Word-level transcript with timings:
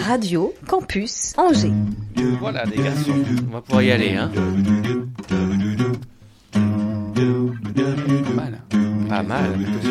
Radio 0.00 0.52
Campus 0.66 1.32
Angers. 1.36 1.72
Voilà 2.40 2.64
les 2.64 2.76
garçons, 2.76 3.12
on 3.48 3.52
va 3.52 3.60
pouvoir 3.60 3.82
y 3.82 3.90
aller. 3.92 4.16
Hein. 4.16 4.30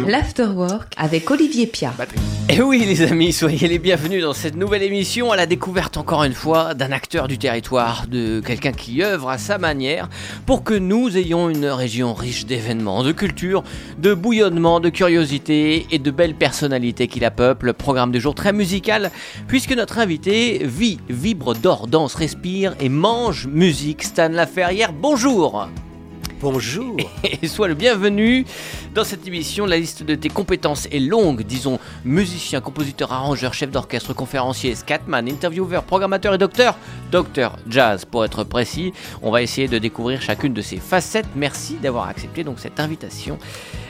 L'Afterwork 0.07 0.93
avec 0.97 1.29
Olivier 1.31 1.65
Pia. 1.67 1.93
Et 2.49 2.61
oui 2.61 2.83
les 2.85 3.03
amis, 3.03 3.31
soyez 3.31 3.67
les 3.67 3.79
bienvenus 3.79 4.21
dans 4.21 4.33
cette 4.33 4.55
nouvelle 4.55 4.83
émission 4.83 5.31
à 5.31 5.37
la 5.37 5.45
découverte 5.45 5.97
encore 5.97 6.23
une 6.23 6.33
fois 6.33 6.73
d'un 6.73 6.91
acteur 6.91 7.27
du 7.27 7.37
territoire, 7.37 8.05
de 8.07 8.41
quelqu'un 8.41 8.73
qui 8.73 9.01
œuvre 9.01 9.29
à 9.29 9.37
sa 9.37 9.57
manière 9.57 10.09
pour 10.45 10.63
que 10.63 10.73
nous 10.73 11.17
ayons 11.17 11.49
une 11.49 11.67
région 11.67 12.13
riche 12.13 12.45
d'événements, 12.45 13.03
de 13.03 13.11
culture, 13.11 13.63
de 13.97 14.13
bouillonnement, 14.13 14.79
de 14.79 14.89
curiosité 14.89 15.87
et 15.91 15.99
de 15.99 16.11
belles 16.11 16.35
personnalités 16.35 17.07
qui 17.07 17.19
la 17.19 17.31
peuplent. 17.31 17.73
Programme 17.73 18.11
du 18.11 18.19
jour 18.19 18.35
très 18.35 18.53
musical 18.53 19.11
puisque 19.47 19.71
notre 19.71 19.99
invité 19.99 20.61
vit, 20.63 20.99
vibre, 21.09 21.55
dort, 21.55 21.87
danse, 21.87 22.15
respire 22.15 22.75
et 22.79 22.89
mange 22.89 23.47
musique. 23.47 24.03
Stan 24.03 24.29
Laferrière, 24.29 24.91
bonjour 24.91 25.67
Bonjour. 26.43 26.97
et 27.41 27.47
sois 27.47 27.69
le 27.69 27.73
bienvenu 27.73 28.45
dans 28.93 29.05
cette 29.05 29.25
émission. 29.25 29.65
La 29.65 29.77
liste 29.77 30.03
de 30.03 30.13
tes 30.13 30.27
compétences 30.27 30.89
est 30.91 30.99
longue, 30.99 31.43
disons 31.43 31.79
musicien, 32.03 32.59
compositeur, 32.59 33.13
arrangeur, 33.13 33.53
chef 33.53 33.71
d'orchestre, 33.71 34.13
conférencier, 34.13 34.75
scatman, 34.75 35.29
intervieweur, 35.29 35.83
programmateur 35.83 36.33
et 36.33 36.37
docteur. 36.37 36.75
Docteur 37.13 37.55
jazz 37.69 38.03
pour 38.03 38.25
être 38.25 38.43
précis. 38.43 38.91
On 39.21 39.31
va 39.31 39.41
essayer 39.41 39.69
de 39.69 39.77
découvrir 39.77 40.21
chacune 40.21 40.53
de 40.53 40.61
ces 40.61 40.79
facettes. 40.79 41.27
Merci 41.33 41.77
d'avoir 41.81 42.09
accepté 42.09 42.43
donc 42.43 42.59
cette 42.59 42.81
invitation. 42.81 43.39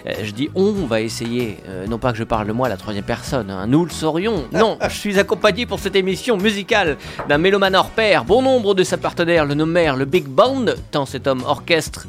Euh, 0.05 0.11
je 0.21 0.29
dis 0.29 0.51
on, 0.53 0.73
va 0.85 1.01
essayer, 1.01 1.57
euh, 1.67 1.87
non 1.87 1.97
pas 1.97 2.11
que 2.11 2.19
je 2.19 2.23
parle 2.23 2.45
de 2.45 2.53
moi 2.53 2.67
à 2.67 2.69
la 2.69 2.77
troisième 2.77 3.03
personne, 3.03 3.49
hein, 3.49 3.65
nous 3.65 3.83
le 3.83 3.89
saurions. 3.89 4.45
Non, 4.53 4.77
je 4.79 4.95
suis 4.95 5.17
accompagné 5.17 5.65
pour 5.65 5.79
cette 5.79 5.95
émission 5.95 6.37
musicale 6.37 6.97
d'un 7.27 7.39
mélomane 7.39 7.75
hors 7.75 7.89
pair. 7.89 8.25
Bon 8.25 8.43
nombre 8.43 8.75
de 8.75 8.83
ses 8.83 8.97
partenaires 8.97 9.45
le 9.45 9.55
nommèrent 9.55 9.95
le 9.95 10.05
Big 10.05 10.27
Band, 10.27 10.65
tant 10.91 11.07
cet 11.07 11.25
homme 11.25 11.43
orchestre 11.47 12.05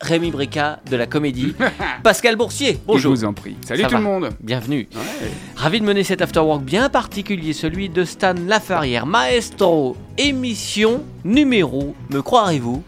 Rémi 0.00 0.30
Brica 0.30 0.80
de 0.90 0.96
la 0.96 1.06
comédie. 1.06 1.54
Pascal 2.02 2.36
Boursier, 2.36 2.72
Je 2.72 2.78
bonjour. 2.86 3.12
vous 3.14 3.24
en 3.24 3.34
prie. 3.34 3.56
Salut 3.66 3.82
Ça 3.82 3.88
tout 3.88 3.92
va 3.94 3.98
le 3.98 4.04
monde. 4.04 4.30
Bienvenue. 4.40 4.88
Ouais. 4.94 5.30
Ravi 5.56 5.80
de 5.80 5.84
mener 5.84 6.04
cet 6.04 6.22
afterwork 6.22 6.62
bien 6.62 6.88
particulier, 6.88 7.52
celui 7.52 7.88
de 7.90 8.04
Stan 8.04 8.34
Lafarrière, 8.46 9.04
maestro, 9.04 9.96
émission, 10.16 11.02
numéro, 11.24 11.94
me 12.10 12.22
croirez-vous 12.22 12.82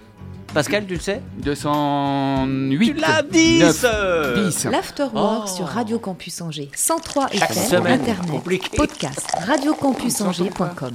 Pascal, 0.54 0.84
tu 0.86 0.94
le 0.94 1.00
sais 1.00 1.22
208. 1.38 2.78
Tu 2.94 3.00
l'as 3.00 3.22
dit 3.22 3.58
9, 3.60 3.74
ce- 3.76 4.44
10. 4.46 4.64
L'Afterwork 4.70 5.48
Oh. 5.50 5.56
sur 5.56 5.64
Radio 5.66 5.98
Campus 5.98 6.40
Angers. 6.42 6.70
103 6.74 7.28
Chaque 7.32 7.50
FM, 7.52 7.64
semaine, 7.80 8.00
Internet, 8.02 8.30
compliqué. 8.30 8.76
podcast, 8.76 9.26
radiocampusangers.com. 9.46 10.92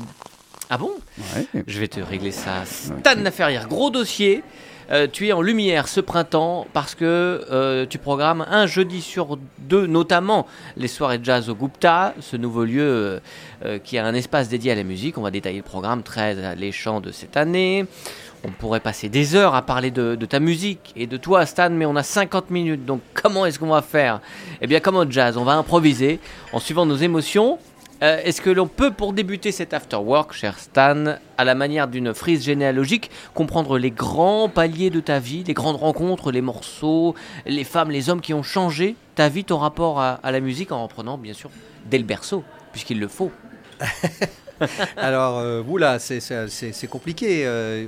Ah 0.70 0.78
bon 0.78 0.92
Ouais. 1.36 1.48
Je 1.66 1.80
vais 1.80 1.88
te 1.88 2.00
régler 2.00 2.32
ça. 2.32 2.66
Stan 2.66 3.20
Laferrière, 3.22 3.68
gros 3.68 3.90
dossier. 3.90 4.44
Euh, 4.90 5.08
tu 5.12 5.28
es 5.28 5.34
en 5.34 5.42
lumière 5.42 5.88
ce 5.90 6.00
printemps 6.00 6.66
parce 6.72 6.96
que 6.96 7.46
euh, 7.52 7.86
tu 7.90 7.98
programmes 7.98 8.46
un 8.50 8.68
jeudi 8.68 9.02
sur 9.02 9.38
deux, 9.60 9.86
notamment 9.86 10.48
les 10.78 10.88
soirées 10.88 11.20
jazz 11.22 11.50
au 11.50 11.56
Gupta, 11.56 12.14
ce 12.22 12.38
nouveau 12.38 12.64
lieu 12.64 13.20
euh, 13.66 13.80
qui 13.84 13.98
a 13.98 14.06
un 14.06 14.14
espace 14.14 14.48
dédié 14.48 14.72
à 14.72 14.76
la 14.76 14.84
musique. 14.84 15.18
On 15.18 15.22
va 15.22 15.32
détailler 15.32 15.58
le 15.58 15.64
programme 15.64 16.04
très 16.04 16.42
alléchant 16.44 17.02
de 17.02 17.12
cette 17.12 17.36
année. 17.36 17.86
On 18.46 18.52
pourrait 18.52 18.80
passer 18.80 19.10
des 19.10 19.36
heures 19.36 19.56
à 19.56 19.62
parler 19.62 19.92
de, 19.92 20.16
de 20.16 20.26
ta 20.26 20.40
musique 20.40 20.94
et 20.96 21.06
de 21.06 21.18
toi, 21.18 21.46
Stan, 21.46 21.70
mais 21.70 21.86
on 21.86 21.96
a 21.98 22.04
50 22.04 22.50
minutes. 22.50 22.86
Donc, 22.86 23.02
comment 23.14 23.46
est-ce 23.46 23.60
qu'on 23.60 23.68
va 23.68 23.82
faire? 23.82 24.22
Eh 24.62 24.68
bien, 24.68 24.80
comme 24.80 24.96
au 24.96 25.10
jazz, 25.10 25.36
on 25.38 25.44
va 25.44 25.54
improviser 25.54 26.20
en 26.54 26.60
suivant 26.60 26.86
nos 26.86 26.96
émotions. 26.96 27.60
Euh, 28.04 28.20
Est-ce 28.24 28.42
que 28.42 28.50
l'on 28.52 28.68
peut, 28.68 28.92
pour 28.92 29.12
débuter 29.14 29.52
cet 29.52 29.74
afterwork, 29.74 30.32
cher 30.34 30.60
Stan, 30.60 31.16
à 31.38 31.44
la 31.44 31.56
manière 31.56 31.88
d'une 31.88 32.14
frise 32.14 32.44
généalogique, 32.44 33.10
comprendre 33.34 33.78
les 33.80 33.90
grands 33.90 34.50
paliers 34.50 34.92
de 34.92 35.00
ta 35.00 35.18
vie, 35.20 35.44
les 35.44 35.54
grandes 35.56 35.78
rencontres, 35.78 36.32
les 36.32 36.42
morceaux, 36.42 37.16
les 37.48 37.64
femmes, 37.64 37.90
les 37.90 38.10
hommes 38.10 38.22
qui 38.22 38.36
ont 38.36 38.44
changé 38.44 38.96
ta 39.16 39.30
vie, 39.30 39.44
ton 39.44 39.58
rapport 39.58 40.00
à, 40.00 40.20
à 40.22 40.32
la 40.32 40.40
musique, 40.42 40.72
en 40.72 40.84
reprenant 40.84 41.18
bien 41.18 41.34
sûr 41.34 41.50
dès 41.90 41.98
le 41.98 42.04
berceau, 42.04 42.44
puisqu'il 42.72 43.00
le 43.00 43.08
faut. 43.08 43.32
Alors, 44.98 45.38
euh, 45.40 45.64
oula, 45.68 45.98
c'est- 46.00 46.88
compliqué. 46.90 47.44
euh, 47.46 47.86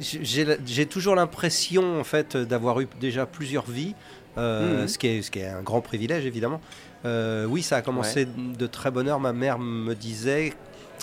J'ai 0.00 0.86
toujours 0.86 1.14
l'impression, 1.14 2.00
en 2.00 2.04
fait, 2.04 2.36
d'avoir 2.36 2.80
eu 2.80 2.88
déjà 3.00 3.26
plusieurs 3.26 3.68
vies, 3.70 3.94
euh, 4.36 4.86
ce, 4.86 4.98
qui 4.98 5.06
est, 5.08 5.22
ce 5.22 5.30
qui 5.30 5.40
est 5.40 5.48
un 5.48 5.62
grand 5.62 5.80
privilège, 5.80 6.24
évidemment. 6.24 6.60
Euh, 7.04 7.44
oui, 7.46 7.62
ça 7.62 7.76
a 7.76 7.82
commencé 7.82 8.26
de 8.26 8.66
très 8.66 8.90
bonne 8.90 9.08
heure. 9.08 9.20
Ma 9.20 9.32
mère 9.32 9.58
me 9.58 9.94
disait 9.94 10.52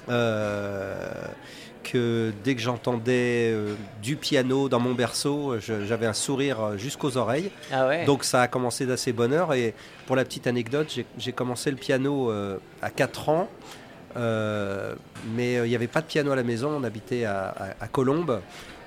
euh, 0.09 1.09
que 1.83 2.31
dès 2.43 2.55
que 2.55 2.61
j'entendais 2.61 3.51
euh, 3.53 3.75
du 4.01 4.15
piano 4.15 4.67
dans 4.69 4.79
mon 4.79 4.93
berceau, 4.93 5.55
j'avais 5.59 6.05
un 6.05 6.13
sourire 6.13 6.77
jusqu'aux 6.77 7.17
oreilles. 7.17 7.51
Ah 7.71 7.87
ouais 7.87 8.05
Donc 8.05 8.23
ça 8.23 8.41
a 8.41 8.47
commencé 8.47 8.85
d'assez 8.85 9.13
bonne 9.13 9.33
heure 9.33 9.53
et 9.53 9.73
pour 10.07 10.15
la 10.15 10.25
petite 10.25 10.47
anecdote, 10.47 10.99
j'ai- 11.17 11.31
commencé 11.31 11.69
le 11.71 11.77
piano 11.77 12.31
à 12.81 12.89
4 12.89 13.29
ans, 13.29 13.47
mais 14.15 15.53
il 15.53 15.69
n'y 15.69 15.75
avait 15.75 15.87
pas 15.87 16.01
de 16.01 16.07
piano 16.07 16.31
à 16.31 16.35
la 16.35 16.43
maison, 16.43 16.71
on 16.77 16.83
habitait 16.83 17.25
à, 17.25 17.47
à- 17.49 17.83
à 17.83 17.87
Colombes, 17.87 18.41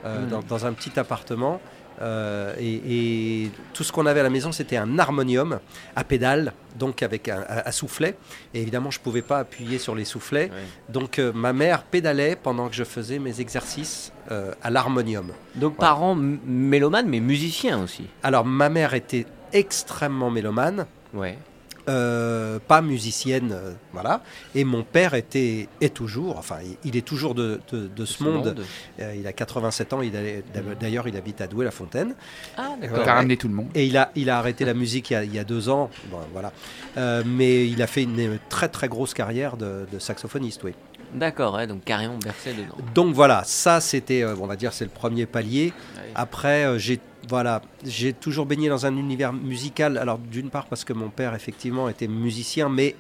Mm. 0.04 0.28
dans, 0.30 0.42
dans 0.42 0.64
un 0.64 0.72
petit 0.74 0.96
appartement. 1.00 1.60
Euh, 2.00 2.54
et, 2.58 3.44
et 3.44 3.50
tout 3.72 3.84
ce 3.84 3.92
qu'on 3.92 4.06
avait 4.06 4.20
à 4.20 4.22
la 4.22 4.30
maison, 4.30 4.52
c'était 4.52 4.76
un 4.76 4.98
harmonium 4.98 5.60
à 5.96 6.04
pédale, 6.04 6.52
donc 6.78 7.02
avec 7.02 7.28
un 7.28 7.40
à, 7.48 7.68
à 7.68 7.72
soufflet. 7.72 8.16
Et 8.54 8.60
évidemment, 8.62 8.90
je 8.90 8.98
ne 8.98 9.02
pouvais 9.04 9.22
pas 9.22 9.38
appuyer 9.38 9.78
sur 9.78 9.94
les 9.94 10.04
soufflets. 10.04 10.50
Ouais. 10.50 10.62
Donc 10.88 11.18
euh, 11.18 11.32
ma 11.32 11.52
mère 11.52 11.82
pédalait 11.82 12.36
pendant 12.36 12.68
que 12.68 12.74
je 12.74 12.84
faisais 12.84 13.18
mes 13.18 13.40
exercices 13.40 14.12
euh, 14.30 14.52
à 14.62 14.70
l'harmonium. 14.70 15.32
Donc, 15.54 15.76
parents 15.76 16.14
mélomanes, 16.14 17.08
mais 17.08 17.20
musiciens 17.20 17.82
aussi. 17.82 18.06
Alors 18.22 18.44
ma 18.44 18.68
mère 18.68 18.94
était 18.94 19.26
extrêmement 19.52 20.30
mélomane. 20.30 20.86
Ouais. 21.14 21.38
Euh, 21.88 22.58
pas 22.68 22.82
musicienne, 22.82 23.52
euh, 23.52 23.72
voilà. 23.92 24.22
Et 24.54 24.64
mon 24.64 24.82
père 24.82 25.14
était, 25.14 25.68
est 25.80 25.94
toujours, 25.94 26.36
enfin, 26.38 26.56
il, 26.84 26.96
est 26.96 27.06
toujours 27.06 27.34
de, 27.34 27.60
de- 27.72 27.86
de 27.88 28.04
ce, 28.04 28.22
monde. 28.22 28.56
Euh, 29.00 29.14
il 29.18 29.26
a 29.26 29.32
87 29.32 29.92
ans, 29.94 30.02
il 30.02 30.14
a- 30.16 30.74
d'ailleurs, 30.78 31.08
il 31.08 31.16
habite 31.16 31.40
à 31.40 31.46
Douai-la-Fontaine. 31.46 32.14
Ah, 32.56 32.74
T'as 32.80 32.86
d'accord. 32.88 33.06
ramené 33.06 33.36
tout 33.36 33.48
le 33.48 33.54
monde. 33.54 33.68
Et 33.74 33.86
il 33.86 33.96
a, 33.96 34.10
il 34.16 34.28
a 34.28 34.38
arrêté 34.38 34.64
la 34.64 34.74
musique 34.74 35.10
il 35.10 35.12
y 35.14 35.16
a, 35.16 35.24
il 35.24 35.34
y 35.34 35.38
a 35.38 35.44
deux 35.44 35.68
ans, 35.70 35.88
bon, 36.10 36.18
voilà. 36.32 36.52
Euh, 36.98 37.22
mais 37.26 37.66
il 37.66 37.80
a 37.82 37.86
fait 37.86 38.02
une 38.02 38.38
très 38.48 38.68
très 38.68 38.88
grosse 38.88 39.14
carrière 39.14 39.56
de, 39.56 39.86
de 39.90 39.98
saxophoniste, 39.98 40.62
oui. 40.64 40.74
D'accord, 41.14 41.54
ouais, 41.54 41.66
donc 41.66 41.84
carrément 41.84 42.18
bercé 42.18 42.52
dedans. 42.52 42.76
Donc 42.94 43.14
voilà, 43.14 43.42
ça 43.44 43.80
c'était, 43.80 44.22
euh, 44.22 44.34
on 44.40 44.46
va 44.46 44.56
dire, 44.56 44.72
c'est 44.72 44.84
le 44.84 44.90
premier 44.90 45.26
palier. 45.26 45.72
Ouais. 45.96 46.02
Après, 46.14 46.64
euh, 46.66 46.78
j'ai 46.78 47.00
voilà, 47.28 47.60
j'ai 47.84 48.12
toujours 48.14 48.46
baigné 48.46 48.68
dans 48.70 48.86
un 48.86 48.96
univers 48.96 49.32
musical. 49.32 49.98
Alors 49.98 50.18
d'une 50.18 50.48
part 50.50 50.66
parce 50.66 50.84
que 50.84 50.92
mon 50.94 51.08
père 51.10 51.34
effectivement 51.34 51.88
était 51.88 52.08
musicien, 52.08 52.68
mais 52.70 52.94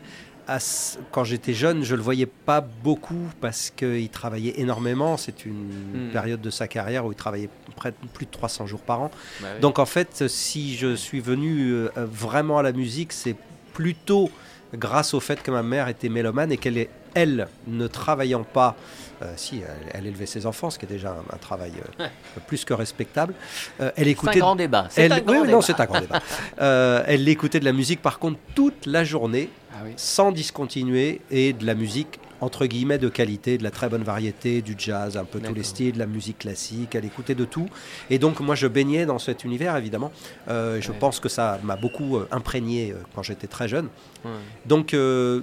quand 1.10 1.24
j'étais 1.24 1.52
jeune, 1.52 1.82
je 1.84 1.94
le 1.94 2.00
voyais 2.00 2.24
pas 2.26 2.62
beaucoup 2.62 3.28
parce 3.40 3.70
qu'il 3.70 4.08
travaillait 4.08 4.54
énormément. 4.60 5.16
C'est 5.18 5.44
une 5.44 6.08
Hmm. 6.08 6.10
période 6.12 6.40
de 6.40 6.50
sa 6.50 6.66
carrière 6.68 7.04
où 7.06 7.12
il 7.12 7.16
travaillait 7.16 7.50
près 7.76 7.90
de 7.90 7.96
plus 8.14 8.24
de 8.26 8.30
300 8.30 8.66
jours 8.66 8.80
par 8.80 9.02
an. 9.02 9.10
Bah 9.40 9.48
oui. 9.54 9.60
Donc 9.60 9.78
en 9.78 9.84
fait, 9.86 10.26
si 10.28 10.76
je 10.76 10.94
suis 10.94 11.20
venu 11.20 11.72
euh, 11.72 11.88
vraiment 11.96 12.58
à 12.58 12.62
la 12.62 12.72
musique, 12.72 13.12
c'est 13.12 13.36
plutôt 13.74 14.30
grâce 14.74 15.12
au 15.14 15.20
fait 15.20 15.42
que 15.42 15.50
ma 15.50 15.62
mère 15.62 15.88
était 15.88 16.08
mélomane 16.08 16.50
et 16.52 16.56
qu'elle 16.56 16.78
est, 16.78 16.90
elle, 17.14 17.48
ne 17.66 17.86
travaillant 17.86 18.44
pas, 18.44 18.76
euh, 19.22 19.32
si, 19.36 19.58
elle, 19.60 19.90
elle 19.94 20.06
élevait 20.06 20.26
ses 20.26 20.46
enfants, 20.46 20.70
ce 20.70 20.78
qui 20.78 20.84
est 20.84 20.88
déjà 20.88 21.10
un, 21.10 21.34
un 21.34 21.38
travail 21.38 21.72
euh, 22.00 22.06
plus 22.46 22.64
que 22.64 22.74
respectable, 22.74 23.34
euh, 23.80 23.90
elle 23.96 24.04
c'est 24.04 24.08
un 24.08 24.12
écoutait... 24.12 24.38
grand 24.38 24.56
débat. 24.56 24.86
C'est 24.90 25.02
Elle, 25.02 25.12
un 25.12 25.16
oui, 25.16 25.22
grand 25.22 25.32
oui, 25.34 25.40
débat. 25.42 25.52
non, 25.52 25.60
c'est 25.60 25.80
un 25.80 25.84
grand 25.86 26.00
débat. 26.00 26.22
Elle 27.08 27.28
écoutait 27.28 27.60
de 27.60 27.64
la 27.64 27.72
musique, 27.72 28.00
par 28.02 28.18
contre, 28.18 28.38
toute 28.54 28.86
la 28.86 29.04
journée, 29.04 29.50
Ah 29.72 29.76
oui. 29.84 29.92
sans 29.96 30.32
discontinuer, 30.32 31.20
et 31.30 31.52
de 31.52 31.64
la 31.66 31.74
musique 31.74 32.20
entre 32.40 32.66
guillemets 32.66 32.98
de 32.98 33.08
qualité, 33.08 33.58
de 33.58 33.62
la 33.64 33.70
très 33.70 33.88
bonne 33.88 34.02
variété, 34.02 34.62
du 34.62 34.74
jazz, 34.78 35.16
un 35.16 35.24
peu 35.24 35.40
tous 35.40 35.54
les 35.54 35.62
styles, 35.62 35.94
de 35.94 35.98
la 35.98 36.06
musique 36.06 36.38
classique, 36.38 36.94
elle 36.94 37.04
écoutait 37.04 37.34
de 37.34 37.44
tout. 37.44 37.68
Et 38.10 38.18
donc 38.18 38.40
moi 38.40 38.54
je 38.54 38.66
baignais 38.66 39.06
dans 39.06 39.18
cet 39.18 39.44
univers 39.44 39.76
évidemment. 39.76 40.12
Euh, 40.48 40.80
je 40.80 40.90
Ouais. 40.92 40.98
pense 40.98 41.20
que 41.20 41.28
ça 41.28 41.58
m'a 41.62 41.76
beaucoup 41.76 42.16
euh, 42.16 42.28
imprégné 42.30 42.92
euh, 42.92 42.96
quand 43.14 43.22
j'étais 43.22 43.46
très 43.48 43.68
jeune. 43.68 43.88
Ouais. 44.24 44.30
Donc 44.66 44.94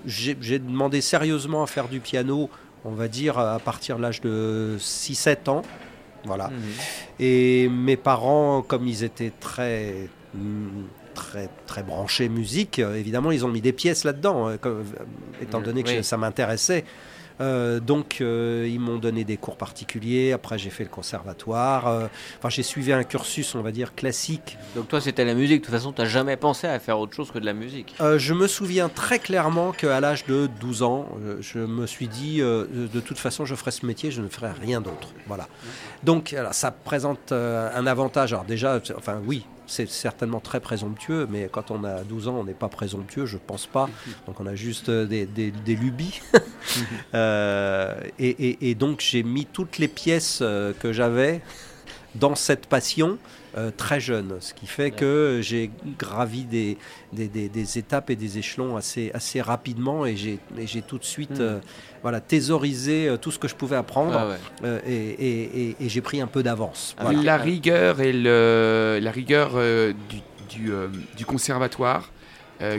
j'ai 0.06 0.38
j'ai 0.40 0.60
demandé 0.60 1.02
sérieusement 1.02 1.64
à 1.64 1.68
faire 1.68 1.88
du 1.88 2.00
piano, 2.00 2.50
on 2.84 2.92
va 2.92 3.08
dire 3.08 3.38
à 3.38 3.60
partir 3.60 3.98
de 3.98 4.02
l'âge 4.02 4.22
de 4.22 4.78
6-7 4.80 5.50
ans. 5.50 5.62
Voilà. 6.26 6.48
Mhm. 6.48 6.56
Et 7.20 7.70
mes 7.70 7.98
parents, 7.98 8.62
comme 8.64 8.88
ils 8.88 9.04
étaient 9.04 9.32
très, 9.40 10.10
mm, 10.34 10.68
très, 11.16 11.50
très 11.66 11.82
branchés 11.82 12.30
musique, 12.30 12.78
euh, 12.78 12.96
évidemment, 12.96 13.32
ils 13.32 13.44
ont 13.46 13.50
mis 13.50 13.62
des 13.62 13.74
pièces 13.74 14.04
là-dedans, 14.04 14.50
euh, 14.50 14.58
euh, 14.66 14.84
étant 15.42 15.60
Mm, 15.62 15.64
donné 15.64 15.84
que 15.84 15.90
oui. 15.90 15.96
je- 15.98 16.02
ça 16.04 16.18
m'intéressait. 16.18 16.86
Euh, 17.42 17.82
donc, 17.82 18.20
euh, 18.22 18.66
ils 18.72 18.80
m'ont 18.80 18.96
donné 18.98 19.26
des 19.26 19.36
cours 19.36 19.58
particuliers. 19.58 20.32
Après, 20.32 20.58
j'ai 20.58 20.70
fait 20.70 20.86
le 20.86 20.90
conservatoire. 20.90 21.86
Euh, 21.88 22.08
Enfin, 22.38 22.48
j'ai 22.48 22.64
suivi 22.64 22.94
un 22.94 23.04
cursus, 23.04 23.56
on 23.56 23.62
va 23.62 23.74
dire, 23.74 23.94
classique. 23.94 24.58
Donc 24.74 24.88
toi, 24.88 25.02
c'était 25.02 25.26
la 25.26 25.34
musique. 25.34 25.60
De 25.60 25.66
toute 25.66 25.74
façon, 25.76 25.92
tu 25.92 26.02
n'as 26.02 26.08
jamais 26.08 26.38
pensé 26.38 26.66
à 26.68 26.80
faire 26.80 26.98
autre 26.98 27.14
chose 27.14 27.32
que 27.32 27.40
de 27.40 27.46
la 27.46 27.52
musique. 27.54 27.94
Je 28.00 28.34
me 28.34 28.48
souviens 28.48 28.88
très 28.88 29.20
clairement 29.20 29.74
qu'à 29.74 30.00
l'âge 30.00 30.26
de 30.28 30.48
12 30.62 30.82
ans, 30.82 31.10
je 31.42 31.60
me 31.60 31.86
suis 31.88 32.08
dit, 32.08 32.38
de 32.40 33.00
toute 33.06 33.18
façon, 33.18 33.44
je 33.44 33.56
ferai 33.56 33.72
ce 33.72 33.86
métier, 33.86 34.12
je 34.12 34.22
ne 34.22 34.30
ferai 34.30 34.52
rien 34.54 34.80
d'autre. 34.80 35.10
Voilà. 35.28 35.50
Donc, 36.04 36.32
alors, 36.32 36.54
ça 36.54 36.72
présente 36.72 37.34
un 37.34 37.86
avantage. 37.86 38.32
Alors 38.32 38.46
déjà, 38.46 38.80
enfin 38.98 39.20
oui, 39.26 39.46
c'est 39.68 39.90
certainement 39.90 40.40
très 40.40 40.60
présomptueux, 40.60 41.28
mais 41.30 41.50
quand 41.52 41.72
on 41.72 41.84
a 41.84 42.04
12 42.04 42.28
ans, 42.28 42.38
on 42.40 42.44
n'est 42.44 42.54
pas 42.54 42.70
présomptueux, 42.70 43.26
je 43.26 43.38
pense 43.38 43.66
pas. 43.66 43.90
Donc 44.28 44.40
on 44.40 44.46
a 44.46 44.56
juste 44.56 44.90
euh, 44.90 45.06
des, 45.06 45.76
lubies. 45.76 46.22
Euh, 47.14 47.96
et 48.20 48.76
donc 48.76 49.00
j'ai 49.00 49.24
mis 49.24 49.46
toutes 49.46 49.78
les 49.78 49.88
pièces 49.88 50.40
euh, 50.42 50.74
que 50.74 50.92
j'avais 50.92 51.42
dans 52.16 52.36
cette 52.36 52.68
passion 52.68 53.18
euh, 53.58 53.72
très 53.76 54.00
jeune, 54.02 54.36
ce 54.42 54.54
qui 54.54 54.68
fait 54.68 54.92
que 54.92 55.40
j'ai 55.42 55.72
gravi 55.98 56.44
des, 56.44 56.78
des, 57.14 57.28
des- 57.30 57.48
des 57.48 57.78
étapes 57.78 58.10
et 58.10 58.16
des 58.18 58.38
échelons 58.38 58.76
assez, 58.76 59.12
assez 59.14 59.40
rapidement 59.42 60.06
et 60.06 60.16
j'ai 60.18 60.40
tout 60.82 60.98
de 60.98 61.06
suite 61.06 61.40
Mm. 61.40 61.42
euh, 61.42 61.60
voilà, 62.02 62.20
thésaurisé 62.22 63.08
euh, 63.08 63.18
tout 63.18 63.32
ce 63.32 63.40
que 63.40 63.48
je 63.48 63.56
pouvais 63.56 63.78
apprendre 63.78 64.14
Ah 64.18 64.28
ouais. 64.28 64.36
euh, 64.66 64.80
et, 64.86 64.94
et- 64.96 65.62
et- 65.70 65.76
et 65.80 65.90
j'ai 65.90 66.02
pris 66.02 66.20
un 66.22 66.28
peu 66.28 66.44
d'avance. 66.44 66.96
Ah, 66.98 67.04
Voilà. 67.04 67.22
La 67.24 67.38
rigueur 67.38 68.02
et 68.02 68.12
le, 68.14 69.00
la 69.02 69.12
rigueur 69.12 69.52
du, 70.10 70.20
du, 70.50 70.72
du 71.18 71.26
conservatoire 71.26 72.12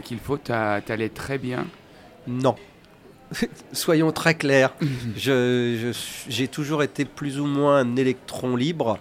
qu'il 0.04 0.18
faut, 0.18 0.36
t'a- 0.38 0.80
t'allais 0.80 1.10
très 1.10 1.36
bien? 1.38 1.66
Non. 2.26 2.54
Soyons 3.72 4.12
très 4.12 4.34
clairs. 4.34 4.72
J'ai 5.16 6.48
toujours 6.48 6.82
été 6.82 7.04
plus 7.04 7.40
ou 7.40 7.46
moins 7.46 7.78
un 7.78 7.96
électron 7.96 8.56
libre. 8.56 8.98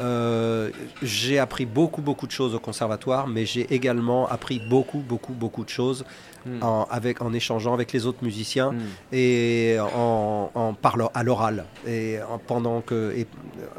Euh, 0.00 0.70
j'ai 1.02 1.38
appris 1.40 1.66
beaucoup, 1.66 2.02
beaucoup 2.02 2.26
de 2.28 2.32
choses 2.32 2.54
au 2.54 2.60
conservatoire, 2.60 3.26
mais 3.26 3.44
j'ai 3.46 3.72
également 3.74 4.28
appris 4.28 4.60
beaucoup, 4.68 4.98
beaucoup, 5.00 5.32
beaucoup 5.32 5.64
de 5.64 5.70
choses 5.70 6.04
Hmm. 6.46 6.62
en, 6.62 6.86
avec, 6.88 7.20
en 7.20 7.32
échangeant 7.32 7.74
avec 7.74 7.92
les 7.92 8.06
autres 8.06 8.22
musiciens 8.22 8.70
Hmm. 8.70 8.78
et 9.12 9.76
en, 9.80 10.52
en 10.54 10.72
parlant 10.72 11.10
à 11.12 11.24
l'oral 11.24 11.64
et 11.84 12.18
en- 12.30 12.38
pendant 12.38 12.80
que 12.80 13.12
et, 13.16 13.26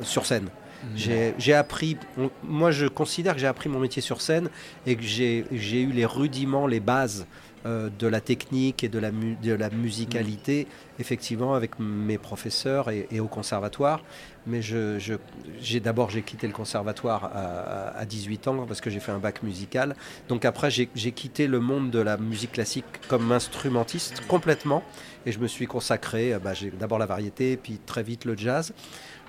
sur 0.01 0.25
scène. 0.25 0.49
J'ai 0.95 1.33
j'ai 1.37 1.53
appris, 1.53 1.95
on- 2.17 2.29
moi 2.43 2.71
je 2.71 2.85
considère 2.87 3.33
que 3.33 3.39
j'ai 3.39 3.47
appris 3.47 3.69
mon 3.69 3.79
métier 3.79 4.01
sur 4.01 4.19
scène 4.21 4.49
et 4.85 4.97
que 4.97 5.03
j'ai 5.03 5.45
j'ai 5.53 5.81
eu 5.81 5.91
les 5.93 6.05
rudiments, 6.05 6.67
les 6.67 6.81
bases 6.81 7.25
euh, 7.65 7.89
de 7.99 8.07
la 8.07 8.21
technique 8.21 8.83
et 8.83 8.89
de 8.89 8.99
la, 8.99 9.11
mu- 9.11 9.37
de 9.41 9.53
la 9.53 9.69
musicalité, 9.69 10.67
effectivement, 10.99 11.53
avec 11.55 11.77
mes 11.79 12.17
professeurs 12.17 12.89
et, 12.89 13.07
et 13.11 13.19
au 13.19 13.27
conservatoire. 13.27 14.01
Mais 14.47 14.61
je, 14.61 14.97
je- 14.99 15.15
j'ai 15.61 15.79
d'abord 15.79 16.09
j'ai 16.09 16.21
quitté 16.21 16.47
le 16.47 16.53
conservatoire 16.53 17.25
à, 17.25 17.89
à 17.97 18.05
18 18.05 18.47
ans 18.47 18.65
parce 18.65 18.79
que 18.81 18.89
j'ai 18.89 18.99
fait 19.01 19.11
un 19.11 19.19
bac 19.19 19.43
musical. 19.43 19.95
Donc 20.29 20.45
après 20.45 20.71
j'ai 20.71 20.87
quitté 21.11 21.47
le 21.47 21.59
monde 21.59 21.91
de 21.91 21.99
la 21.99 22.17
musique 22.17 22.53
classique 22.53 22.85
comme 23.09 23.31
instrumentiste 23.31 24.21
complètement 24.27 24.81
et 25.25 25.31
je 25.33 25.39
me 25.39 25.47
suis 25.47 25.67
consacré. 25.67 26.33
euh, 26.33 26.39
bah, 26.39 26.53
j'ai 26.53 26.71
d'abord 26.71 26.97
la 26.99 27.05
variété, 27.05 27.57
puis 27.57 27.79
très 27.85 28.03
vite 28.03 28.23
le 28.25 28.37
jazz. 28.37 28.73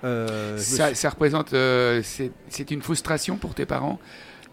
Euh, 0.05 0.57
Ça, 0.57 0.87
suis- 0.89 0.97
ça 0.97 1.11
représente, 1.11 1.53
euh, 1.53 2.01
c'est 2.05 2.71
une 2.71 2.81
frustration 2.83 3.37
pour 3.37 3.55
tes 3.55 3.67
parents 3.67 3.99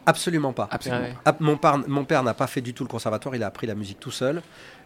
Absolument 0.08 0.54
pas. 0.54 0.68
Absolument. 0.72 1.02
Ah 1.04 1.08
ouais. 1.10 1.16
Ah, 1.26 1.36
mon, 1.40 1.58
par- 1.58 1.88
mon 1.88 2.04
père 2.06 2.24
n'a 2.24 2.34
pas 2.34 2.48
fait 2.48 2.62
du 2.62 2.74
tout 2.74 2.84
le 2.84 2.90
conservatoire, 2.90 3.36
il 3.36 3.44
a 3.44 3.48
appris 3.48 3.68
la 3.68 3.76
musique 3.76 4.00
tout 4.00 4.10
seul. 4.12 4.42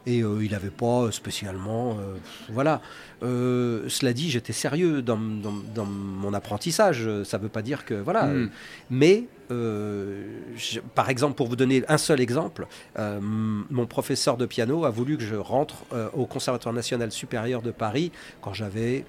Et 0.07 0.23
euh, 0.23 0.43
il 0.43 0.49
n'avait 0.51 0.71
pas 0.71 1.11
spécialement. 1.11 1.91
euh, 1.99 2.15
voilà. 2.49 2.81
Euh, 3.21 3.87
cela 3.87 4.13
dit, 4.13 4.31
j'étais 4.31 4.51
sérieux 4.51 5.03
dans, 5.03 5.15
dans- 5.17 5.53
dans 5.75 5.85
mon 5.85 6.33
apprentissage. 6.33 7.07
Ça 7.23 7.37
ne 7.37 7.43
veut 7.43 7.49
pas 7.49 7.61
dire 7.61 7.85
que. 7.85 7.93
Voilà. 7.93 8.25
Mm. 8.25 8.49
Mais, 8.89 9.25
euh, 9.51 10.23
je- 10.57 10.79
par 10.79 11.09
exemple, 11.11 11.35
pour 11.35 11.47
vous 11.47 11.55
donner 11.55 11.83
un 11.87 11.99
seul 11.99 12.19
exemple, 12.19 12.65
euh, 12.97 13.19
mon 13.21 13.85
professeur 13.85 14.37
de 14.37 14.47
piano 14.47 14.85
a 14.85 14.89
voulu 14.89 15.17
que 15.17 15.23
je 15.23 15.35
rentre 15.35 15.75
euh, 15.93 16.09
au 16.13 16.25
Conservatoire 16.25 16.73
national 16.73 17.11
supérieur 17.11 17.61
de 17.61 17.69
Paris 17.69 18.11
quand 18.41 18.53
j'avais, 18.55 19.05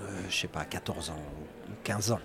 euh, 0.00 0.02
je 0.30 0.36
sais 0.36 0.46
pas, 0.48 0.64
14 0.64 1.10
ans, 1.10 1.14
ou 1.68 1.72
15 1.82 2.12
ans, 2.12 2.20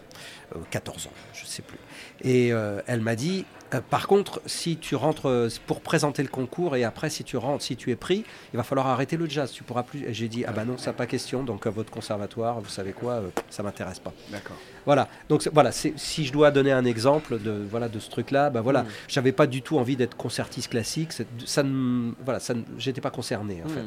euh, 0.56 0.60
14 0.70 1.08
ans, 1.08 1.14
je 1.34 1.46
sais 1.48 1.64
plus. 1.64 1.80
Et 2.24 2.54
euh, 2.54 2.82
elle 2.88 3.02
m'a 3.02 3.16
dit, 3.16 3.46
euh, 3.74 3.82
par 3.90 4.08
contre, 4.08 4.42
si 4.46 4.78
tu 4.78 4.96
rentres 4.96 5.28
euh, 5.30 5.50
pour 5.68 5.82
présenter 5.82 6.22
le 6.24 6.30
concours 6.30 6.76
et 6.76 6.84
après, 6.84 7.10
si 7.10 7.24
tu 7.24 7.38
rentres, 7.38 7.64
si 7.64 7.76
tu 7.76 7.92
es 7.92 7.96
pris, 7.96 8.24
il 8.54 8.58
va 8.58 8.64
falloir 8.64 8.88
arrêter 8.88 9.18
le 9.18 9.28
jazz. 9.30 9.52
Tu 9.52 9.64
pourras 9.64 9.84
plus. 9.84 10.06
J'ai 10.10 10.28
dit, 10.28 10.44
ah 10.48 10.52
bah 10.52 10.66
non, 10.66 10.78
ça 10.78 10.94
pas 10.94 11.06
question. 11.08 11.44
Donc 11.44 11.66
euh, 11.68 11.70
votre 11.70 11.92
conservatoire, 11.92 12.60
vous 12.62 12.70
savez 12.70 12.92
quoi, 12.94 13.14
euh, 13.14 13.30
ça 13.50 13.64
m'intéresse 13.64 14.00
pas. 14.00 14.14
D'accord. 14.32 14.58
Voilà. 14.86 15.08
Donc 15.30 15.48
voilà, 15.54 15.72
si 15.72 16.26
je 16.26 16.32
dois 16.34 16.50
donner 16.52 16.72
un 16.72 16.86
exemple 16.86 17.40
de 17.40 17.52
voilà 17.70 17.88
de 17.88 18.00
ce 18.00 18.10
truc-là, 18.10 18.50
bah 18.50 18.62
voilà, 18.62 18.82
Mm. 18.84 18.88
j'avais 19.08 19.32
pas 19.32 19.46
du 19.48 19.62
tout 19.62 19.78
envie 19.78 19.96
d'être 19.96 20.18
concertiste 20.18 20.70
classique. 20.70 21.12
Ça 21.46 21.62
ne, 21.64 22.12
voilà, 22.24 22.40
ça, 22.40 22.54
j'étais 22.78 23.02
pas 23.02 23.12
concerné 23.12 23.62
en 23.64 23.68
Hmm. 23.70 23.74
fait. 23.74 23.86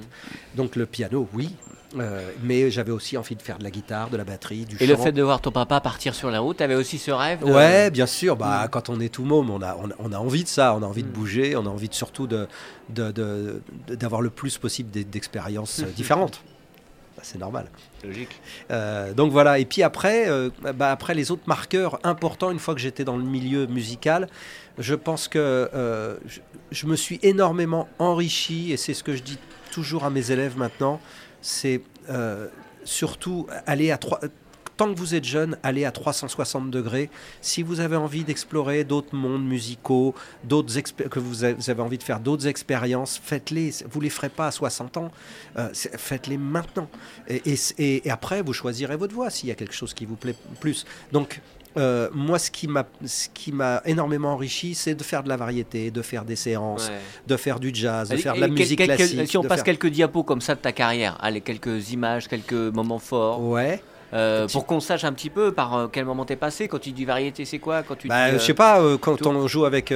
Donc 0.55 0.77
le 0.77 0.87
piano, 0.87 1.29
oui, 1.35 1.55
euh, 1.99 2.31
mais 2.43 2.71
j'avais 2.71 2.93
aussi 2.93 3.17
envie 3.17 3.35
de 3.37 3.43
faire 3.43 3.59
de 3.59 3.65
la 3.65 3.71
guitare, 3.71 4.09
de 4.11 4.17
la 4.17 4.25
batterie, 4.25 4.65
du 4.65 4.77
Et 4.81 4.87
le 4.87 4.97
fait 4.97 5.13
de 5.13 5.23
voir 5.23 5.41
ton 5.41 5.51
papa 5.51 5.81
partir 5.81 6.15
sur 6.15 6.31
la 6.31 6.39
route, 6.41 6.59
t'avais 6.59 6.75
aussi 6.77 6.99
ce 6.99 7.11
rêve 7.11 7.41
de- 7.45 7.53
Ouais, 7.53 7.91
bien 7.91 8.07
sûr. 8.07 8.37
Bah, 8.37 8.69
Quand 8.71 8.89
on 8.89 9.01
est 9.01 9.09
tout 9.13 9.25
môme, 9.25 9.51
on 9.51 9.63
a, 9.63 9.74
a- 9.91 9.95
on 9.99 10.13
a 10.13 10.19
envie 10.19 10.45
de 10.45 10.49
ça. 10.49 10.75
On 10.75 10.83
a 10.83 10.87
envie 10.87 11.03
de 11.03 11.09
Mm. 11.09 11.13
bouger. 11.13 11.57
On 11.57 11.67
a 11.67 11.69
envie 11.69 11.89
de, 11.89 11.95
surtout 11.95 12.27
de, 12.27 12.47
de- 12.91 13.11
de- 13.13 13.63
de- 13.89 13.95
d'avoir 13.95 14.21
le 14.23 14.31
plus 14.31 14.59
possible 14.59 14.91
d'e- 14.91 15.05
d'expériences 15.05 15.81
euh, 15.81 15.87
différentes. 15.97 16.41
Bah, 17.17 17.23
c'est 17.25 17.39
normal. 17.39 17.67
Logique. 18.03 18.41
Euh, 18.71 19.13
donc 19.15 19.31
voilà. 19.33 19.59
Et 19.59 19.65
puis 19.65 19.83
après, 19.83 20.29
euh, 20.29 20.51
bah, 20.75 20.91
après 20.91 21.15
les 21.15 21.31
autres 21.31 21.45
marqueurs 21.47 21.99
importants, 22.05 22.51
une 22.51 22.59
fois 22.59 22.75
que 22.75 22.81
j'étais 22.81 23.05
dans 23.05 23.17
le 23.17 23.23
milieu 23.25 23.67
musical, 23.67 24.29
je 24.79 24.95
pense 24.95 25.29
que 25.29 25.39
euh, 25.75 26.17
je, 26.27 26.41
je 26.73 26.87
me 26.87 26.97
suis 26.97 27.21
énormément 27.23 27.89
enrichi. 27.99 28.73
Et 28.73 28.77
c'est 28.77 28.95
ce 28.95 29.05
que 29.05 29.15
je 29.15 29.23
dis 29.23 29.39
toujours 29.71 30.05
à 30.05 30.11
mes 30.11 30.31
élèves 30.33 30.57
maintenant. 30.59 31.01
C'est 31.41 31.83
surtout 32.85 33.47
aller 33.67 33.91
à 33.91 33.99
trois. 33.99 34.21
Tant 34.77 34.93
que 34.93 34.99
vous 34.99 35.15
êtes 35.15 35.25
jeune, 35.25 35.57
allez 35.63 35.85
à 35.85 35.93
360 35.93 36.71
degrés. 36.71 37.09
Si 37.41 37.63
vous 37.63 37.81
avez 37.81 37.97
envie 37.97 38.25
d'explorer 38.25 38.83
d'autres 38.85 39.15
mondes 39.15 39.45
musicaux, 39.47 40.15
d'autres 40.43 40.73
que 41.09 41.19
vous 41.21 41.45
avez, 41.45 41.81
envie 41.83 41.99
de 41.99 42.03
faire 42.03 42.19
d'autres 42.21 42.47
expériences, 42.49 43.21
faites-les. 43.23 43.71
Vous 43.91 44.01
les 44.01 44.11
ferez 44.11 44.31
pas 44.31 44.49
à 44.49 44.51
60 44.51 44.97
ans, 44.97 45.11
euh, 45.59 45.69
faites-les 45.73 46.39
maintenant. 46.39 46.89
Et, 47.29 47.43
et- 47.53 47.59
et- 47.79 48.07
et 48.07 48.11
après, 48.11 48.43
vous 48.43 48.53
choisirez 48.53 48.97
votre 48.97 49.15
voie 49.15 49.31
s'il 49.31 49.49
y 49.49 49.53
a 49.53 49.55
quelque 49.55 49.75
chose 49.75 49.95
qui 49.95 50.07
vous 50.07 50.17
plaît 50.17 50.35
plus. 50.61 50.85
Donc, 51.13 51.41
euh, 51.77 52.09
moi, 52.13 52.39
ce 52.39 52.51
qui 52.51 52.67
m'a, 52.69 52.85
ce 53.05 53.29
qui 53.33 53.53
m'a 53.53 53.81
énormément 53.85 54.33
enrichi, 54.33 54.75
c'est 54.75 54.95
de 54.95 55.03
faire 55.03 55.23
de 55.23 55.29
la 55.29 55.37
variété, 55.37 55.91
de 55.91 56.03
faire 56.03 56.25
des 56.25 56.37
séances, 56.37 56.89
Ouais. 56.89 56.99
de 57.27 57.37
faire 57.37 57.59
du 57.61 57.71
jazz, 57.75 58.09
de 58.09 58.17
faire 58.17 58.35
de 58.35 58.41
la 58.41 58.49
musique 58.49 58.79
quelques- 58.79 58.97
classique. 58.97 59.29
Si 59.29 59.37
on 59.37 59.43
passe 59.43 59.59
faire- 59.59 59.65
quelques 59.65 59.89
diapos 59.89 60.23
comme 60.25 60.41
ça 60.41 60.55
de 60.55 60.61
ta 60.61 60.73
carrière, 60.73 61.17
allez, 61.21 61.41
quelques 61.41 61.91
images, 61.91 62.29
quelques 62.29 62.53
moments 62.53 62.99
forts, 63.01 63.41
Ouais. 63.43 63.81
Euh, 64.13 64.47
pour 64.49 64.67
qu'on 64.67 64.81
sache 64.81 65.05
un 65.05 65.13
petit 65.13 65.31
peu 65.31 65.53
par 65.53 65.75
euh, 65.77 65.89
quel 65.91 66.05
moment 66.05 66.25
t'es 66.25 66.37
passé. 66.37 66.69
Quand 66.69 66.79
tu 66.79 66.93
dis 66.93 67.05
variété, 67.05 67.45
c'est 67.45 67.59
quoi 67.59 67.83
Quand 67.83 67.97
tu 67.97 68.09
Bah, 68.09 68.27
dis, 68.27 68.33
je 68.33 68.37
euh, 68.37 68.39
sais 68.47 68.55
pas, 68.55 68.81
quand 69.01 69.17
tout. 69.17 69.27
on 69.29 69.47
joue 69.49 69.65
avec 69.65 69.93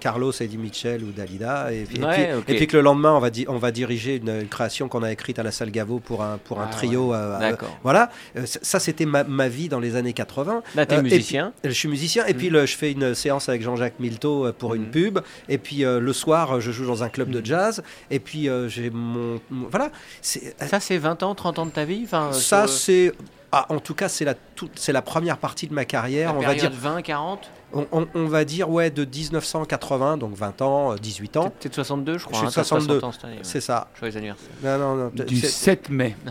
Carlos, 0.00 0.32
Eddie 0.32 0.58
Mitchell 0.58 1.02
ou 1.04 1.12
Dalida, 1.12 1.72
et, 1.72 1.84
puis- 1.84 1.98
et 2.00 2.04
Ouais, 2.04 2.12
puis, 2.26 2.34
ok. 2.38 2.44
et 2.48 2.54
puis 2.56 2.66
que 2.66 2.76
le 2.76 2.82
lendemain, 2.82 3.12
on 3.12 3.18
va, 3.20 3.30
di- 3.30 3.46
on 3.48 3.58
va 3.58 3.70
diriger 3.70 4.16
une, 4.16 4.28
une 4.28 4.48
création 4.48 4.88
qu'on 4.88 5.02
a 5.02 5.12
écrite 5.12 5.38
à 5.38 5.42
la 5.42 5.50
salle 5.52 5.70
Gaveau 5.70 5.98
pour 6.00 6.22
un, 6.22 6.38
pour 6.44 6.60
un 6.60 6.66
Ah, 6.68 6.72
trio. 6.72 7.12
D'accord. 7.40 7.76
voilà, 7.82 8.10
ça 8.44 8.80
c'était 8.80 9.06
ma, 9.06 9.24
ma 9.24 9.48
vie 9.48 9.68
dans 9.68 9.80
les 9.80 9.96
années 9.96 10.12
80. 10.12 10.62
Là, 10.74 10.86
t'es 10.86 11.00
musicien. 11.02 11.52
Je 11.64 11.70
suis 11.70 11.88
musicien, 11.88 12.26
et 12.26 12.34
puis 12.34 12.50
le- 12.50 12.66
je 12.66 12.76
fais 12.76 12.92
une 12.92 13.14
séance 13.14 13.48
avec 13.48 13.62
Jean-Jacques 13.62 13.98
Milteau 14.00 14.52
pour 14.58 14.74
une 14.74 14.82
Mhm. 14.86 14.90
pub, 14.90 15.18
et 15.48 15.58
puis 15.58 15.78
le 15.84 16.12
soir, 16.12 16.60
je 16.60 16.70
joue 16.72 16.86
dans 16.86 17.02
un 17.02 17.08
club 17.08 17.30
de 17.30 17.44
jazz, 17.44 17.82
et 18.10 18.18
puis 18.18 18.48
j'ai 18.68 18.90
mon, 18.90 19.40
mon- 19.50 19.68
Voilà, 19.70 19.90
Ça, 20.20 20.80
c'est 20.80 20.98
20 20.98 21.22
ans, 21.22 21.34
30 21.34 21.58
ans 21.58 21.66
de 21.66 21.70
ta 21.70 21.84
vie 21.84 22.02
enfin, 22.04 22.30
ça 22.32 22.66
c'est. 22.66 23.12
Ah, 23.54 23.66
en 23.68 23.80
tout 23.80 23.94
cas, 23.94 24.08
c'est 24.08 24.24
la, 24.24 24.34
toute- 24.34 24.78
c'est 24.78 24.92
la 24.92 25.02
première 25.02 25.36
partie 25.36 25.66
de 25.66 25.74
ma 25.74 25.82
la 25.82 25.84
carrière. 25.84 26.34
On 26.34 26.40
va 26.40 26.54
dire 26.54 26.70
période 26.70 26.72
20, 26.72 27.02
40 27.02 27.50
on, 27.74 27.86
on- 27.92 28.08
on 28.14 28.26
va 28.26 28.44
dire 28.46 28.70
ouais 28.70 28.90
de 28.90 29.04
1980, 29.04 30.16
donc 30.16 30.34
20 30.34 30.62
ans, 30.62 30.92
euh, 30.92 30.96
18 30.96 31.36
ans. 31.36 31.52
T'es 31.60 31.68
de 31.68 31.74
62, 31.74 32.18
je 32.18 32.24
crois. 32.24 32.32
Je 32.32 32.38
suis 32.38 32.46
hein, 32.46 32.48
de 32.50 32.54
t'as 32.54 32.64
62. 32.64 32.94
60 33.00 33.04
ans 33.04 33.12
cette 33.12 33.24
année, 33.24 33.34
ouais. 33.36 33.40
C'est 33.42 33.60
ça. 33.60 33.88
Joyeux 33.98 34.16
anniversaire. 34.16 34.48
Non, 34.62 34.78
non, 34.78 34.96
non. 34.96 35.10
Du 35.24 35.38
c'est- 35.38 35.48
7 35.48 35.88
mai. 35.90 36.16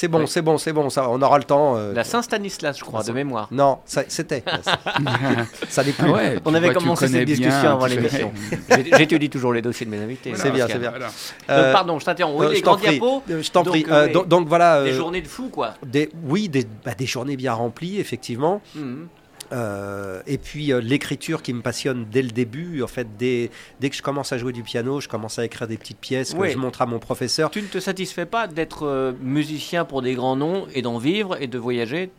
C'est 0.00 0.06
bon, 0.06 0.20
Ouais. 0.20 0.26
c'est 0.28 0.42
bon, 0.42 0.58
c'est 0.58 0.72
bon. 0.72 0.90
Ça, 0.90 1.10
on 1.10 1.20
aura 1.22 1.38
le 1.38 1.42
temps. 1.44 1.76
euh, 1.76 1.92
La 1.92 2.04
Saint-Stanislas, 2.04 2.78
je 2.78 2.84
crois, 2.84 3.02
de 3.02 3.10
mémoire. 3.10 3.48
Non, 3.50 3.78
c'était. 3.84 4.44
ça 5.68 5.82
n'est 5.82 5.90
plus. 5.90 6.06
Ah 6.08 6.12
ouais, 6.12 6.38
On 6.44 6.54
avait 6.54 6.66
vois, 6.70 6.74
commencé 6.74 7.08
cette 7.08 7.24
bien, 7.24 7.24
discussion 7.24 7.70
avant 7.72 7.86
l'émission. 7.86 8.30
J'étudie 8.96 9.28
toujours 9.28 9.52
les 9.52 9.60
dossiers 9.60 9.86
de 9.86 9.90
mes 9.90 9.98
invités. 9.98 10.32
C'est 10.36 10.52
bien, 10.52 10.68
c'est 10.68 10.78
bien. 10.78 10.90
Voilà. 10.90 11.06
Donc, 11.06 11.14
Euh, 11.50 11.72
pardon, 11.72 11.98
je 11.98 12.04
t'interromps. 12.04 12.38
Oui, 12.38 12.46
euh, 12.46 12.50
les 12.50 12.56
je 12.58 12.62
t'en 12.62 12.70
grands 12.76 12.80
prie. 12.80 12.90
diapos, 12.92 13.22
Je 13.28 13.50
t'en 13.50 13.62
Donc, 13.64 13.72
prie. 13.72 13.86
euh, 13.90 14.06
Euh, 14.08 14.12
donc, 14.12 14.28
donc 14.28 14.46
voilà. 14.46 14.84
des 14.84 14.92
journées 14.92 15.20
de 15.20 15.26
fou, 15.26 15.48
quoi. 15.48 15.74
des- 15.84 16.10
oui, 16.28 16.48
des, 16.48 16.64
bah, 16.84 16.92
des 16.96 17.06
journées 17.06 17.36
bien 17.36 17.52
remplies, 17.54 17.98
effectivement. 17.98 18.60
Mhm. 18.76 19.08
Euh, 19.52 20.20
et 20.26 20.36
puis 20.38 20.72
euh, 20.72 20.80
l'écriture 20.80 21.42
qui 21.42 21.52
me 21.54 21.62
passionne 21.62 22.06
dès 22.10 22.22
le 22.22 22.30
début. 22.30 22.82
En 22.82 22.86
fait, 22.86 23.06
dès, 23.16 23.50
dès 23.80 23.88
que 23.90 23.96
je 23.96 24.02
commence 24.02 24.32
à 24.32 24.38
jouer 24.38 24.52
du 24.52 24.62
piano, 24.62 25.00
je 25.00 25.08
commence 25.08 25.38
à 25.38 25.44
écrire 25.44 25.66
des 25.68 25.78
petites 25.78 25.98
pièces 26.00 26.34
que 26.34 26.38
Oui. 26.38 26.50
je 26.52 26.58
montre 26.58 26.82
à 26.82 26.86
mon 26.86 26.98
professeur. 26.98 27.50
Tu 27.50 27.62
ne 27.62 27.66
te 27.66 27.80
satisfais 27.80 28.26
pas 28.26 28.46
d'être 28.46 28.86
euh, 28.86 29.12
musicien 29.22 29.84
pour 29.84 30.02
des 30.02 30.14
grands 30.14 30.36
noms 30.36 30.66
et 30.74 30.82
d'en 30.82 30.98
vivre 30.98 31.40
et 31.40 31.46
de 31.46 31.58
voyager? 31.58 32.10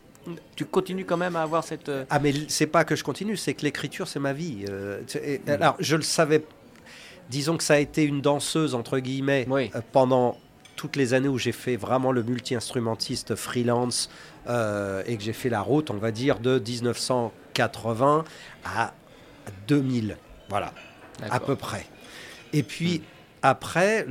Tu 0.54 0.64
continues 0.66 1.04
quand 1.06 1.16
même 1.16 1.34
à 1.36 1.42
avoir 1.42 1.64
cette. 1.64 1.90
Ah, 2.10 2.18
mais 2.18 2.34
c'est 2.48 2.66
pas 2.66 2.84
que 2.84 2.94
je 2.94 3.02
continue, 3.04 3.36
c'est 3.38 3.54
que 3.54 3.62
l'écriture, 3.62 4.06
c'est 4.06 4.20
ma 4.20 4.32
vie. 4.34 4.64
Et- 5.24 5.40
alors, 5.50 5.76
je 5.78 5.96
le 5.96 6.02
savais. 6.02 6.44
Disons 7.30 7.56
que 7.56 7.62
ça 7.64 7.74
a 7.74 7.78
été 7.78 8.02
une 8.04 8.20
danseuse, 8.20 8.74
entre 8.74 8.98
guillemets, 8.98 9.46
Oui. 9.48 9.70
pendant 9.92 10.36
toutes 10.76 10.96
les 10.96 11.14
années 11.14 11.28
où 11.28 11.38
j'ai 11.38 11.52
fait 11.52 11.76
vraiment 11.76 12.10
le 12.12 12.22
multi-instrumentiste 12.22 13.34
freelance 13.34 14.10
euh, 14.48 15.02
et 15.06 15.16
que 15.16 15.22
j'ai 15.22 15.32
fait 15.32 15.48
la 15.50 15.60
route, 15.60 15.90
on 15.90 15.96
va 15.98 16.10
dire, 16.10 16.38
de 16.40 16.58
1980 16.58 18.24
à 18.64 18.92
2000. 19.68 20.16
Voilà, 20.48 20.72
à 21.30 21.40
peu 21.40 21.56
près. 21.56 21.86
Et 22.52 22.62
puis. 22.62 23.02
Après, 23.42 24.04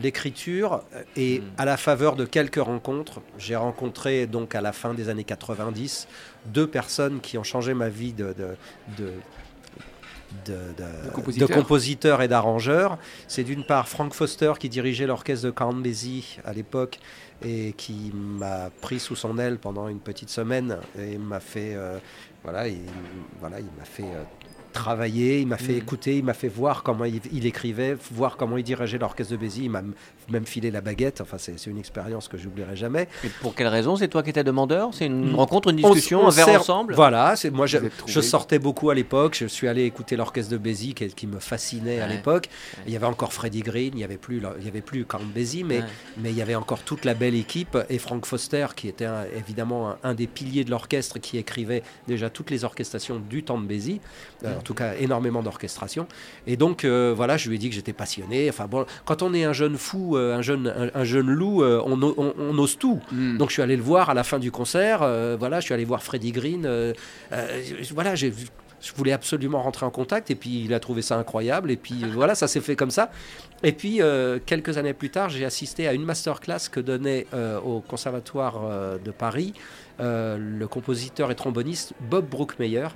l'écriture, 0.00 0.82
et 1.14 1.38
Mm. 1.38 1.44
à 1.56 1.64
la 1.66 1.76
faveur 1.76 2.16
de 2.16 2.24
quelques 2.24 2.56
rencontres, 2.60 3.20
j'ai 3.38 3.54
rencontré 3.54 4.26
donc 4.26 4.56
à 4.56 4.60
la 4.60 4.72
fin 4.72 4.92
des 4.92 5.08
années 5.08 5.22
90 5.22 6.08
deux 6.46 6.66
personnes 6.66 7.20
qui 7.20 7.38
ont 7.38 7.44
changé 7.44 7.74
ma 7.74 7.88
vie 7.88 8.12
de, 8.12 8.34
de, 8.36 8.48
de, 8.98 9.12
de- 10.46 10.52
de- 11.06 11.10
compositeur. 11.12 11.48
de 11.48 11.52
et 12.22 12.26
d'arrangeur. 12.26 12.98
C'est 13.28 13.44
d'une 13.44 13.64
part 13.64 13.86
Frank 13.88 14.14
Foster 14.14 14.54
qui 14.58 14.68
dirigeait 14.68 15.06
l'orchestre 15.06 15.44
de 15.46 15.52
Count 15.52 15.80
à 16.44 16.52
l'époque 16.52 16.98
et 17.44 17.72
qui 17.76 18.12
m'a 18.14 18.70
pris 18.80 19.00
sous 19.00 19.16
son 19.16 19.38
aile 19.38 19.58
pendant 19.58 19.88
une 19.88 20.00
petite 20.00 20.30
semaine 20.30 20.78
et 20.98 21.18
m'a 21.18 21.40
fait 21.40 21.74
euh, 21.74 21.98
voilà 22.42 22.68
il, 22.68 22.80
voilà 23.40 23.60
il 23.60 23.66
m'a 23.78 23.84
fait 23.84 24.04
euh, 24.04 24.22
travailler, 24.72 25.40
il 25.40 25.46
m'a 25.46 25.58
fait 25.58 25.72
Mhm. 25.72 25.78
écouter, 25.78 26.18
il 26.18 26.24
m'a 26.24 26.34
fait 26.34 26.48
voir 26.48 26.82
comment 26.82 27.04
il, 27.04 27.20
il 27.32 27.46
écrivait, 27.46 27.96
voir 28.12 28.36
comment 28.36 28.56
il 28.56 28.64
dirigeait 28.64 28.98
l'orchestre 28.98 29.32
de 29.32 29.36
Béziers, 29.38 29.64
il 29.64 29.70
m'a 29.70 29.82
même 30.30 30.46
filé 30.46 30.70
la 30.70 30.80
baguette, 30.80 31.20
enfin 31.20 31.36
c'est 31.38 31.56
une 31.66 31.78
expérience 31.78 32.28
que 32.28 32.38
j'oublierai 32.38 32.76
jamais. 32.76 33.08
Et 33.24 33.28
pour 33.40 33.54
quelle 33.54 33.66
raison? 33.68 33.96
C'est 33.96 34.08
toi 34.08 34.22
qui 34.22 34.30
étais 34.30 34.44
demandeur? 34.44 34.90
C'est 34.92 35.06
une 35.06 35.32
Mm. 35.32 35.34
rencontre, 35.36 35.68
une 35.70 35.76
discussion, 35.76 36.22
on 36.24 36.28
un 36.28 36.30
verre 36.30 36.60
ensemble? 36.60 36.94
Voilà, 36.94 37.34
moi 37.52 37.66
je, 37.66 37.78
sortais 38.20 38.58
beaucoup 38.58 38.90
à 38.90 38.94
l'époque, 38.94 39.36
je 39.38 39.46
suis 39.46 39.68
allé 39.68 39.84
écouter 39.84 40.16
l'orchestre 40.16 40.52
de 40.52 40.58
Béziers 40.58 40.94
qui, 40.94 41.08
qui 41.08 41.26
me 41.26 41.38
fascinait 41.40 42.00
à 42.00 42.06
l'époque. 42.06 42.48
Ouais. 42.78 42.84
Il 42.86 42.92
y 42.92 42.96
avait 42.96 43.06
encore 43.06 43.32
Freddie 43.32 43.60
Green, 43.62 43.92
il 43.94 44.00
y 44.00 44.04
avait 44.04 44.16
plus 44.16 44.42
il 44.58 44.64
y 44.64 44.68
avait 44.68 44.80
plus 44.80 45.04
Count 45.04 45.20
Basie 45.34 45.64
mais 45.64 45.78
Ouais. 45.80 45.84
mais 46.18 46.30
il 46.30 46.36
y 46.36 46.42
avait 46.42 46.54
encore 46.54 46.80
toute 46.82 47.04
la 47.04 47.14
belle 47.14 47.34
équipe 47.34 47.76
et 47.90 47.98
Frank 47.98 48.24
Foster 48.26 48.66
qui 48.76 48.88
était 48.88 49.04
un- 49.04 49.24
évidemment 49.36 49.90
un, 49.90 49.96
un 50.04 50.14
des 50.14 50.26
piliers 50.26 50.64
de 50.64 50.70
l'orchestre 50.70 51.18
qui 51.18 51.36
écrivait 51.38 51.82
déjà 52.06 52.30
toutes 52.30 52.50
les 52.50 52.64
orchestrations 52.64 53.18
du 53.18 53.42
temps 53.42 53.60
de 53.60 53.66
Béziers, 53.66 54.00
euh, 54.44 54.54
tout 54.62 54.74
cas 54.74 54.94
énormément 54.98 55.42
d'orchestration. 55.42 56.06
Et 56.46 56.56
donc 56.56 56.84
euh, 56.84 57.12
voilà, 57.14 57.36
je 57.36 57.48
lui 57.48 57.56
ai 57.56 57.58
dit 57.58 57.68
que 57.68 57.74
j'étais 57.74 57.92
passionné. 57.92 58.48
Enfin 58.48 58.66
bon, 58.66 58.86
quand 59.04 59.22
on 59.22 59.34
est 59.34 59.44
un 59.44 59.52
jeune 59.52 59.76
fou, 59.76 60.16
euh, 60.16 60.36
un 60.36 60.42
jeune 60.42 60.66
un, 60.68 60.90
un 61.00 61.04
jeune 61.04 61.30
loup, 61.30 61.62
euh, 61.62 61.82
on, 61.84 62.00
o- 62.02 62.14
on- 62.16 62.34
on 62.38 62.58
ose 62.58 62.78
tout. 62.78 63.00
Mm. 63.12 63.36
Donc 63.38 63.48
je 63.50 63.54
suis 63.54 63.62
allé 63.62 63.76
le 63.76 63.82
voir 63.82 64.08
à 64.10 64.14
la 64.14 64.24
fin 64.24 64.38
du 64.38 64.50
concert. 64.50 64.98
voilà, 65.38 65.60
je 65.60 65.64
suis 65.66 65.74
allé 65.74 65.84
voir 65.84 66.02
Freddie 66.02 66.32
Green. 66.32 66.66
voilà, 67.94 68.14
j'ai 68.14 68.32
je 68.84 68.92
voulais 68.94 69.12
absolument 69.12 69.62
rentrer 69.62 69.86
en 69.86 69.90
contact 69.90 70.32
et 70.32 70.34
puis 70.34 70.64
il 70.64 70.74
a 70.74 70.80
trouvé 70.80 71.02
ça 71.02 71.16
incroyable 71.16 71.70
et 71.70 71.76
puis 71.76 72.02
voilà, 72.12 72.34
ça 72.34 72.48
s'est 72.48 72.60
fait 72.60 72.74
comme 72.74 72.90
ça. 72.90 73.12
Et 73.62 73.70
puis 73.70 74.02
euh, 74.02 74.40
quelques 74.44 74.76
années 74.76 74.92
plus 74.92 75.10
tard, 75.10 75.28
j'ai 75.28 75.44
assisté 75.44 75.86
à 75.86 75.92
une 75.92 76.04
masterclass 76.04 76.68
que 76.68 76.80
donnait 76.80 77.28
euh, 77.32 77.60
au 77.60 77.78
Conservatoire 77.80 78.60
euh, 78.64 78.98
de 78.98 79.12
Paris 79.12 79.54
le 80.00 80.66
compositeur 80.66 81.30
et 81.30 81.36
tromboniste 81.36 81.92
Bob 82.10 82.26
Brookmeyer 82.28 82.88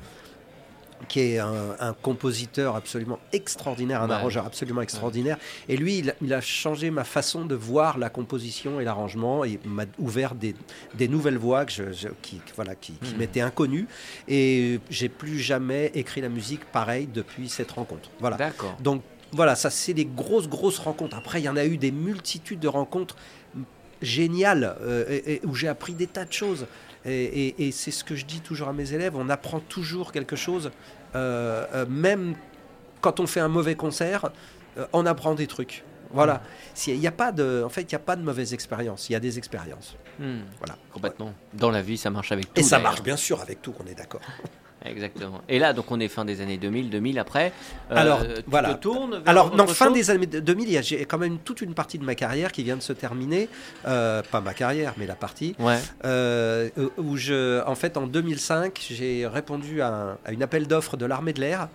qui 1.08 1.20
est 1.20 1.38
un, 1.38 1.76
un 1.78 1.92
compositeur 1.92 2.74
absolument 2.76 3.18
extraordinaire, 3.32 4.02
un 4.02 4.08
Ouais. 4.08 4.14
arrangeur 4.14 4.46
absolument 4.46 4.80
extraordinaire. 4.80 5.36
Et 5.68 5.76
lui, 5.76 5.98
il 5.98 6.10
a, 6.10 6.14
il 6.22 6.32
a 6.32 6.40
changé 6.40 6.90
ma 6.90 7.04
façon 7.04 7.44
de 7.44 7.54
voir 7.54 7.98
la 7.98 8.08
composition 8.08 8.80
et 8.80 8.84
l'arrangement. 8.84 9.44
Il 9.44 9.58
m'a 9.66 9.84
ouvert 9.98 10.34
des, 10.34 10.54
des 10.94 11.08
nouvelles 11.08 11.36
voies 11.38 11.64
que 11.66 11.72
je- 11.72 11.92
je- 11.92 12.08
qui, 12.22 12.40
voilà, 12.54 12.74
qui, 12.74 12.94
qui 12.94 13.12
Mhm. 13.12 13.18
m'étaient 13.18 13.40
inconnues. 13.42 13.86
Et 14.26 14.80
j'ai 14.90 15.08
plus 15.08 15.38
jamais 15.38 15.90
écrit 15.94 16.20
la 16.22 16.28
musique 16.30 16.64
pareil 16.66 17.06
depuis 17.06 17.48
cette 17.48 17.72
rencontre. 17.72 18.10
Voilà. 18.18 18.36
D'accord. 18.36 18.76
Donc 18.80 19.02
voilà, 19.32 19.54
ça 19.54 19.70
c'est 19.70 19.92
des 19.94 20.06
grosses, 20.06 20.48
grosses 20.48 20.78
rencontres. 20.78 21.16
Après, 21.16 21.40
il 21.40 21.44
y 21.44 21.48
en 21.48 21.56
a 21.56 21.66
eu 21.66 21.76
des 21.76 21.90
multitudes 21.92 22.60
de 22.60 22.68
rencontres 22.68 23.16
géniales 24.02 24.76
euh, 24.82 25.04
et- 25.08 25.34
et 25.34 25.40
où 25.46 25.54
j'ai 25.54 25.68
appris 25.68 25.94
des 25.94 26.06
tas 26.06 26.24
de 26.24 26.32
choses. 26.32 26.66
Et, 27.06 27.24
et- 27.48 27.66
et 27.68 27.72
c'est 27.72 27.90
ce 27.92 28.02
que 28.04 28.14
je 28.16 28.24
dis 28.26 28.40
toujours 28.40 28.68
à 28.68 28.72
mes 28.72 28.92
élèves, 28.92 29.14
on 29.16 29.28
apprend 29.28 29.60
toujours 29.60 30.12
quelque 30.12 30.36
chose, 30.36 30.70
euh, 31.14 31.64
euh, 31.74 31.86
même 31.88 32.34
quand 33.00 33.20
on 33.20 33.26
fait 33.26 33.40
un 33.40 33.48
mauvais 33.48 33.76
concert, 33.76 34.30
euh, 34.76 34.86
on 34.92 35.06
apprend 35.06 35.34
des 35.34 35.46
trucs. 35.46 35.84
Voilà. 36.12 36.42
S'il 36.74 36.96
y 36.96 37.06
a 37.06 37.12
pas 37.12 37.32
de, 37.32 37.62
en 37.64 37.68
fait, 37.68 37.82
il 37.82 37.88
n'y 37.88 37.94
a 37.96 37.98
pas 38.00 38.16
de 38.16 38.22
mauvaise 38.22 38.54
expérience, 38.54 39.08
il 39.08 39.12
y 39.12 39.16
a 39.16 39.20
des 39.20 39.38
expériences. 39.38 39.96
Hmm. 40.18 40.40
Voilà. 40.58 40.76
Complètement. 40.92 41.34
Dans 41.52 41.70
la 41.70 41.82
vie, 41.82 41.96
ça 41.98 42.10
marche 42.10 42.32
avec 42.32 42.52
tout. 42.54 42.60
Et 42.60 42.62
ça 42.62 42.78
marche 42.78 43.02
bien 43.02 43.16
sûr 43.16 43.40
avec 43.40 43.60
tout, 43.62 43.74
on 43.84 43.86
est 43.86 43.94
d'accord. 43.94 44.20
Exactement. 44.88 45.40
Et 45.48 45.58
là, 45.58 45.72
donc, 45.72 45.90
on 45.90 46.00
est 46.00 46.08
fin 46.08 46.24
des 46.24 46.40
années 46.40 46.56
2000, 46.58 46.90
2000 46.90 47.18
après. 47.18 47.52
Euh, 47.90 47.96
Alors, 47.96 48.22
tu 48.22 48.42
voilà. 48.46 48.74
te 48.74 48.88
vers 48.88 49.22
Alors, 49.26 49.54
non, 49.56 49.66
fin 49.66 49.90
des 49.90 50.10
années 50.10 50.26
2000, 50.26 50.68
il 50.68 50.72
y 50.74 50.78
a 50.78 50.82
j'ai 50.82 51.04
quand 51.04 51.18
même 51.18 51.38
toute 51.38 51.60
une 51.60 51.74
partie 51.74 51.98
de 51.98 52.04
ma 52.04 52.14
carrière 52.14 52.52
qui 52.52 52.62
vient 52.62 52.76
de 52.76 52.82
se 52.82 52.92
terminer. 52.92 53.48
Euh, 53.86 54.22
pas 54.30 54.40
ma 54.40 54.54
carrière, 54.54 54.94
mais 54.96 55.06
la 55.06 55.14
partie. 55.16 55.54
Ouais. 55.58 55.78
euh, 56.04 56.68
où 56.98 57.16
je, 57.16 57.62
en 57.66 57.74
fait, 57.74 57.96
en 57.96 58.06
2005, 58.06 58.86
j'ai 58.90 59.26
répondu 59.26 59.80
à, 59.82 59.88
un, 59.88 60.18
à 60.24 60.32
une 60.32 60.42
appel 60.42 60.66
d'offres 60.66 60.96
de 60.96 61.06
l'armée 61.06 61.32
de 61.32 61.40
l'air 61.40 61.68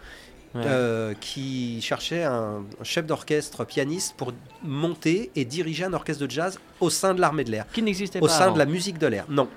ouais. 0.56 0.62
euh, 0.65 1.13
qui 1.20 1.82
cherchait 1.82 2.24
un, 2.24 2.63
un 2.80 2.84
chef 2.84 3.06
d'orchestre 3.06 3.65
pianiste 3.65 4.15
pour 4.18 4.34
monter 4.63 5.32
et 5.36 5.46
diriger 5.46 5.84
un 5.86 5.94
orchestre 5.94 6.25
de 6.25 6.32
jazz 6.32 6.60
au 6.80 6.89
sein 6.89 7.13
de 7.13 7.22
l'armée 7.22 7.44
de 7.44 7.51
l'air, 7.51 7.65
Qui 7.74 7.82
n'existait 7.82 8.20
au 8.20 8.27
pas. 8.27 8.32
sein 8.34 8.44
avant. 8.46 8.53
de 8.53 8.60
la 8.60 8.65
musique 8.65 8.98
de 8.98 9.08
l'air. 9.08 9.25
Non. 9.30 9.48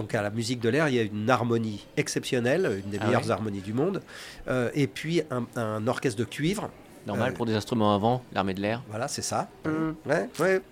Donc 0.00 0.14
à 0.14 0.22
la 0.22 0.30
musique 0.30 0.60
de 0.60 0.70
l'air, 0.70 0.88
il 0.88 0.94
y 0.94 0.98
a 0.98 1.02
une 1.02 1.28
harmonie 1.28 1.84
exceptionnelle, 1.98 2.80
une 2.82 2.90
des 2.90 2.96
Ah 3.02 3.04
meilleures 3.04 3.26
ouais 3.26 3.30
harmonies 3.32 3.60
du 3.60 3.74
monde, 3.74 4.00
euh, 4.48 4.70
et 4.72 4.86
puis 4.86 5.20
un, 5.30 5.44
un 5.60 5.86
orchestre 5.86 6.18
de 6.18 6.24
cuivre. 6.24 6.70
Normal 7.06 7.32
euh, 7.32 7.34
pour 7.34 7.44
des 7.44 7.54
instruments 7.54 7.94
avant, 7.94 8.24
l'armée 8.32 8.54
de 8.54 8.62
l'air. 8.62 8.82
Voilà, 8.88 9.08
c'est 9.08 9.20
ça. 9.20 9.50
Mm. 9.66 10.08
Ouais, 10.08 10.28
ouais, 10.38 10.62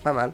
pas 0.00 0.12
mal. 0.12 0.32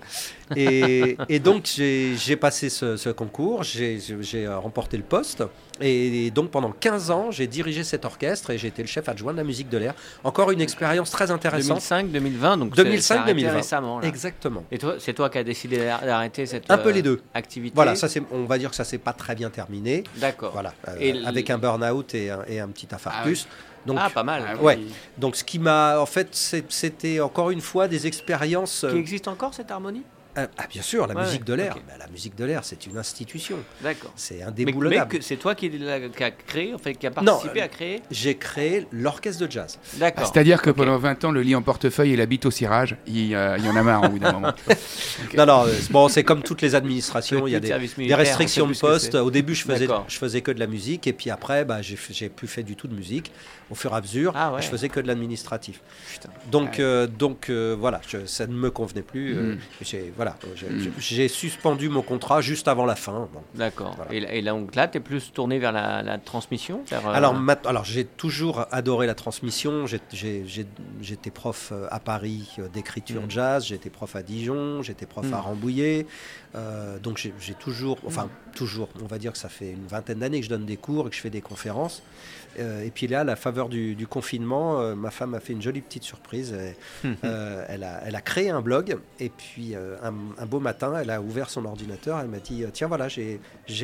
Et, 0.56 1.16
et 1.28 1.38
donc, 1.38 1.66
j'ai 1.66 2.37
passé 2.37 2.68
ce, 2.70 2.96
ce 2.96 3.08
concours, 3.11 3.62
j'ai 3.62 3.99
euh, 4.35 4.58
remporté 4.58 4.96
le 4.96 5.02
poste. 5.02 5.42
Et 5.80 6.30
donc, 6.30 6.50
pendant 6.50 6.70
15 6.73 7.11
ans, 7.11 7.30
j'ai 7.30 7.46
dirigé 7.46 7.85
cet 7.85 8.04
orchestre 8.06 8.50
et 8.50 8.56
j'ai 8.58 8.68
été 8.68 8.80
le 8.82 8.88
chef 8.88 9.08
adjoint 9.11 9.32
de 9.32 9.37
la 9.37 9.44
musique 9.44 9.68
de 9.68 9.76
l'air. 9.76 9.94
Encore 10.25 10.50
une 10.50 10.61
expérience 10.62 11.11
très 11.11 11.30
intéressante. 11.30 11.76
2005, 11.76 12.11
2020, 12.12 12.56
donc 12.56 12.73
c'est- 12.75 12.82
2005, 12.85 13.02
c'est 13.14 13.20
arrêté 13.20 13.35
2020. 13.35 13.56
récemment. 13.56 14.00
là. 14.00 14.08
Exactement. 14.08 14.64
Et 14.70 14.78
toi, 14.78 14.94
c'est 14.99 15.12
toi 15.12 15.28
qui 15.28 15.37
as 15.38 15.44
décidé 15.44 15.76
d'ar- 15.78 16.00
d'arrêter 16.02 16.46
cette 16.46 16.70
Un 16.70 16.78
peu 16.78 16.88
euh, 16.88 16.92
les 16.92 17.02
deux. 17.02 17.20
activité. 17.35 17.75
Voilà, 17.75 17.94
ça, 17.94 18.08
c'est- 18.08 18.23
on 18.30 18.44
va 18.44 18.56
dire 18.56 18.70
que 18.70 18.76
ça 18.76 18.85
s'est 18.85 18.96
pas 18.99 19.12
très 19.12 19.35
bien 19.35 19.50
terminé. 19.50 20.04
D'accord. 20.16 20.52
Voilà, 20.52 20.73
euh, 20.88 21.23
avec 21.26 21.50
un 21.50 21.58
burn-out 21.58 22.14
et, 22.14 22.30
un- 22.30 22.44
et 22.49 22.58
un 22.61 22.68
petit 22.68 22.88
infarctus. 22.92 23.46
Donc, 23.87 23.99
Ah, 24.00 24.11
pas 24.11 24.23
mal. 24.25 24.43
Ah 24.47 24.57
Ouais. 24.62 24.76
oui. 24.81 24.87
donc, 25.19 25.37
ce 25.37 25.45
qui 25.45 25.59
m'a, 25.59 26.00
en 26.00 26.07
fait, 26.07 26.28
c'était 26.69 27.21
encore 27.21 27.50
une 27.50 27.61
fois 27.61 27.88
des 27.88 28.07
expériences. 28.07 28.81
Qui 28.88 28.97
euh, 28.97 28.99
existe 28.99 29.28
encore 29.28 29.55
cette 29.55 29.71
harmonie? 29.71 30.02
Ah, 30.38 30.49
ah, 30.59 30.64
bien 30.69 30.83
sûr, 30.83 31.07
la 31.07 31.14
Ouais, 31.14 31.23
musique 31.23 31.45
de 31.45 31.52
ouais, 31.52 31.57
l'air. 31.62 31.75
Bah, 31.88 31.95
la 31.99 32.09
musique 32.09 32.37
de 32.37 32.45
l'air, 32.45 32.62
c'est 32.62 32.85
une 32.85 32.99
institution. 32.99 33.57
D'accord. 33.83 34.12
C'est 34.16 34.35
Mais, 34.35 34.40
mais 34.43 34.47
indéboulonnable. 34.49 35.11
que 35.16 35.23
c'est 35.23 35.37
toi 35.38 35.55
qui, 35.55 35.71
l'a- 35.71 36.11
qui 36.11 36.23
a 36.23 36.31
créé, 36.31 36.75
en 36.75 36.78
fait, 36.78 36.93
qui 36.95 37.07
a 37.07 37.11
participé 37.11 37.62
euh, 37.62 37.64
à 37.64 37.69
créer? 37.69 38.02
J'ai 38.11 38.37
créé 38.37 38.87
l'orchestre 38.93 39.47
de 39.47 39.50
jazz. 39.50 39.78
Ah, 39.83 39.97
D'accord. 39.99 40.26
C'est-à-dire 40.31 40.61
que 40.61 40.69
pendant 40.69 40.99
20 40.99 41.25
ans, 41.25 41.31
le 41.33 41.40
lit 41.40 41.55
en 41.55 41.62
portefeuille 41.62 42.12
et 42.12 42.16
la 42.16 42.26
bite 42.26 42.45
au 42.45 42.50
cirage, 42.50 42.97
il, 43.07 43.35
euh, 43.35 43.57
il 43.57 43.64
y 43.64 43.69
en 43.71 43.76
a 43.76 43.83
marre 43.83 44.05
au 44.05 44.09
bout 44.11 44.19
d'un 44.19 44.33
moment. 44.33 44.52
Non, 45.38 45.47
non, 45.47 45.62
euh, 45.66 45.73
c'est- 45.73 45.90
bon, 45.90 46.09
c'est 46.09 46.23
comme 46.25 46.43
toutes 46.43 46.61
les 46.61 46.75
administrations, 46.75 47.47
il 47.47 47.52
y 47.52 47.57
a 47.57 47.61
des, 47.61 47.69
des 47.97 48.14
restrictions 48.14 48.66
de 48.66 48.75
poste. 48.75 49.14
Au 49.14 49.31
début, 49.31 49.55
je 49.55 49.64
faisais, 49.64 49.88
je 50.07 50.19
faisais 50.19 50.43
que 50.43 50.50
de 50.50 50.61
la 50.61 50.66
musique, 50.66 51.07
et 51.07 51.14
puis 51.14 51.31
après, 51.31 51.64
bah, 51.64 51.81
j'ai 51.81 52.28
plus 52.28 52.47
fait 52.47 52.62
du 52.62 52.76
tout 52.76 52.88
de 52.88 52.95
musique. 52.95 53.33
Au 53.70 53.75
fur 53.75 53.92
et 53.92 53.96
à 53.96 54.00
mesure, 54.00 54.32
Ah 54.37 54.52
ouais. 54.54 54.62
je 54.62 54.68
faisais 54.68 54.88
que 54.88 55.00
de 55.00 55.08
l'administratif. 55.08 55.80
Donc, 56.52 56.75
Ouais. 56.75 56.80
euh, 56.85 57.06
donc 57.08 57.50
euh, 57.50 57.75
voilà, 57.78 58.00
je- 58.06 58.25
ça 58.26 58.46
ne 58.46 58.52
me 58.54 58.70
convenait 58.70 59.02
plus. 59.02 59.37
euh, 59.37 59.42
Mhm. 59.54 59.58
j'ai 59.82 60.12
voilà, 60.16 60.37
j'ai- 60.54 60.68
Mhm. 60.68 60.92
j'ai- 60.99 61.26
suspendu 61.28 61.88
mon 61.88 62.02
contrat 62.02 62.40
juste 62.40 62.68
avant 62.68 62.87
la 62.87 62.94
fin. 62.94 63.28
bon. 63.32 63.40
D'accord. 63.54 63.94
Voilà. 63.96 64.12
Et, 64.12 64.20
là- 64.20 64.32
et 64.35 64.40
là, 64.40 64.52
donc 64.52 64.75
là, 64.76 64.87
tu 64.87 64.99
es 64.99 65.00
plus 65.00 65.32
tourné 65.32 65.58
vers 65.58 65.73
la, 65.73 66.02
la 66.02 66.18
transmission 66.18 66.82
vers, 66.88 67.06
Alors, 67.08 67.35
alors 67.64 67.85
j'ai 67.85 68.04
toujours 68.04 68.66
adoré 68.70 69.06
la 69.08 69.14
transmission. 69.16 69.87
J'étais 71.00 71.30
prof 71.30 71.73
à 71.90 71.99
Paris 72.00 72.49
d'écriture 72.73 73.23
Mm. 73.23 73.30
jazz, 73.30 73.64
j'étais 73.66 73.90
prof 73.90 74.14
à 74.16 74.23
Dijon, 74.23 74.82
j'étais 74.82 75.06
prof 75.06 75.26
Mm. 75.26 75.35
à 75.35 75.40
Rambouillet. 75.40 76.06
Donc 77.02 77.18
j'ai 77.18 77.35
j'ai 77.40 77.52
toujours, 77.54 77.99
enfin 78.06 78.28
toujours, 78.54 78.88
on 79.02 79.06
va 79.06 79.18
dire 79.18 79.32
que 79.32 79.38
ça 79.38 79.49
fait 79.50 79.70
une 79.73 79.87
vingtaine 79.87 80.20
d'années 80.20 80.38
que 80.40 80.44
je 80.46 80.50
donne 80.50 80.64
des 80.64 80.78
cours 80.78 81.06
et 81.06 81.11
que 81.11 81.16
je 81.16 81.20
fais 81.20 81.28
des 81.30 81.42
conférences. 81.42 82.02
Euh, 82.59 82.85
et 82.85 82.91
puis 82.91 83.07
là, 83.07 83.21
à 83.21 83.25
la 83.25 83.37
faveur 83.37 83.69
du, 83.69 83.95
du 83.95 84.07
confinement, 84.07 84.81
euh, 84.81 84.95
ma 84.95 85.11
femme 85.11 85.35
a 85.35 85.41
fait 85.41 85.53
une 85.53 85.61
jolie 85.63 85.81
petite 85.83 86.05
surprise. 86.05 86.53
Et, 86.55 86.75
euh, 87.25 87.65
elle, 87.69 87.85
a, 87.85 88.01
elle 88.07 88.17
a 88.17 88.21
créé 88.21 88.51
un 88.51 88.61
blog 88.63 88.97
et 89.21 89.29
puis 89.29 89.75
un, 89.75 90.13
un 90.39 90.47
beau 90.47 90.61
matin, 90.61 90.95
elle 91.01 91.11
a 91.11 91.21
ouvert 91.21 91.51
son 91.51 91.65
ordinateur. 91.65 92.19
Elle 92.21 92.29
m'a 92.29 92.39
dit 92.39 92.65
Tiens, 92.73 92.89
voilà, 92.89 93.09
j'ai 93.09 93.39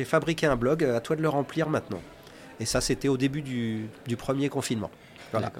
fabriqué 0.05 0.45
un 0.47 0.55
blog, 0.55 0.83
à 0.83 0.99
toi 1.01 1.15
de 1.15 1.21
le 1.21 1.29
remplir 1.29 1.69
maintenant. 1.69 2.01
Et 2.59 2.65
ça, 2.65 2.81
c'était 2.81 3.07
au 3.07 3.17
début 3.17 3.41
du, 3.41 3.87
du 4.07 4.15
premier 4.15 4.49
confinement. 4.49 4.91
Voilà. 5.31 5.51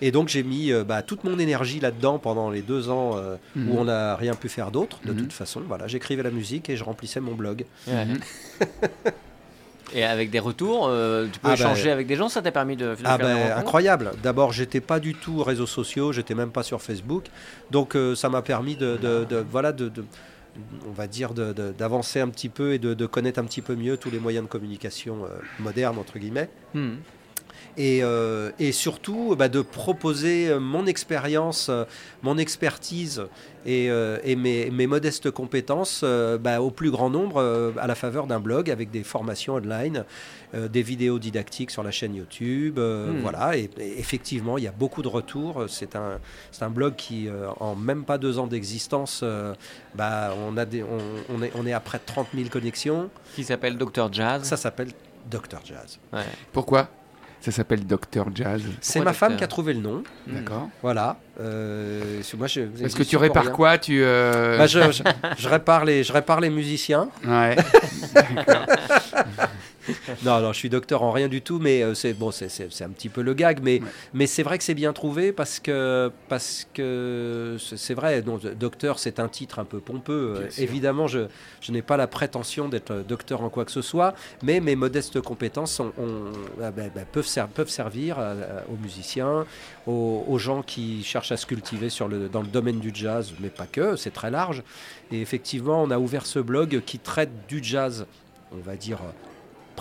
Et 0.00 0.10
donc 0.10 0.28
j'ai 0.28 0.42
mis 0.42 0.72
euh, 0.72 0.82
bah, 0.82 1.02
toute 1.02 1.22
mon 1.22 1.38
énergie 1.38 1.78
là-dedans 1.78 2.18
pendant 2.18 2.50
les 2.50 2.62
deux 2.62 2.88
ans 2.90 3.12
euh, 3.16 3.36
Mhm. 3.54 3.70
où 3.70 3.78
on 3.78 3.84
n'a 3.84 4.16
rien 4.16 4.34
pu 4.34 4.48
faire 4.48 4.72
d'autre. 4.72 4.98
De 5.04 5.12
Mhm. 5.12 5.18
toute 5.20 5.32
façon, 5.32 5.60
voilà, 5.68 5.86
j'écrivais 5.86 6.24
la 6.24 6.32
musique 6.32 6.68
et 6.68 6.76
je 6.76 6.82
remplissais 6.82 7.20
mon 7.20 7.34
blog. 7.34 7.64
Et 9.94 10.04
avec 10.04 10.30
des 10.30 10.38
retours, 10.38 10.86
euh, 10.88 11.26
tu 11.32 11.38
peux 11.40 11.48
Ah 11.48 11.48
bah, 11.50 11.54
échanger 11.54 11.90
avec 11.90 12.06
des 12.06 12.16
gens, 12.16 12.28
ça 12.28 12.42
t'a 12.42 12.52
permis 12.52 12.76
de, 12.76 12.86
de 12.86 12.96
Ah 13.04 13.16
faire 13.16 13.26
des 13.26 13.34
ben 13.34 13.56
incroyable. 13.58 14.12
D'abord, 14.22 14.52
j'étais 14.52 14.80
pas 14.80 15.00
du 15.00 15.14
tout 15.14 15.42
réseaux 15.42 15.66
sociaux, 15.66 16.12
j'étais 16.12 16.34
même 16.34 16.50
pas 16.50 16.62
sur 16.62 16.80
Facebook, 16.80 17.24
donc 17.70 17.96
euh, 17.96 18.14
ça 18.14 18.28
m'a 18.28 18.42
permis 18.42 18.76
de, 18.76 18.96
de- 18.96 19.24
de- 19.24 19.44
voilà 19.50 19.72
de, 19.72 19.90
on 20.88 20.92
va 20.92 21.06
dire 21.06 21.32
d'avancer 21.32 22.20
un 22.20 22.28
petit 22.28 22.48
peu 22.48 22.72
et 22.72 22.78
de, 22.78 22.94
de 22.94 23.06
connaître 23.06 23.38
un 23.40 23.44
petit 23.44 23.62
peu 23.62 23.74
mieux 23.74 23.96
tous 23.96 24.10
les 24.10 24.18
moyens 24.18 24.44
de 24.46 24.50
communication 24.50 25.24
euh, 25.24 25.28
modernes 25.58 25.98
entre 25.98 26.18
guillemets. 26.18 26.50
Hmm. 26.74 26.94
Et, 27.76 28.02
euh, 28.02 28.50
et 28.58 28.72
surtout 28.72 29.34
bah, 29.36 29.48
de 29.48 29.60
proposer 29.62 30.48
euh, 30.48 30.60
mon 30.60 30.86
expérience, 30.86 31.68
euh, 31.70 31.84
mon 32.22 32.38
expertise 32.38 33.22
et, 33.66 33.90
euh, 33.90 34.18
et 34.24 34.36
mes, 34.36 34.70
mes 34.70 34.86
modestes 34.86 35.30
compétences 35.30 36.00
euh, 36.02 36.38
bah, 36.38 36.60
au 36.62 36.70
plus 36.70 36.90
grand 36.90 37.10
nombre 37.10 37.36
euh, 37.40 37.72
à 37.78 37.86
la 37.86 37.94
faveur 37.94 38.26
d'un 38.26 38.40
blog 38.40 38.70
avec 38.70 38.90
des 38.90 39.02
formations 39.02 39.54
online, 39.54 40.04
euh, 40.54 40.66
des 40.68 40.82
vidéos 40.82 41.18
didactiques 41.18 41.70
sur 41.70 41.82
la 41.82 41.90
chaîne 41.90 42.14
YouTube. 42.14 42.78
euh, 42.78 43.08
Hmm. 43.10 43.20
Voilà, 43.20 43.56
et, 43.56 43.70
et 43.78 43.98
effectivement, 43.98 44.56
il 44.58 44.64
y 44.64 44.68
a 44.68 44.72
beaucoup 44.72 45.02
de 45.02 45.08
retours. 45.08 45.64
C'est 45.68 45.96
un, 45.96 46.18
c'est 46.52 46.64
un 46.64 46.70
blog 46.70 46.94
qui, 46.96 47.28
euh, 47.28 47.48
en 47.60 47.74
même 47.76 48.04
pas 48.04 48.18
deux 48.18 48.38
ans 48.38 48.46
d'existence, 48.46 49.20
euh, 49.22 49.54
bah, 49.94 50.34
on, 50.46 50.56
a 50.56 50.64
des, 50.64 50.82
on, 50.82 50.98
on 51.34 51.42
est, 51.42 51.52
on 51.54 51.66
est 51.66 51.72
à 51.72 51.80
près 51.80 51.98
de 51.98 52.04
30 52.06 52.28
000 52.34 52.48
connexions. 52.48 53.10
Qui 53.34 53.44
s'appelle 53.44 53.76
Dr 53.78 54.12
Jazz. 54.12 54.42
Ça 54.44 54.56
s'appelle 54.56 54.90
Dr 55.30 55.60
Jazz. 55.64 55.98
Ouais. 56.12 56.20
Pourquoi? 56.52 56.88
Ça 57.40 57.50
s'appelle 57.52 57.86
Dr 57.86 58.26
Jazz. 58.34 58.62
C'est 58.80 59.00
ma 59.00 59.12
femme 59.12 59.36
qui 59.36 59.44
a 59.44 59.46
trouvé 59.46 59.72
le 59.72 59.80
nom. 59.80 60.02
Hmm. 60.26 60.34
D'accord. 60.34 60.68
Voilà. 60.82 61.16
Euh, 61.40 62.20
moi, 62.36 62.46
je, 62.46 62.60
Parce 62.62 62.94
que 62.94 63.02
tu 63.02 63.16
répares 63.16 63.44
rien. 63.44 63.52
quoi 63.52 63.78
Tu 63.78 64.02
euh, 64.02 64.58
Bah, 64.58 64.66
je, 64.66 64.92
je, 64.92 65.02
je 65.38 65.48
répare 65.48 65.84
les, 65.86 66.04
je 66.04 66.12
répare 66.12 66.40
les 66.40 66.50
musiciens. 66.50 67.08
Ouais. 67.26 67.56
Non, 70.24 70.40
non, 70.40 70.52
je 70.52 70.58
suis 70.58 70.68
docteur 70.70 71.02
en 71.02 71.12
rien 71.12 71.28
du 71.28 71.42
tout, 71.42 71.58
mais 71.58 71.82
euh, 71.82 71.94
c'est 71.94 72.12
bon, 72.12 72.30
c'est- 72.30 72.82
un 72.82 72.88
petit 72.90 73.08
peu 73.08 73.22
le 73.22 73.34
gag, 73.34 73.60
mais, 73.62 73.80
Ouais. 73.80 73.86
mais 74.14 74.26
c'est 74.26 74.42
vrai 74.42 74.58
que 74.58 74.64
c'est 74.64 74.74
bien 74.74 74.92
trouvé 74.92 75.32
parce 75.32 75.58
que 75.60 76.10
parce 76.28 76.66
que 76.74 77.56
c'est 77.76 77.94
vrai. 77.94 78.22
Docteur, 78.58 78.98
c'est 78.98 79.20
un 79.20 79.28
titre 79.28 79.58
un 79.58 79.64
peu 79.64 79.78
pompeux. 79.80 80.34
Bien 80.34 80.42
Euh, 80.46 80.50
sûr. 80.50 80.62
Évidemment, 80.62 81.06
je, 81.06 81.20
je 81.60 81.72
n'ai 81.72 81.82
pas 81.82 81.96
la 81.96 82.06
prétention 82.06 82.68
d'être 82.68 82.90
euh, 82.90 83.02
docteur 83.02 83.42
en 83.42 83.48
quoi 83.48 83.64
que 83.64 83.72
ce 83.72 83.82
soit, 83.82 84.14
mais 84.42 84.60
mes 84.60 84.76
modestes 84.76 85.20
compétences 85.20 85.80
ont- 85.80 85.92
ont- 85.98 86.32
ah, 86.62 86.70
ben, 86.70 86.90
ben, 86.94 87.04
peuvent, 87.10 87.26
ser- 87.26 87.48
peuvent 87.52 87.70
servir 87.70 88.18
à- 88.18 88.30
à- 88.32 88.34
aux 88.72 88.76
musiciens, 88.82 89.46
aux, 89.86 90.24
aux 90.28 90.38
gens 90.38 90.62
qui 90.62 91.02
cherchent 91.02 91.32
à 91.32 91.36
se 91.36 91.46
cultiver 91.46 91.88
sur 91.90 92.08
le, 92.08 92.28
dans 92.28 92.42
le 92.42 92.48
domaine 92.48 92.80
du 92.80 92.90
jazz, 92.94 93.32
mais 93.40 93.48
pas 93.48 93.66
que. 93.66 93.96
C'est 93.96 94.10
très 94.12 94.30
large. 94.30 94.62
Et 95.12 95.20
effectivement, 95.20 95.82
on 95.82 95.90
a 95.90 95.98
ouvert 95.98 96.26
ce 96.26 96.38
blog 96.38 96.82
qui 96.84 96.98
traite 96.98 97.30
du 97.48 97.60
jazz, 97.62 98.06
on 98.52 98.58
va 98.58 98.76
dire 98.76 98.98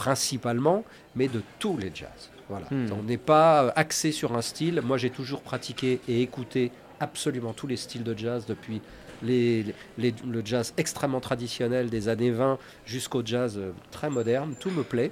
principalement, 0.04 0.84
mais 1.16 1.28
de 1.28 1.42
tous 1.60 1.76
les 1.78 1.92
jazz. 1.94 2.30
Voilà. 2.48 2.66
Hmm. 2.72 2.88
On 2.98 3.04
n'est 3.04 3.18
pas 3.18 3.64
euh, 3.66 3.72
axé 3.76 4.12
sur 4.14 4.36
un 4.36 4.42
style. 4.42 4.82
Moi, 4.82 4.98
j'ai 4.98 5.10
toujours 5.10 5.42
pratiqué 5.42 6.00
et 6.08 6.22
écouté 6.22 6.72
absolument 7.02 7.54
tous 7.54 7.68
les 7.68 7.76
styles 7.78 8.04
de 8.04 8.18
jazz 8.18 8.46
depuis 8.48 8.82
les, 9.22 9.66
les- 9.98 10.16
le 10.26 10.42
jazz 10.46 10.74
extrêmement 10.78 11.20
traditionnel 11.20 11.90
des 11.90 12.08
années 12.08 12.32
20 12.32 12.58
jusqu'au 12.86 13.22
jazz 13.26 13.58
euh, 13.58 13.72
très 13.92 14.10
moderne. 14.10 14.56
Tout 14.60 14.72
me 14.72 14.84
plaît. 14.84 15.12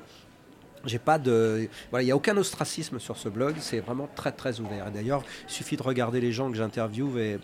J'ai 0.87 0.99
pas 0.99 1.19
de, 1.19 1.69
voilà, 1.91 2.03
il 2.03 2.05
n'y 2.05 2.11
a 2.11 2.15
aucun 2.15 2.37
ostracisme 2.37 2.99
sur 2.99 3.17
ce 3.17 3.29
blog. 3.29 3.55
C'est 3.59 3.79
vraiment 3.79 4.09
très 4.15 4.31
très 4.31 4.59
ouvert. 4.59 4.89
D'ailleurs, 4.91 5.23
il 5.47 5.53
suffit 5.53 5.77
de 5.77 5.83
regarder 5.83 6.21
les 6.21 6.31
gens 6.31 6.49
que 6.49 6.57
j'interviewe 6.57 7.17
et, 7.17 7.37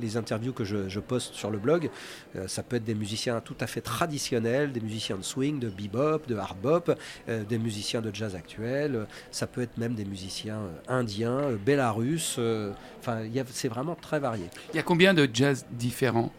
les 0.00 0.16
interviews 0.16 0.52
que 0.52 0.64
je, 0.64 1.00
poste 1.00 1.34
sur 1.34 1.50
le 1.50 1.58
blog. 1.58 1.90
Euh, 2.36 2.46
ça 2.46 2.62
peut 2.62 2.76
être 2.76 2.84
des 2.84 2.94
musiciens 2.94 3.40
tout 3.40 3.56
à 3.60 3.66
fait 3.66 3.80
traditionnels, 3.80 4.70
des 4.70 4.80
musiciens 4.80 5.16
de 5.16 5.22
swing, 5.22 5.58
de 5.58 5.68
bebop, 5.68 6.26
de 6.28 6.36
hard 6.36 6.58
bop, 6.60 6.98
euh, 7.28 7.42
des 7.44 7.58
musiciens 7.58 8.00
de 8.02 8.14
jazz 8.14 8.34
actuel. 8.34 8.94
euh, 8.94 9.04
ça 9.30 9.46
peut 9.46 9.62
être 9.62 9.78
même 9.78 9.94
des 9.94 10.04
musiciens 10.04 10.60
indiens, 10.88 11.52
bélarusses. 11.64 12.38
Enfin, 12.98 13.22
c'est 13.46 13.68
vraiment 13.68 13.94
très 13.94 14.20
varié. 14.20 14.44
Il 14.72 14.76
y 14.76 14.78
a 14.78 14.82
combien 14.82 15.14
de 15.14 15.28
jazz 15.32 15.64
différents? 15.70 16.30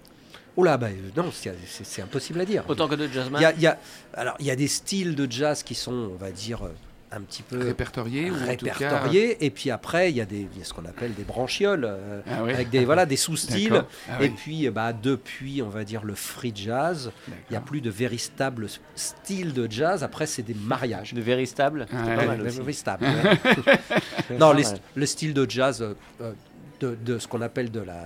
Oh 0.57 0.63
là, 0.63 0.77
bah, 0.77 0.87
euh, 0.87 1.09
non, 1.15 1.31
c'est 1.31 2.01
impossible 2.01 2.41
à 2.41 2.45
dire. 2.45 2.63
Autant 2.67 2.87
que 2.87 2.95
de 2.95 3.07
jazzman. 3.07 3.39
Il 3.39 3.43
y 3.43 3.45
a, 3.45 3.53
y 3.55 3.67
a- 3.67 3.77
alors, 4.13 4.35
il 4.39 4.45
y 4.45 4.51
a 4.51 4.55
des 4.55 4.67
styles 4.67 5.15
de 5.15 5.31
jazz 5.31 5.63
qui 5.63 5.75
sont, 5.75 6.09
on 6.13 6.15
va 6.17 6.31
dire, 6.31 6.63
euh, 6.65 6.69
un 7.13 7.21
petit 7.21 7.41
peu 7.43 7.57
répertoriés 7.59 8.29
cas- 8.29 8.45
répertoriés. 8.45 9.45
Et 9.45 9.49
puis 9.49 9.69
après, 9.69 10.11
il 10.11 10.15
y 10.17 10.21
a, 10.21 10.25
des, 10.25 10.47
il 10.53 10.59
y 10.59 10.61
a 10.61 10.65
ce 10.65 10.73
qu'on 10.73 10.85
appelle 10.85 11.13
des 11.13 11.23
branchioles, 11.23 11.83
euh, 11.85 12.21
Ah 12.29 12.39
avec 12.43 12.69
des, 12.69 12.83
voilà, 12.85 13.05
des 13.05 13.17
sous-styles. 13.17 13.83
Ah 14.09 14.17
Et 14.21 14.27
oui. 14.27 14.33
puis, 14.35 14.69
bah, 14.69 14.93
depuis, 14.93 15.61
on 15.61 15.67
va 15.69 15.83
dire, 15.83 16.03
le 16.03 16.15
free 16.15 16.53
jazz, 16.55 17.11
il 17.27 17.33
n'y 17.51 17.57
a 17.57 17.61
plus 17.61 17.81
de 17.81 17.89
véritables 17.89 18.67
styles 18.95 19.51
de 19.53 19.69
jazz. 19.69 20.03
Après, 20.03 20.25
c'est 20.25 20.41
des 20.43 20.53
mariages. 20.53 21.13
De 21.13 21.21
Ouais. 21.21 22.15
pas 22.15 22.25
mal 22.25 22.41
aussi. 22.41 22.59
véritable, 22.59 23.05
ouais. 23.05 24.37
non, 24.37 24.51
les- 24.53 24.63
le 24.95 25.05
style 25.05 25.33
de 25.33 25.49
jazz, 25.49 25.81
euh, 26.21 26.33
de, 26.79 26.95
de 27.05 27.19
ce 27.19 27.27
qu'on 27.27 27.41
appelle 27.41 27.71
de 27.71 27.81
la 27.81 28.03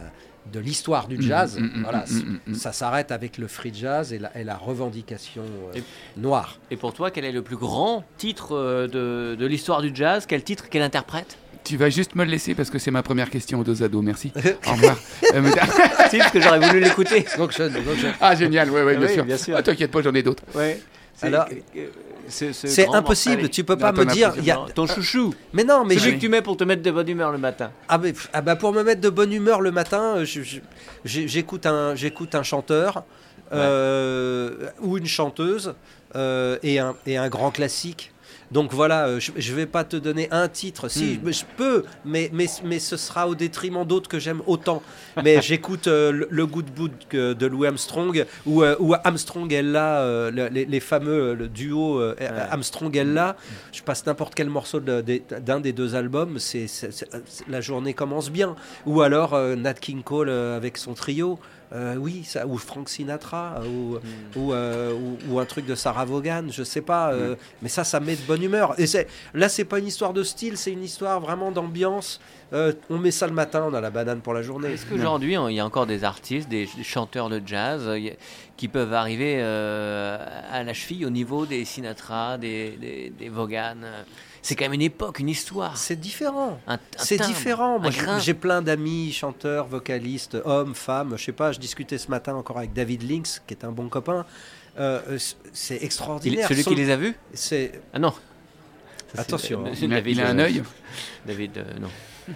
de 0.52 0.60
l'histoire 0.60 1.08
du 1.08 1.22
jazz, 1.22 1.58
mm, 1.60 1.64
mm, 1.64 1.84
voilà, 1.84 2.06
mm, 2.10 2.52
mm. 2.52 2.56
ça 2.56 2.72
s'arrête 2.72 3.12
avec 3.12 3.38
le 3.38 3.48
free 3.48 3.72
jazz 3.74 4.14
et 4.14 4.20
la, 4.20 4.38
et 4.40 4.44
la 4.44 4.56
revendication 4.56 5.42
euh, 5.74 5.80
Et- 5.80 5.84
noire. 6.20 6.60
Et 6.72 6.78
pour 6.78 6.94
toi, 6.94 7.12
quel 7.12 7.26
est 7.26 7.32
le 7.32 7.42
plus 7.42 7.58
grand 7.58 8.04
titre 8.18 8.56
euh, 8.56 8.88
de, 8.88 9.36
de 9.36 9.46
l'histoire 9.46 9.82
du 9.82 9.92
jazz? 9.94 10.26
Quel 10.28 10.44
titre 10.44 10.66
Quel 10.70 10.82
interprète? 10.84 11.38
Tu 11.64 11.78
vas 11.78 11.90
juste 11.90 12.14
me 12.14 12.24
le 12.24 12.30
laisser 12.30 12.54
parce 12.54 12.70
que 12.70 12.78
c'est 12.78 12.92
ma 12.92 13.02
première 13.02 13.32
question 13.32 13.60
aux 13.60 13.64
deux 13.64 13.82
ados. 13.82 14.04
Merci. 14.04 14.32
Au 14.68 14.72
revoir. 14.74 14.98
Euh, 15.34 15.42
mais- 15.42 16.10
Titre 16.12 16.32
que 16.32 16.40
j'aurais 16.40 16.60
voulu 16.60 16.80
l'écouter. 16.80 17.26
Ah, 18.22 18.36
génial. 18.36 18.70
Ouais, 18.70 18.84
ouais, 18.84 18.98
bien 18.98 19.08
Oui, 19.08 19.14
sûr. 19.14 19.26
bien 19.26 19.38
sûr. 19.38 19.56
Ah, 19.58 19.64
T'inquiète 19.64 19.90
pas, 19.90 20.02
j'en 20.04 20.14
ai 20.14 20.22
d'autres. 20.22 20.44
Ouais. 20.54 20.80
Alors, 21.24 21.46
euh, 21.76 21.88
c'est 22.28 22.88
impossible, 22.94 23.50
tu 23.50 23.64
peux 23.64 23.78
pas 23.78 23.92
me 23.92 24.06
dire. 24.06 24.34
y 24.42 24.52
a- 24.52 24.66
ton 24.74 24.88
chouchou. 24.88 25.34
Mais 25.54 25.64
non, 25.64 25.84
mais 25.86 25.98
Celui 25.98 26.16
que 26.16 26.20
tu 26.22 26.30
mets 26.30 26.42
pour 26.42 26.58
te 26.58 26.64
mettre 26.64 26.82
de 26.82 26.92
bonne 26.92 27.08
humeur 27.10 27.32
le 27.32 27.38
matin. 27.38 27.72
Ah, 27.88 27.98
mais- 27.98 28.14
ah 28.34 28.42
bah 28.42 28.56
pour 28.56 28.74
me 28.74 28.84
mettre 28.84 29.02
de 29.02 29.10
bonne 29.10 29.32
humeur 29.34 29.62
le 29.62 29.72
matin, 29.72 30.18
euh, 30.18 30.26
j'écoute 31.06 31.66
un, 31.66 31.96
j'écoute 31.96 32.36
un 32.36 32.44
chanteur 32.44 33.04
euh, 33.54 34.70
ou 34.82 34.98
une 34.98 35.06
chanteuse 35.06 35.76
euh, 36.16 36.58
et, 36.64 36.80
un, 36.80 36.96
et 37.06 37.18
un 37.18 37.30
grand 37.30 37.52
classique. 37.52 38.12
Donc 38.52 38.74
voilà, 38.74 39.08
euh, 39.08 39.20
je, 39.20 39.32
je 39.36 39.54
vais 39.54 39.66
pas 39.66 39.84
te 39.84 39.96
donner 39.98 40.28
un 40.32 40.48
titre. 40.48 40.88
Si, 40.88 41.20
Hmm. 41.24 41.32
je 41.32 41.44
peux, 41.58 41.84
mais, 42.06 42.30
mais, 42.34 42.46
mais 42.64 42.80
ce 42.80 42.96
sera 42.98 43.28
au 43.28 43.36
détriment 43.36 43.86
d'autres 43.86 44.10
que 44.10 44.20
j'aime 44.20 44.42
autant. 44.46 44.82
Mais 45.24 45.42
j'écoute 45.42 45.88
euh, 45.88 46.12
le, 46.12 46.28
le 46.30 46.46
Good 46.46 46.70
Boot 46.76 46.92
que- 47.10 47.34
de 47.34 47.46
Louis 47.48 47.68
Armstrong 47.68 48.26
ou, 48.46 48.64
euh, 48.64 48.76
Armstrong 49.04 49.52
Ella, 49.52 50.02
euh, 50.02 50.32
le- 50.32 50.48
les, 50.48 50.66
les 50.66 50.80
fameux 50.80 51.34
le 51.34 51.48
duo 51.48 52.02
Armstrong 52.52 52.96
Ella. 52.96 53.36
Je 53.72 53.82
passe 53.82 54.06
n'importe 54.06 54.36
quel 54.36 54.50
morceau 54.50 54.80
de- 54.80 55.02
de- 55.02 55.22
d'un 55.40 55.60
des 55.60 55.74
deux 55.74 55.96
albums, 55.96 56.40
c'est 56.40 56.68
la 57.48 57.62
journée 57.62 57.94
commence 57.94 58.30
bien. 58.30 58.56
Ou 58.86 59.02
alors 59.02 59.38
Nat 59.58 59.74
King 59.76 60.04
Cole 60.04 60.30
avec 60.30 60.78
son 60.78 60.94
trio. 60.94 61.40
Euh, 61.74 61.96
oui, 61.96 62.24
ça, 62.24 62.46
ou 62.46 62.58
Frank 62.58 62.88
Sinatra, 62.88 63.60
ou, 63.66 63.98
ou, 64.40 64.54
euh, 64.54 64.94
ou- 64.94 65.18
ou 65.34 65.40
un 65.40 65.46
truc 65.46 65.66
de 65.66 65.74
Sarah 65.76 66.06
Vaughan, 66.06 66.44
je 66.50 66.64
sais 66.64 66.82
pas, 66.82 67.12
euh, 67.12 67.36
mais 67.62 67.70
ça, 67.70 67.84
ça 67.84 68.00
met 68.00 68.16
de 68.16 68.22
bonne 68.22 68.44
humeur. 68.44 68.76
Et 68.80 68.86
c'est- 68.86 69.08
là, 69.34 69.50
c'est 69.50 69.66
pas 69.66 69.80
une 69.80 69.88
histoire 69.88 70.14
de 70.14 70.22
style, 70.24 70.58
c'est 70.58 70.72
une 70.72 70.84
histoire 70.84 71.20
vraiment 71.20 71.52
d'ambiance. 71.52 72.20
On 72.90 72.98
met 73.00 73.12
ça 73.12 73.28
le 73.28 73.34
matin, 73.34 73.66
on 73.70 73.74
a 73.74 73.82
la 73.82 73.90
banane 73.90 74.22
pour 74.22 74.34
la 74.34 74.42
journée. 74.42 74.70
Est-ce 74.74 74.86
qu'aujourd'hui, 74.86 75.34
il 75.50 75.54
y 75.56 75.60
a 75.60 75.66
encore 75.66 75.86
des 75.88 76.04
artistes, 76.06 76.48
des 76.48 76.68
ch- 76.68 76.86
chanteurs 76.88 77.28
de 77.30 77.42
jazz 77.46 77.90
qui 78.56 78.68
peuvent 78.70 78.94
arriver 78.94 79.42
à 79.42 80.64
la 80.64 80.74
cheville 80.74 81.06
au 81.06 81.10
niveau 81.10 81.46
des 81.46 81.66
Sinatra, 81.66 82.38
des, 82.38 82.78
des, 82.80 83.10
des 83.18 83.30
Vaughan 83.30 83.76
C'est 84.46 84.56
quand 84.56 84.66
même 84.66 84.74
une 84.74 84.84
époque, 84.84 85.18
une 85.18 85.30
histoire. 85.30 85.76
C'est 85.76 85.96
différent. 86.00 86.60
un- 86.68 86.76
un 86.76 86.80
C'est 87.00 87.18
différent. 87.18 87.80
Moi, 87.80 87.90
j'ai- 88.20 88.36
plein 88.36 88.62
d'amis, 88.62 89.12
chanteurs, 89.12 89.66
vocalistes, 89.66 90.38
hommes, 90.46 90.76
femmes. 90.76 91.16
Je 91.18 91.24
sais 91.24 91.32
pas, 91.32 91.52
je 91.52 91.60
discutais 91.60 91.98
ce 91.98 92.10
matin 92.12 92.36
encore 92.36 92.60
avec 92.60 92.72
David 92.72 93.10
Lynx, 93.10 93.42
qui 93.48 93.56
est 93.56 93.66
un 93.66 93.72
bon 93.72 93.90
copain. 93.90 94.24
Euh, 94.78 95.02
euh, 95.10 95.18
c'est 95.52 95.78
Il- 95.78 95.84
extraordinaire. 95.84 96.48
celui 96.48 96.62
Son- 96.62 96.70
qui 96.70 96.76
les 96.76 96.92
a 96.92 96.96
vus 96.96 97.16
C'est 97.34 97.82
Ah 97.92 97.98
non. 97.98 98.12
Ça, 98.12 98.18
c'est- 99.16 99.20
Attention, 99.22 99.66
hein. 99.66 99.70
Monsieur 99.72 99.88
Il 99.88 99.94
a, 99.94 99.96
David, 99.96 100.18
il 100.18 100.22
a 100.22 100.30
un 100.30 100.38
euh, 100.38 100.44
œil. 100.44 100.64
David, 101.26 101.58
euh, 101.58 101.64
non. 101.82 101.88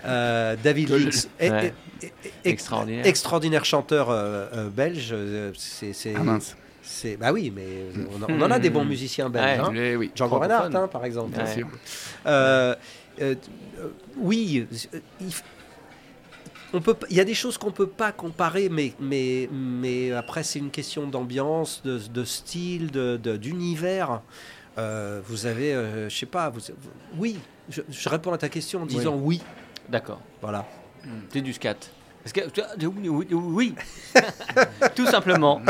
euh, 0.05 0.55
David 0.63 0.89
Lynx, 0.89 1.29
est- 1.39 1.51
Ouais. 1.51 1.73
est- 2.01 2.05
est- 2.05 2.13
est- 2.25 2.49
Extraordinaire. 2.49 3.05
extraordinaire 3.05 3.65
chanteur 3.65 4.09
euh, 4.09 4.47
euh, 4.55 4.69
belge. 4.69 5.09
euh, 5.11 5.51
C'est, 5.55 5.93
c'est, 5.93 6.15
Ah 6.15 6.23
mince. 6.23 6.55
C'est- 6.89 7.17
bah 7.17 7.31
oui, 7.31 7.51
mais 7.55 7.85
on, 8.15 8.23
a- 8.23 8.31
on 8.31 8.41
en 8.41 8.51
a 8.51 8.59
des 8.59 8.69
bons 8.69 8.83
musiciens 8.85 9.29
belges. 9.29 9.59
Ouais. 9.59 9.65
hein. 9.93 9.95
Oui. 9.97 10.11
Francophone. 10.15 10.41
Reinhardt, 10.51 10.75
hein, 10.75 10.87
par 10.87 11.05
exemple. 11.05 11.37
Ouais. 11.37 11.63
Euh, 12.25 12.75
euh, 13.21 13.35
euh, 13.79 13.87
oui, 14.17 14.67
euh, 14.93 14.99
il, 15.21 15.27
f- 15.27 15.43
on 16.73 16.81
peut, 16.81 16.95
il 17.09 17.15
y 17.17 17.19
a 17.19 17.25
des 17.25 17.33
choses 17.33 17.57
qu'on 17.57 17.71
peut 17.71 17.87
pas 17.87 18.11
comparer, 18.11 18.69
mais, 18.69 18.93
mais, 18.99 19.49
mais 19.51 20.11
après 20.11 20.43
c'est 20.43 20.59
une 20.59 20.71
question 20.71 21.07
d'ambiance, 21.07 21.81
de, 21.83 21.97
de 21.97 22.23
style, 22.23 22.91
de- 22.91 23.17
de- 23.17 23.37
d'univers. 23.37 24.21
Euh, 24.77 25.19
vous 25.25 25.45
avez, 25.45 25.73
euh, 25.73 26.09
je 26.09 26.15
sais 26.17 26.25
pas, 26.25 26.49
vous, 26.49 26.59
vous- 26.61 26.89
oui, 27.17 27.37
je, 27.69 27.81
je 27.89 28.09
réponds 28.09 28.31
à 28.33 28.37
ta 28.37 28.49
question 28.49 28.83
en 28.83 28.85
disant 28.85 29.15
oui. 29.15 29.41
D'accord. 29.89 30.21
Voilà. 30.41 30.65
C'est 31.33 31.41
du 31.41 31.53
scat. 31.53 31.75
Que 32.33 32.85
oui, 33.35 33.73
tout 34.95 35.05
simplement. 35.05 35.61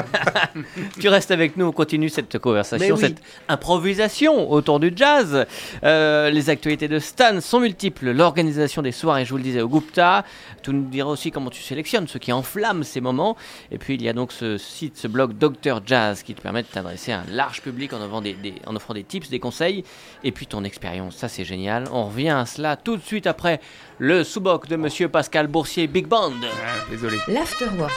tu 0.99 1.07
restes 1.07 1.31
avec 1.31 1.55
nous, 1.57 1.65
on 1.67 1.71
continue 1.71 2.09
cette 2.09 2.37
conversation, 2.39 2.95
oui. 2.95 3.01
cette 3.01 3.21
improvisation 3.47 4.51
autour 4.51 4.79
du 4.79 4.91
jazz. 4.95 5.45
Euh, 5.83 6.29
les 6.29 6.49
actualités 6.49 6.87
de 6.87 6.99
Stan 6.99 7.39
sont 7.39 7.59
multiples. 7.59 8.11
L'organisation 8.11 8.81
des 8.81 8.91
soirées, 8.91 9.25
je 9.25 9.29
vous 9.31 9.37
le 9.37 9.43
disais, 9.43 9.61
au 9.61 9.69
Gupta. 9.69 10.25
Tu 10.63 10.71
nous 10.71 10.87
diras 10.89 11.09
aussi 11.11 11.31
comment 11.31 11.49
tu 11.49 11.61
sélectionnes 11.61 12.07
ce 12.07 12.17
qui 12.17 12.33
enflamme 12.33 12.83
ces 12.83 12.99
moments. 12.99 13.37
Et 13.71 13.77
puis 13.77 13.93
il 13.95 14.01
y 14.01 14.09
a 14.09 14.13
donc 14.13 14.31
ce 14.31 14.57
site, 14.57 14.97
ce 14.97 15.07
blog 15.07 15.37
Dr 15.37 15.81
Jazz 15.85 16.23
qui 16.23 16.33
te 16.33 16.41
permet 16.41 16.63
de 16.63 16.67
t'adresser 16.67 17.11
à 17.11 17.19
un 17.21 17.25
large 17.31 17.61
public 17.61 17.93
en 17.93 18.01
offrant 18.01 18.21
des, 18.21 18.33
des- 18.33 18.55
en 18.65 18.75
offrant 18.75 18.93
des 18.95 19.03
tips, 19.03 19.29
des 19.29 19.39
conseils. 19.39 19.83
Et 20.23 20.31
puis 20.31 20.47
ton 20.47 20.63
expérience, 20.63 21.15
ça 21.15 21.27
c'est 21.29 21.45
génial. 21.45 21.85
On 21.93 22.05
revient 22.05 22.29
à 22.29 22.45
cela 22.45 22.75
tout 22.75 22.97
de 22.97 23.01
suite 23.03 23.27
après 23.27 23.61
le 23.99 24.23
sous-boc 24.23 24.67
de 24.67 24.75
Monsieur 24.75 25.09
Pascal 25.09 25.47
Boursier 25.47 25.87
Big 25.87 26.07
Band. 26.07 26.31
Ah, 26.43 26.85
désolé. 26.89 27.17
L'Afterwork. 27.27 27.91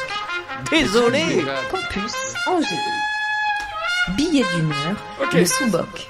Désolé 0.70 1.44
Campus 1.70 2.12
Angers. 2.46 4.16
Billet 4.16 4.44
d'humeur. 4.54 4.96
Ok. 5.22 5.32
Le 5.34 5.44
sous-boc. 5.44 6.08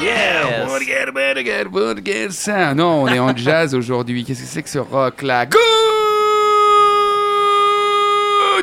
Yeah, 0.00 0.42
Yes. 0.48 0.66
burger, 0.66 1.12
burger, 1.12 1.64
burger, 1.70 2.28
ça. 2.30 2.74
Non, 2.74 3.02
on 3.02 3.08
est 3.08 3.20
en 3.20 3.36
jazz 3.36 3.74
aujourd'hui. 3.74 4.24
Qu'est-ce 4.24 4.40
que 4.42 4.46
c'est 4.48 4.62
que 4.62 4.68
ce 4.68 4.78
rock 4.78 5.22
là 5.22 5.46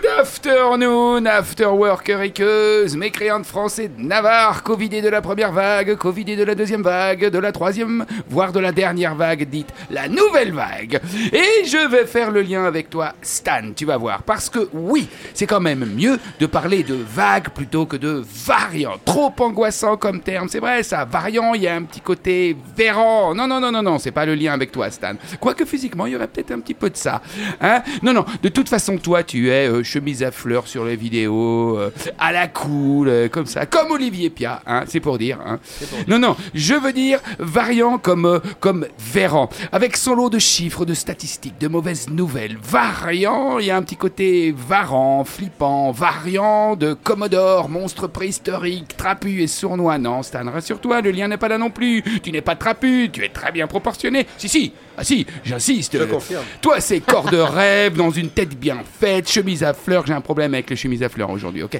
Good 0.01 0.11
afternoon, 0.17 1.25
after 1.25 1.65
workeriqueuse, 1.65 2.95
mécréante 2.95 3.45
français 3.45 3.89
de 3.89 4.01
Navarre, 4.01 4.63
covidé 4.63 5.01
de 5.01 5.09
la 5.09 5.21
première 5.21 5.51
vague, 5.51 5.95
covidé 5.95 6.37
de 6.37 6.43
la 6.43 6.55
deuxième 6.55 6.83
vague, 6.83 7.29
de 7.29 7.37
la 7.37 7.51
troisième, 7.51 8.05
voire 8.29 8.53
de 8.53 8.59
la 8.59 8.71
dernière 8.71 9.15
vague, 9.15 9.49
dite 9.49 9.67
la 9.89 10.07
nouvelle 10.07 10.53
vague. 10.53 11.01
Et 11.33 11.65
je 11.65 11.89
vais 11.89 12.05
faire 12.05 12.31
le 12.31 12.41
lien 12.43 12.63
avec 12.63 12.89
toi, 12.89 13.13
Stan, 13.21 13.73
tu 13.75 13.85
vas 13.85 13.97
voir. 13.97 14.23
Parce 14.23 14.49
que 14.49 14.69
oui, 14.71 15.09
c'est 15.33 15.47
quand 15.47 15.59
même 15.59 15.85
mieux 15.85 16.17
de 16.39 16.45
parler 16.45 16.83
de 16.83 16.95
vague 16.95 17.49
plutôt 17.49 17.85
que 17.85 17.97
de 17.97 18.23
variant. 18.45 18.95
Trop 19.03 19.33
angoissant 19.39 19.97
comme 19.97 20.21
terme, 20.21 20.47
c'est 20.47 20.59
vrai 20.59 20.83
ça. 20.83 21.03
Variant, 21.03 21.53
il 21.55 21.63
y 21.63 21.67
a 21.67 21.75
un 21.75 21.83
petit 21.83 22.01
côté 22.01 22.55
verrant. 22.77 23.35
Non, 23.35 23.47
non, 23.47 23.59
non, 23.59 23.71
non, 23.71 23.83
non, 23.83 23.99
c'est 23.99 24.11
pas 24.11 24.25
le 24.25 24.35
lien 24.35 24.53
avec 24.53 24.71
toi, 24.71 24.89
Stan. 24.91 25.15
Quoique 25.41 25.65
physiquement, 25.65 26.05
il 26.05 26.13
y 26.13 26.15
aurait 26.15 26.27
peut-être 26.27 26.51
un 26.51 26.61
petit 26.61 26.73
peu 26.73 26.89
de 26.89 26.97
ça. 26.97 27.21
Hein 27.59 27.81
non, 28.01 28.13
non, 28.13 28.23
de 28.41 28.47
toute 28.47 28.69
façon, 28.69 28.97
toi, 28.97 29.23
tu 29.23 29.49
es 29.49 29.67
euh, 29.67 29.83
chemise 29.89 30.21
à 30.21 30.31
fleurs 30.31 30.67
sur 30.67 30.85
les 30.85 30.95
vidéos, 30.95 31.77
euh, 31.77 31.91
à 32.19 32.31
la 32.31 32.47
cool, 32.47 33.07
euh, 33.07 33.27
comme 33.27 33.47
ça, 33.47 33.65
comme 33.65 33.91
Olivier 33.91 34.29
Pia, 34.29 34.61
hein, 34.67 34.83
c'est 34.87 34.99
pour 34.99 35.17
dire. 35.17 35.39
Hein. 35.43 35.59
Non, 36.07 36.19
non, 36.19 36.35
je 36.53 36.75
veux 36.75 36.93
dire 36.93 37.19
variant 37.39 37.97
comme, 37.97 38.25
euh, 38.25 38.39
comme 38.59 38.85
Véran, 38.99 39.49
avec 39.71 39.97
son 39.97 40.13
lot 40.13 40.29
de 40.29 40.37
chiffres, 40.37 40.85
de 40.85 40.93
statistiques, 40.93 41.59
de 41.59 41.67
mauvaises 41.67 42.07
nouvelles. 42.09 42.57
Variant, 42.61 43.57
il 43.57 43.65
y 43.65 43.71
a 43.71 43.77
un 43.77 43.81
petit 43.81 43.95
côté 43.95 44.53
varant, 44.55 45.23
flippant, 45.23 45.91
variant 45.91 46.75
de 46.75 46.93
Commodore, 46.93 47.67
monstre 47.67 48.05
préhistorique, 48.05 48.95
trapu 48.95 49.41
et 49.41 49.47
sournois. 49.47 49.97
Non, 49.97 50.21
Stan, 50.21 50.49
rassure-toi, 50.51 51.01
le 51.01 51.09
lien 51.09 51.27
n'est 51.27 51.37
pas 51.37 51.47
là 51.47 51.57
non 51.57 51.71
plus. 51.71 52.03
Tu 52.21 52.31
n'es 52.31 52.41
pas 52.41 52.55
trapu, 52.55 53.09
tu 53.11 53.25
es 53.25 53.29
très 53.29 53.51
bien 53.51 53.65
proportionné. 53.65 54.27
Si, 54.37 54.47
si, 54.47 54.71
ah 54.99 55.03
si, 55.05 55.25
j'insiste. 55.45 55.97
Je 55.97 56.03
confirme. 56.03 56.43
Toi, 56.61 56.81
c'est 56.81 56.99
corps 56.99 57.31
de 57.31 57.37
rêve, 57.37 57.95
dans 57.95 58.09
une 58.11 58.27
tête 58.29 58.59
bien 58.59 58.79
faite, 58.99 59.31
chemise 59.31 59.63
à 59.63 59.73
fleurs. 59.73 60.05
J'ai 60.05 60.11
un 60.11 60.19
problème 60.19 60.53
avec 60.53 60.69
les 60.69 60.75
chemises 60.75 61.01
à 61.03 61.07
fleurs 61.07 61.29
aujourd'hui, 61.29 61.63
ok 61.63 61.79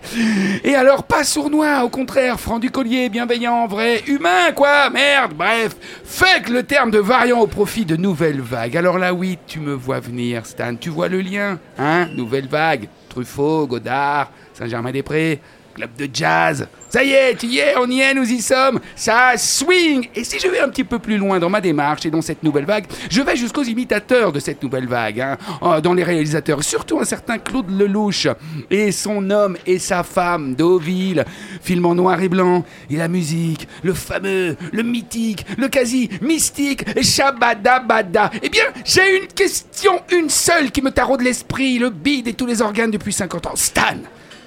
Et 0.64 0.74
alors, 0.74 1.04
pas 1.04 1.26
sournois, 1.26 1.84
au 1.84 1.90
contraire, 1.90 2.40
franc 2.40 2.60
du 2.60 2.72
collier, 2.72 3.10
bienveillant, 3.10 3.68
vrai, 3.68 4.04
humain, 4.08 4.54
quoi, 4.56 4.90
merde, 4.90 5.34
bref. 5.34 5.76
Fake 6.06 6.48
le 6.48 6.64
terme 6.64 6.92
de 6.92 7.00
variant 7.00 7.42
au 7.42 7.48
profit 7.48 7.84
de 7.84 7.98
nouvelles 7.98 8.40
vagues. 8.40 8.78
Alors 8.78 8.98
là, 8.98 9.14
oui, 9.14 9.38
tu 9.48 9.60
me 9.60 9.74
vois 9.74 10.00
venir, 10.00 10.46
Stan. 10.46 10.76
Tu 10.80 10.90
vois 10.90 11.10
le 11.10 11.20
lien, 11.20 11.60
hein 11.78 12.08
Nouvelle 12.16 12.48
vague. 12.48 12.88
Truffaut, 13.10 13.68
Godard, 13.68 14.32
Saint-Germain-des-Prés, 14.54 15.42
club 15.80 15.96
de 15.98 16.10
jazz. 16.14 16.68
Ça 16.90 17.04
y 17.04 17.12
est, 17.12 17.42
y 17.44 17.60
es, 17.60 17.76
on 17.78 17.90
y 17.90 18.02
est, 18.02 18.14
nous 18.14 18.30
y 18.30 18.42
sommes. 18.42 18.82
Ça 18.96 19.38
swing. 19.38 20.10
Et 20.14 20.26
si 20.26 20.40
je 20.40 20.48
vais 20.50 20.60
un 20.60 20.68
petit 20.68 20.84
peu 20.84 21.00
plus 21.00 21.18
loin 21.18 21.40
dans 21.40 21.50
ma 21.50 21.62
démarche 21.62 22.06
et 22.06 22.10
dans 22.10 22.22
cette 22.22 22.44
nouvelle 22.44 22.66
vague, 22.66 22.86
je 23.10 23.22
vais 23.22 23.38
jusqu'aux 23.38 23.64
imitateurs 23.64 24.34
de 24.34 24.42
cette 24.42 24.62
nouvelle 24.62 24.88
vague, 24.88 25.22
hein, 25.22 25.38
euh, 25.64 25.80
dans 25.80 25.94
les 25.94 26.04
réalisateurs, 26.04 26.64
surtout 26.64 27.00
un 27.00 27.06
certain 27.06 27.38
Claude 27.38 27.70
Lelouch 27.70 28.28
et 28.70 28.92
son 28.92 29.30
homme 29.30 29.56
et 29.66 29.80
sa 29.80 30.04
femme, 30.04 30.54
Deauville, 30.56 31.24
film 31.62 31.86
en 31.86 31.96
noir 31.96 32.22
et 32.22 32.28
blanc, 32.28 32.66
et 32.90 32.98
la 32.98 33.08
musique, 33.08 33.66
le 33.82 33.94
fameux, 33.94 34.58
le 34.74 34.84
mythique, 34.84 35.46
le 35.58 35.70
quasi 35.70 36.10
mystique, 36.22 36.84
Shabadabada. 37.02 38.32
Eh 38.44 38.50
bien, 38.50 38.66
j'ai 38.84 39.22
une 39.22 39.28
question, 39.28 40.02
une 40.12 40.30
seule 40.30 40.72
qui 40.72 40.82
me 40.82 40.92
taraude 40.92 41.22
l'esprit, 41.22 41.80
le 41.80 41.90
bide 41.90 42.28
et 42.28 42.34
tous 42.34 42.48
les 42.48 42.62
organes 42.62 42.92
depuis 42.92 43.14
50 43.14 43.46
ans. 43.46 43.56
Stan, 43.56 43.96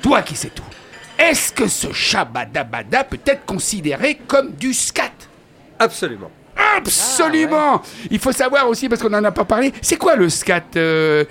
toi 0.03 0.21
qui 0.21 0.37
sais 0.37 0.51
tout. 0.51 0.63
Est-ce 1.19 1.53
que 1.53 1.69
ce 1.69 1.93
Shabadabada 1.93 3.05
peut 3.05 3.21
être 3.25 3.45
considéré 3.45 4.17
comme 4.27 4.53
du 4.53 4.75
scat? 4.75 5.13
Absolument. 5.79 6.31
Absolument 6.77 7.83
Il 8.11 8.19
faut 8.19 8.33
savoir 8.33 8.69
aussi, 8.69 8.89
parce 8.89 9.03
qu'on 9.03 9.11
n'en 9.11 9.25
a 9.25 9.33
pas 9.33 9.45
parlé, 9.45 9.73
c'est 9.83 9.97
quoi 9.97 10.17
le 10.17 10.29
scat 10.29 10.63
euh, 10.77 11.25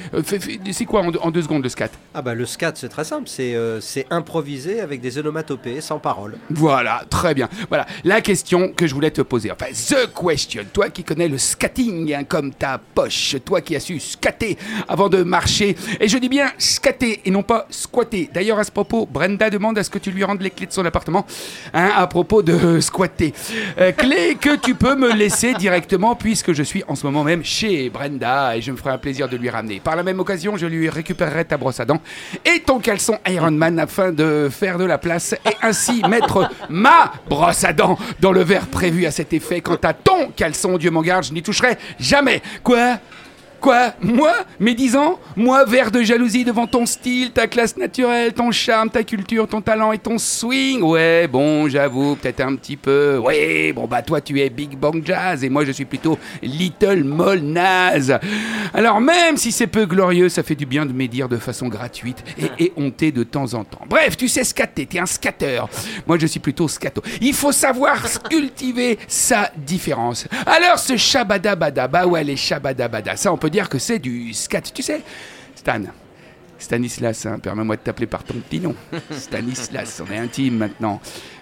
C'est 0.72 0.86
quoi 0.86 1.02
en 1.02 1.12
deux, 1.12 1.20
en 1.20 1.32
deux 1.32 1.42
secondes 1.42 1.64
le 1.64 1.70
scat? 1.70 1.90
Ah 2.14 2.22
bah 2.22 2.34
le 2.34 2.46
scat 2.46 2.74
c'est 2.76 2.90
très 2.90 3.04
simple, 3.04 3.28
c'est 3.28 3.56
euh, 3.56 3.80
c'est 3.80 4.06
improvisé 4.10 4.82
avec 4.82 5.02
des 5.02 5.18
onomatopées 5.18 5.82
sans 5.82 6.00
parole. 6.00 6.38
Voilà, 6.50 7.04
très 7.10 7.34
bien. 7.34 7.50
Voilà, 7.70 7.86
la 8.04 8.22
question 8.22 8.72
que 8.76 8.88
je 8.88 8.94
voulais 8.94 9.12
te 9.12 9.22
poser. 9.22 9.52
Enfin, 9.52 9.72
the 9.72 10.10
question. 10.14 10.64
Toi 10.74 10.90
qui 10.90 11.04
connais 11.04 11.28
le 11.28 11.38
scatting 11.38 12.14
hein, 12.14 12.24
comme 12.24 12.54
ta 12.54 12.80
poche. 12.94 13.36
Toi 13.46 13.62
qui 13.62 13.76
as 13.76 13.80
su 13.80 14.00
scatter 14.00 14.58
avant 14.88 15.10
de 15.10 15.24
marcher. 15.24 15.76
Et 16.00 16.08
je 16.08 16.18
dis 16.18 16.30
bien 16.30 16.52
scatter 16.58 17.22
et 17.26 17.32
non 17.32 17.44
pas 17.44 17.68
squatter. 17.70 18.30
D'ailleurs, 18.34 18.60
à 18.60 18.64
ce 18.64 18.72
propos, 18.72 19.08
Brenda 19.12 19.50
demande 19.50 19.78
à 19.78 19.84
ce 19.84 19.90
que 19.90 20.00
tu 20.00 20.12
lui 20.12 20.24
rendes 20.24 20.42
les 20.42 20.50
clés 20.50 20.68
de 20.68 20.74
son 20.74 20.86
appartement. 20.86 21.26
Hein, 21.74 21.92
à 21.96 22.08
propos 22.08 22.42
de 22.42 22.80
squatter. 22.80 23.34
Euh, 23.80 23.92
clés 23.92 24.38
que 24.40 24.56
tu 24.56 24.76
peux 24.76 24.96
me 24.96 25.14
laisser 25.22 25.54
directement 25.54 26.16
puisque 26.16 26.52
je 26.52 26.64
suis 26.64 26.84
en 26.88 26.96
ce 26.96 27.06
moment 27.06 27.24
même 27.24 27.44
chez 27.44 27.92
Brenda 27.92 28.58
et 28.58 28.62
je 28.62 28.72
me 28.72 28.78
ferai 28.78 28.90
un 28.90 28.98
plaisir 28.98 29.30
de 29.30 29.38
lui 29.38 29.52
ramener. 29.52 29.80
Par 29.80 29.96
la 29.96 30.02
même 30.02 30.20
occasion, 30.20 30.58
je 30.58 30.66
lui 30.66 30.90
récupérerai 30.90 31.46
ta 31.46 31.58
brosse 31.58 31.80
à 31.80 31.86
dents 31.86 32.02
et 32.44 32.62
ton 32.62 32.80
caleçon 32.80 33.20
Iron 33.28 33.52
Man 33.52 33.78
afin 33.78 34.12
de 34.12 34.50
faire 34.52 34.80
de 34.80 34.84
la 34.84 34.98
place 34.98 35.36
et 35.46 35.56
ainsi 35.62 36.02
mettre 36.10 36.50
ma 36.70 37.14
brosse 37.30 37.64
à 37.64 37.72
dents 37.72 38.00
dans 38.20 38.32
le 38.32 38.42
verre 38.42 38.66
prévu 38.66 39.06
à 39.06 39.12
cet 39.12 39.32
effet. 39.32 39.62
Quant 39.62 39.78
à 39.84 39.94
ton 39.94 40.32
caleçon, 40.36 40.80
Dieu 40.80 40.90
m'en 40.90 41.04
garde, 41.04 41.26
je 41.26 41.34
n'y 41.34 41.44
toucherai 41.44 41.78
jamais. 42.00 42.42
Quoi? 42.64 42.98
Quoi? 43.62 43.94
Moi? 44.02 44.34
Mes 44.60 44.74
10 44.74 44.96
ans? 44.96 45.20
Moi, 45.36 45.66
vert 45.66 45.92
de 45.92 46.02
jalousie 46.02 46.44
devant 46.44 46.66
ton 46.66 46.88
style, 46.88 47.30
ta 47.30 47.46
classe 47.46 47.78
naturelle, 47.78 48.34
ton 48.34 48.52
charme, 48.52 48.90
ta 48.90 49.04
culture, 49.04 49.48
ton 49.48 49.62
talent 49.62 49.92
et 49.92 50.00
ton 50.00 50.18
swing 50.18 50.82
Ouais, 50.82 51.28
bon, 51.28 51.70
j'avoue, 51.70 52.16
peut-être 52.16 52.42
un 52.42 52.56
petit 52.56 52.76
peu. 52.76 53.20
Ouais, 53.20 53.72
bon, 53.72 53.86
bah 53.86 54.02
toi, 54.02 54.20
tu 54.20 54.42
es 54.42 54.50
Big 54.50 54.76
Bang 54.76 55.04
Jazz 55.06 55.44
et 55.44 55.50
moi, 55.50 55.64
je 55.64 55.72
suis 55.74 55.86
plutôt 55.86 56.18
Little 56.42 57.04
Moll 57.04 57.42
Naz. 57.42 58.18
Alors, 58.74 59.00
même 59.00 59.38
si 59.38 59.52
c'est 59.52 59.68
peu 59.68 59.86
glorieux, 59.86 60.28
ça 60.30 60.42
fait 60.42 60.56
du 60.56 60.66
bien 60.66 60.88
de 60.88 60.92
médire 60.92 61.30
de 61.30 61.38
façon 61.38 61.68
gratuite 61.68 62.24
et 62.40 62.74
éhontée 62.76 63.12
de 63.12 63.22
temps 63.22 63.54
en 63.54 63.64
temps. 63.64 63.86
Bref, 63.88 64.18
tu 64.18 64.28
sais 64.28 64.44
scatter, 64.44 64.88
t'es 64.88 64.98
un 64.98 65.06
scatter. 65.06 65.62
Moi, 66.08 66.18
je 66.18 66.26
suis 66.26 66.40
plutôt 66.40 66.68
scato. 66.68 67.04
Il 67.22 67.36
faut 67.36 67.52
savoir 67.52 68.02
cultiver 68.28 68.98
sa 69.08 69.52
différence. 69.56 70.28
Alors, 70.48 70.80
ce 70.80 70.98
shabadabada, 70.98 71.88
bah 71.88 72.08
ouais, 72.08 72.24
les 72.24 72.36
shabadabada, 72.36 73.16
ça, 73.16 73.32
on 73.32 73.38
peut 73.38 73.51
dire 73.52 73.70
que 73.70 73.78
c'est 73.78 74.00
du 74.00 74.34
scat. 74.34 74.62
Tu 74.62 74.82
sais, 74.82 75.02
Stan, 75.56 75.82
Stanislas, 76.58 77.26
hein, 77.26 77.40
permets-moi 77.40 77.76
de 77.76 77.82
t'appeler 77.82 78.08
par 78.08 78.24
ton 78.24 78.36
petit 78.36 78.60
nom. 78.60 78.76
Stanislas, 79.12 80.02
on 80.08 80.12
est 80.12 80.18
intime 80.18 80.58
maintenant. 80.58 81.02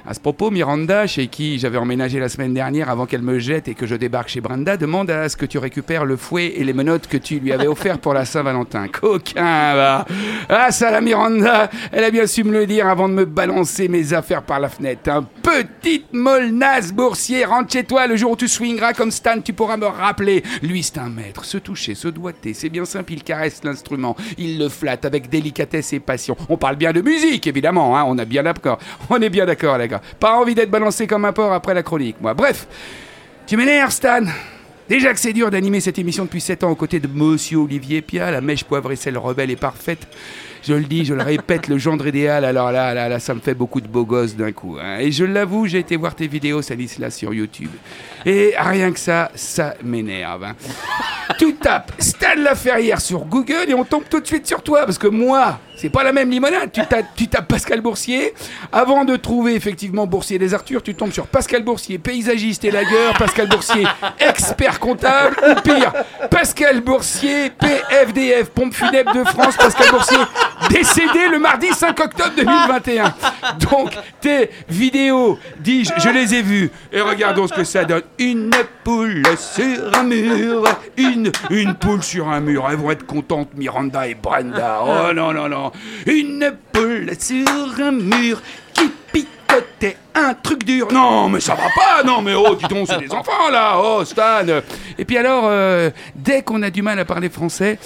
À 0.09 0.15
ce 0.15 0.19
propos, 0.19 0.49
Miranda, 0.49 1.05
chez 1.05 1.27
qui 1.27 1.59
j'avais 1.59 1.77
emménagé 1.77 2.19
la 2.19 2.29
semaine 2.29 2.51
dernière 2.51 2.89
avant 2.89 3.05
qu'elle 3.05 3.21
me 3.21 3.37
jette 3.37 3.67
et 3.67 3.75
que 3.75 3.85
je 3.85 3.93
débarque 3.93 4.29
chez 4.29 4.41
Brenda, 4.41 4.75
demande 4.75 5.11
à 5.11 5.29
ce 5.29 5.37
que 5.37 5.45
tu 5.45 5.59
récupères 5.59 6.03
le 6.03 6.17
fouet 6.17 6.53
et 6.55 6.63
les 6.63 6.73
menottes 6.73 7.05
que 7.05 7.17
tu 7.17 7.39
lui 7.39 7.51
avais 7.51 7.67
offert 7.67 7.99
pour 7.99 8.15
la 8.15 8.25
Saint-Valentin. 8.25 8.87
Coquin, 8.91 9.75
va 9.75 10.07
Ah, 10.49 10.71
ça, 10.71 10.89
la 10.89 10.99
Miranda, 11.01 11.69
elle 11.91 12.03
a 12.03 12.09
bien 12.09 12.25
su 12.25 12.43
me 12.43 12.51
le 12.51 12.65
dire 12.65 12.87
avant 12.87 13.07
de 13.07 13.13
me 13.13 13.25
balancer 13.25 13.87
mes 13.87 14.11
affaires 14.11 14.41
par 14.41 14.59
la 14.59 14.69
fenêtre. 14.69 15.11
Un 15.11 15.21
petite 15.43 16.11
molle 16.11 16.55
boursier, 16.91 17.45
rentre 17.45 17.71
chez 17.71 17.83
toi 17.83 18.07
le 18.07 18.15
jour 18.15 18.31
où 18.31 18.35
tu 18.35 18.47
swingeras 18.47 18.93
comme 18.93 19.11
Stan, 19.11 19.39
tu 19.39 19.53
pourras 19.53 19.77
me 19.77 19.85
rappeler. 19.85 20.41
Lui, 20.63 20.81
c'est 20.81 20.97
un 20.97 21.09
maître, 21.09 21.45
se 21.45 21.59
toucher, 21.59 21.93
se 21.93 22.07
doiter, 22.07 22.55
c'est 22.55 22.69
bien 22.69 22.85
simple, 22.85 23.13
il 23.13 23.23
caresse 23.23 23.63
l'instrument, 23.63 24.15
il 24.39 24.57
le 24.57 24.69
flatte 24.69 25.05
avec 25.05 25.29
délicatesse 25.29 25.93
et 25.93 25.99
passion. 25.99 26.35
On 26.49 26.57
parle 26.57 26.77
bien 26.77 26.93
de 26.93 27.01
musique, 27.01 27.45
évidemment, 27.45 27.95
hein, 27.95 28.05
on 28.07 28.17
a 28.17 28.25
bien. 28.25 28.39
On 29.11 29.21
est 29.21 29.29
bien 29.29 29.45
d'accord, 29.45 29.77
les 29.77 29.87
gars. 29.87 29.98
Pas 30.19 30.33
envie 30.33 30.55
d'être 30.55 30.71
balancé 30.71 31.07
comme 31.07 31.25
un 31.25 31.33
porc 31.33 31.53
après 31.53 31.73
la 31.73 31.83
chronique, 31.83 32.17
moi. 32.21 32.33
Bref, 32.33 32.67
tu 33.45 33.57
m'énerves, 33.57 33.91
Stan. 33.91 34.23
Déjà 34.87 35.13
que 35.13 35.19
c'est 35.19 35.33
dur 35.33 35.51
d'animer 35.51 35.79
cette 35.81 35.99
émission 35.99 36.25
depuis 36.25 36.41
7 36.41 36.63
ans 36.63 36.71
aux 36.71 36.75
côtés 36.75 36.99
de 36.99 37.07
Monsieur 37.07 37.57
Olivier 37.57 38.01
Pia, 38.01 38.31
la 38.31 38.41
mèche 38.41 38.63
poivre 38.63 38.91
et 38.91 39.09
rebelle 39.11 39.51
est 39.51 39.55
parfaite. 39.55 40.07
Je 40.63 40.73
le 40.73 40.83
dis, 40.83 41.05
je 41.05 41.13
le 41.13 41.23
répète, 41.23 41.67
le 41.67 41.77
gendre 41.77 42.05
idéal, 42.07 42.43
alors 42.45 42.71
là, 42.71 42.93
là, 42.93 43.07
là, 43.09 43.19
ça 43.19 43.33
me 43.33 43.39
fait 43.39 43.53
beaucoup 43.53 43.81
de 43.81 43.87
beaux 43.87 44.05
gosses 44.05 44.35
d'un 44.35 44.51
coup. 44.51 44.77
hein. 44.81 44.97
Et 44.99 45.11
je 45.11 45.23
l'avoue, 45.23 45.67
j'ai 45.67 45.79
été 45.79 45.95
voir 45.95 46.15
tes 46.15 46.27
vidéos, 46.27 46.61
Stanislas, 46.61 47.15
sur 47.15 47.33
YouTube. 47.33 47.71
Et 48.25 48.53
rien 48.57 48.91
que 48.91 48.99
ça, 48.99 49.31
ça 49.35 49.75
m'énerve. 49.83 50.43
hein. 50.43 50.55
tu 51.37 51.53
tapes 51.55 51.91
Stan 51.99 52.35
Laferrière 52.37 52.99
sur 52.99 53.25
Google 53.25 53.65
et 53.69 53.73
on 53.73 53.85
tombe 53.85 54.03
tout 54.09 54.19
de 54.19 54.27
suite 54.27 54.45
sur 54.47 54.61
toi, 54.61 54.85
parce 54.85 54.97
que 54.97 55.07
moi, 55.07 55.59
c'est 55.77 55.89
pas 55.89 56.03
la 56.03 56.11
même 56.11 56.29
limonade. 56.29 56.71
Tu 56.73 56.81
tapes, 56.85 57.05
tu 57.15 57.27
tapes 57.29 57.47
Pascal 57.47 57.79
Boursier. 57.79 58.33
Avant 58.73 59.05
de 59.05 59.15
trouver 59.15 59.55
effectivement 59.55 60.05
Boursier 60.07 60.37
des 60.37 60.53
Arthurs, 60.53 60.83
tu 60.83 60.93
tombes 60.93 61.13
sur 61.13 61.25
Pascal 61.27 61.63
Boursier, 61.63 61.97
paysagiste 61.97 62.65
et 62.65 62.71
lagueur, 62.71 63.13
Pascal 63.17 63.47
Boursier, 63.47 63.85
expert 64.19 64.79
comptable, 64.81 65.37
ou 65.49 65.61
pire, 65.61 65.93
Pascal 66.29 66.81
Boursier, 66.81 67.49
PFDF, 67.51 68.49
pompe 68.49 68.73
funèbre 68.73 69.13
de 69.13 69.23
France, 69.23 69.55
Pascal 69.55 69.87
Boursier, 69.91 70.17
décédé 70.69 71.27
le 71.31 71.39
mardi 71.39 71.67
5 71.67 71.99
octobre 71.99 72.31
2021. 72.35 73.13
Donc, 73.71 73.93
tes 74.21 74.49
vidéos, 74.67 75.39
dis-je, 75.59 75.91
je 75.97 76.09
les 76.09 76.35
ai 76.35 76.41
vues. 76.41 76.71
Et 76.91 77.01
regardons 77.01 77.47
ce 77.47 77.53
que 77.53 77.63
ça 77.63 77.85
donne. 77.85 78.03
Une 78.17 78.51
poule 78.83 79.23
sur 79.37 79.97
un 79.97 80.03
mur, 80.03 80.63
une, 80.97 81.31
poule 81.79 82.03
sur 82.03 82.29
un 82.29 82.39
mur. 82.39 82.67
Elles 82.69 82.77
vont 82.77 82.91
être 82.91 83.05
contentes, 83.05 83.49
Miranda 83.55 84.07
et 84.07 84.15
Brenda. 84.15 84.81
Oh 84.83 85.13
non, 85.13 85.33
non, 85.33 85.49
non. 85.49 85.71
Une 86.05 86.53
poule 86.71 87.11
sur 87.19 87.47
un 87.79 87.91
mur 87.91 88.41
qui 88.73 88.91
picotait 89.11 89.97
un 90.15 90.33
truc 90.33 90.63
dur. 90.63 90.87
Non, 90.91 91.29
mais 91.29 91.39
ça 91.39 91.55
va 91.55 91.67
pas. 91.75 92.03
Non, 92.03 92.21
mais 92.21 92.33
oh, 92.33 92.55
dis 92.55 92.67
donc, 92.67 92.87
c'est 92.89 92.99
des 92.99 93.11
enfants 93.11 93.49
là. 93.51 93.79
Oh, 93.81 94.03
Stan. 94.05 94.45
Et 94.97 95.05
puis 95.05 95.17
alors, 95.17 95.43
euh, 95.45 95.89
dès 96.15 96.41
qu'on 96.41 96.61
a 96.63 96.69
du 96.69 96.81
mal 96.81 96.99
à 96.99 97.05
parler 97.05 97.29
français, 97.29 97.79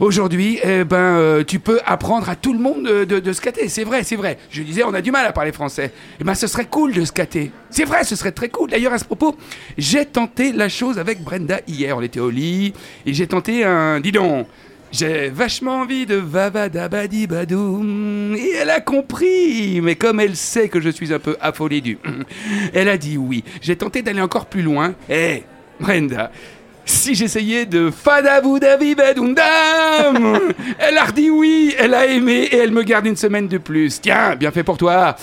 aujourd'hui, 0.00 0.58
eh 0.62 0.84
ben, 0.84 0.96
euh, 0.96 1.44
tu 1.44 1.58
peux 1.58 1.80
apprendre 1.84 2.28
à 2.28 2.36
tout 2.36 2.52
le 2.52 2.58
monde 2.58 2.84
de, 2.84 3.04
de, 3.04 3.20
de. 3.20 3.32
C'est 3.68 3.84
vrai, 3.84 4.02
c'est 4.04 4.16
vrai. 4.16 4.38
Je 4.50 4.62
disais, 4.62 4.82
on 4.84 4.94
a 4.94 5.00
du 5.00 5.10
mal 5.10 5.26
à 5.26 5.32
parler 5.32 5.52
français. 5.52 5.92
Eh 6.20 6.24
ben, 6.24 6.34
ce 6.34 6.46
serait 6.46 6.66
cool 6.66 6.92
de 6.92 7.04
scatter. 7.04 7.50
C'est 7.70 7.84
vrai, 7.84 8.04
ce 8.04 8.16
serait 8.16 8.32
très 8.32 8.48
cool. 8.48 8.70
D'ailleurs, 8.70 8.92
à 8.92 8.98
ce 8.98 9.04
propos, 9.04 9.36
j'ai 9.78 10.06
tenté 10.06 10.52
la 10.52 10.68
chose 10.68 10.98
avec 10.98 11.22
Brenda 11.22 11.60
hier. 11.66 11.96
On 11.96 12.02
était 12.02 12.20
au 12.20 12.30
lit 12.30 12.72
et 13.06 13.14
j'ai 13.14 13.26
tenté 13.26 13.64
un. 13.64 14.00
Dis 14.00 14.12
donc. 14.12 14.46
J'ai 14.96 15.28
vachement 15.28 15.80
envie 15.80 16.06
de 16.06 16.14
vavadabadi 16.14 17.26
badoum. 17.26 18.36
Et 18.36 18.52
elle 18.60 18.70
a 18.70 18.80
compris. 18.80 19.80
Mais 19.80 19.96
comme 19.96 20.20
elle 20.20 20.36
sait 20.36 20.68
que 20.68 20.80
je 20.80 20.88
suis 20.88 21.12
un 21.12 21.18
peu 21.18 21.36
affolé 21.40 21.80
du. 21.80 21.98
Elle 22.72 22.88
a 22.88 22.96
dit 22.96 23.18
oui. 23.18 23.42
J'ai 23.60 23.74
tenté 23.74 24.02
d'aller 24.02 24.20
encore 24.20 24.46
plus 24.46 24.62
loin. 24.62 24.94
Eh, 25.10 25.42
Brenda. 25.80 26.30
Si 26.86 27.14
j'essayais 27.14 27.66
de 27.66 27.90
Fadaboudavi 27.90 28.94
Badoundam 28.94 30.38
Elle 30.78 30.98
a 30.98 31.04
redit 31.04 31.30
oui, 31.30 31.74
elle 31.78 31.94
a 31.94 32.06
aimé 32.06 32.48
et 32.50 32.56
elle 32.56 32.72
me 32.72 32.82
garde 32.82 33.06
une 33.06 33.16
semaine 33.16 33.48
de 33.48 33.58
plus. 33.58 34.00
Tiens, 34.00 34.36
bien 34.36 34.50
fait 34.50 34.64
pour 34.64 34.76
toi. 34.76 35.16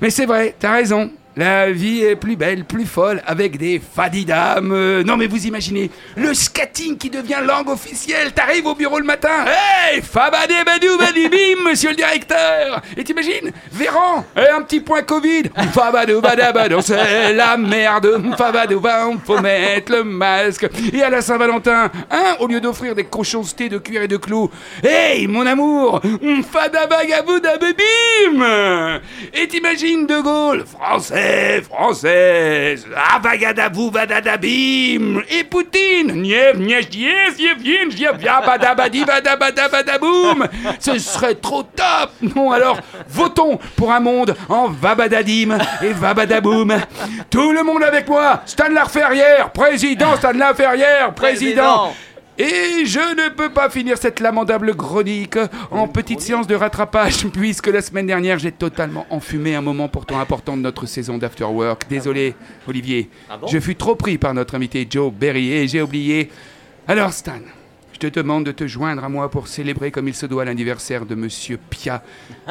Mais 0.00 0.10
c'est 0.10 0.26
vrai, 0.26 0.54
t'as 0.58 0.72
raison. 0.72 1.10
La 1.40 1.70
vie 1.70 2.02
est 2.02 2.16
plus 2.16 2.36
belle, 2.36 2.66
plus 2.66 2.84
folle, 2.84 3.22
avec 3.26 3.56
des 3.56 3.80
fadidam. 3.80 4.72
Euh, 4.72 5.02
non 5.02 5.16
mais 5.16 5.26
vous 5.26 5.46
imaginez, 5.46 5.90
le 6.14 6.34
skating 6.34 6.98
qui 6.98 7.08
devient 7.08 7.38
langue 7.42 7.70
officielle. 7.70 8.32
T'arrives 8.32 8.66
au 8.66 8.74
bureau 8.74 8.98
le 8.98 9.06
matin. 9.06 9.46
Hey, 9.46 10.02
fabadé 10.02 10.56
badou 10.66 10.98
badibim, 10.98 11.62
monsieur 11.64 11.92
le 11.92 11.96
directeur. 11.96 12.82
Et 12.94 13.04
t'imagines, 13.04 13.52
Véran, 13.72 14.26
et 14.36 14.50
un 14.50 14.60
petit 14.60 14.80
point 14.80 15.00
Covid. 15.00 15.44
Fabadou 15.72 16.20
badabadou, 16.20 16.82
c'est 16.82 17.32
la 17.32 17.56
merde. 17.56 18.22
Fabadou 18.36 18.82
faut 19.24 19.40
mettre 19.40 19.92
le 19.92 20.04
masque. 20.04 20.68
Et 20.92 21.02
à 21.02 21.08
la 21.08 21.22
Saint-Valentin, 21.22 21.90
hein, 22.10 22.36
au 22.40 22.48
lieu 22.48 22.60
d'offrir 22.60 22.94
des 22.94 23.04
cochoncetés 23.04 23.70
de 23.70 23.78
cuir 23.78 24.02
et 24.02 24.08
de 24.08 24.18
clous. 24.18 24.50
Hey, 24.84 25.26
mon 25.26 25.46
amour, 25.46 26.02
fadabagabou 26.52 27.40
dabébim. 27.40 29.00
Et 29.32 29.48
t'imagines 29.48 30.06
De 30.06 30.20
Gaulle, 30.20 30.66
français, 30.66 31.29
française, 31.62 32.86
avagadabou 33.14 33.90
vadadabim. 33.90 35.22
Et 35.30 35.44
Poutine, 35.44 36.22
dièse, 36.90 37.38
yev, 37.38 37.62
yin, 37.62 37.90
yev, 37.90 38.22
ya, 38.22 38.40
badabadi, 38.40 39.04
badabadabadaboum. 39.04 40.46
Ce 40.78 40.98
serait 40.98 41.34
trop 41.34 41.62
top. 41.62 42.10
Non, 42.34 42.52
alors, 42.52 42.78
votons 43.08 43.58
pour 43.76 43.92
un 43.92 44.00
monde 44.00 44.36
en 44.48 44.68
vabadadim 44.68 45.58
et 45.82 45.92
vabadaboum. 45.92 46.76
Tout 47.30 47.52
le 47.52 47.62
monde 47.62 47.82
avec 47.82 48.08
moi. 48.08 48.42
Stan 48.46 48.68
Laferrière, 48.68 49.50
président, 49.52 50.16
Stan 50.16 50.32
président. 50.32 51.12
Président. 51.14 51.94
Et 52.40 52.86
je 52.86 52.98
ne 52.98 53.28
peux 53.28 53.50
pas 53.50 53.68
finir 53.68 53.98
cette 53.98 54.18
lamentable 54.18 54.74
chronique 54.74 55.36
en 55.70 55.86
petite 55.88 56.22
séance 56.22 56.46
de 56.46 56.54
rattrapage, 56.54 57.26
puisque 57.34 57.66
la 57.66 57.82
semaine 57.82 58.06
dernière, 58.06 58.38
j'ai 58.38 58.50
totalement 58.50 59.04
enfumé 59.10 59.54
un 59.54 59.60
moment 59.60 59.88
pourtant 59.88 60.18
important 60.18 60.56
de 60.56 60.62
notre 60.62 60.86
saison 60.86 61.18
d'Afterwork. 61.18 61.86
Désolé, 61.90 62.34
Olivier. 62.66 63.10
Ah 63.28 63.38
je 63.46 63.60
fus 63.60 63.76
trop 63.76 63.94
pris 63.94 64.16
par 64.16 64.32
notre 64.32 64.54
invité 64.54 64.86
Joe 64.88 65.12
Berry 65.12 65.52
et 65.52 65.68
j'ai 65.68 65.82
oublié. 65.82 66.30
Alors, 66.88 67.12
Stan, 67.12 67.40
te 68.00 68.18
demande 68.18 68.44
de 68.44 68.52
te 68.52 68.66
joindre 68.66 69.04
à 69.04 69.08
moi 69.08 69.30
pour 69.30 69.46
célébrer 69.46 69.90
comme 69.90 70.08
il 70.08 70.14
se 70.14 70.24
doit 70.26 70.44
l'anniversaire 70.46 71.04
de 71.04 71.14
Monsieur 71.14 71.58
Pia, 71.68 72.02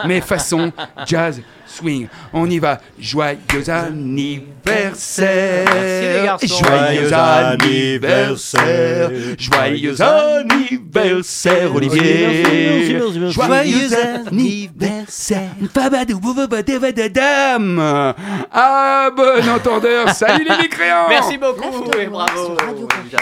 mais 0.06 0.22
façon 0.22 0.72
jazz 1.08 1.42
swing. 1.66 2.08
On 2.34 2.50
y 2.50 2.60
va. 2.60 2.80
Joyeux 3.00 3.68
anniversaire. 3.68 5.66
Merci, 5.66 6.02
les 6.18 6.22
garçons. 6.24 6.64
Joyeux 6.66 7.14
anniversaire. 7.14 9.12
Joyeux 9.38 10.02
anniversaire, 10.02 11.76
Olivier. 11.76 13.00
Joyeux 13.32 13.90
anniversaire. 14.28 15.50
Fabadou, 15.74 16.20
boubabadabadadam. 16.20 18.14
Ah, 18.52 19.10
bon 19.16 19.50
entendeur. 19.50 20.10
Salut 20.10 20.46
les 20.48 20.58
mécréants. 20.64 21.08
Merci 21.10 21.38
beaucoup 21.38 21.90
et 22.00 22.06
bravo. 22.08 22.58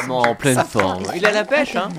En 0.10 0.36
pleine 0.36 0.64
forme. 0.64 1.04
Il 1.16 1.26
a 1.26 1.32
la 1.32 1.44
pêche, 1.44 1.76
hein 1.76 1.90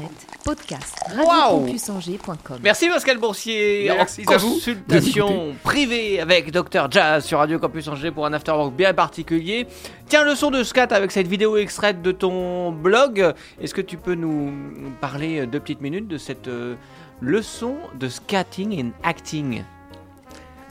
Podcast, 0.44 0.94
radiocampusangers.com. 1.14 2.58
Merci 2.62 2.88
Pascal 2.88 3.18
Boursier. 3.18 3.90
Merci 3.94 4.22
en 4.26 4.32
à 4.32 4.36
vous 4.38 4.54
consultation 4.54 5.54
privée 5.62 6.20
avec 6.20 6.50
Dr 6.50 6.90
Jazz 6.90 7.24
sur 7.26 7.38
Radio 7.38 7.58
Campus 7.58 7.86
Angers 7.88 8.10
pour 8.12 8.24
un 8.24 8.32
afterwork 8.32 8.72
bien 8.72 8.94
particulier. 8.94 9.66
Tiens, 10.06 10.24
le 10.24 10.34
son 10.34 10.50
de 10.50 10.62
scat 10.62 10.88
avec 10.90 11.10
cette 11.12 11.26
vidéo 11.26 11.56
extraite 11.58 12.00
de 12.00 12.12
ton 12.12 12.72
blog. 12.72 13.34
Est-ce 13.60 13.74
que 13.74 13.82
tu 13.82 13.98
peux 13.98 14.14
nous 14.14 14.52
parler 15.00 15.46
deux 15.46 15.60
petites 15.60 15.82
minutes 15.82 16.08
de 16.08 16.16
cette 16.16 16.48
euh, 16.48 16.76
leçon 17.20 17.74
de 17.98 18.08
scatting 18.08 18.82
and 18.82 18.90
acting? 19.06 19.64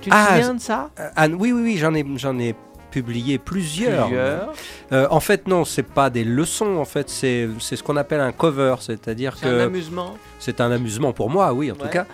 Tu 0.02 0.10
te 0.10 0.16
Ah, 0.16 0.28
souviens 0.30 0.54
de 0.56 0.62
ça? 0.62 0.90
Euh, 1.00 1.10
Anne, 1.16 1.36
oui, 1.36 1.52
oui, 1.52 1.62
oui, 1.62 1.78
j'en 1.78 1.94
ai, 1.94 2.06
j'en 2.16 2.38
ai 2.40 2.56
publié 3.02 3.38
plusieurs. 3.38 4.08
Plusieurs. 4.08 4.54
Euh, 4.92 5.08
en 5.12 5.20
fait, 5.20 5.48
non, 5.48 5.66
c'est 5.66 5.84
pas 5.84 6.10
des 6.10 6.24
leçons. 6.24 6.78
En 6.78 6.86
fait, 6.86 7.10
c'est 7.10 7.48
c'est 7.60 7.76
ce 7.76 7.84
qu'on 7.84 7.98
appelle 7.98 8.20
un 8.22 8.32
cover, 8.32 8.76
c'est-à-dire 8.80 9.36
C'est 9.38 9.46
un 9.48 9.52
que 9.52 9.60
amusement. 9.62 10.18
c'est 10.40 10.60
un 10.62 10.72
amusement 10.72 11.14
pour 11.14 11.30
moi, 11.30 11.54
oui, 11.54 11.72
en 11.72 11.76
Ouais. 11.76 11.82
tout 11.82 11.88
cas. 11.90 12.06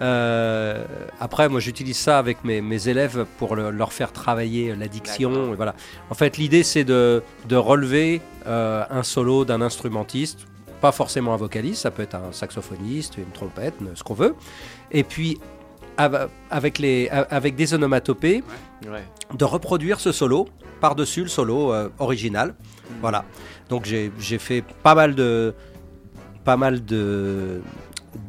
Euh, 0.00 0.84
après, 1.20 1.48
moi, 1.48 1.60
j'utilise 1.60 1.96
ça 1.98 2.18
avec 2.18 2.44
mes, 2.44 2.60
mes 2.60 2.88
élèves 2.88 3.24
pour 3.38 3.54
le- 3.56 3.70
leur 3.70 3.92
faire 3.92 4.12
travailler 4.12 4.74
l'addiction. 4.74 5.54
Voilà. 5.54 5.74
En 6.10 6.14
fait, 6.14 6.36
l'idée, 6.38 6.62
c'est 6.64 6.84
de, 6.84 7.22
de 7.48 7.56
relever 7.56 8.20
euh, 8.46 8.84
un 8.90 9.02
solo 9.04 9.44
d'un 9.44 9.60
instrumentiste, 9.62 10.40
pas 10.80 10.92
forcément 10.92 11.32
un 11.32 11.36
vocaliste, 11.36 11.82
ça 11.82 11.90
peut 11.92 12.02
être 12.02 12.16
un 12.16 12.32
saxophoniste, 12.32 13.16
une 13.18 13.30
trompette, 13.32 13.74
ce 13.94 14.02
qu'on 14.02 14.14
veut. 14.14 14.34
Et 14.90 15.04
puis, 15.04 15.38
avec, 16.50 16.78
les, 16.78 17.08
avec 17.10 17.54
des 17.56 17.74
onomatopées, 17.74 18.42
Ouais. 18.90 19.04
de 19.38 19.44
reproduire 19.44 20.00
ce 20.00 20.10
solo 20.10 20.48
par-dessus 20.80 21.22
le 21.22 21.28
solo 21.28 21.72
euh, 21.72 21.88
original. 22.00 22.48
Hmm. 22.90 22.94
Voilà. 23.00 23.24
Donc 23.68 23.84
j'ai 23.84 24.38
fait 24.38 24.64
pas 24.82 24.94
mal 24.96 25.14
de 25.14 25.54
pas 26.44 26.56
mal 26.56 26.84
de 26.84 27.60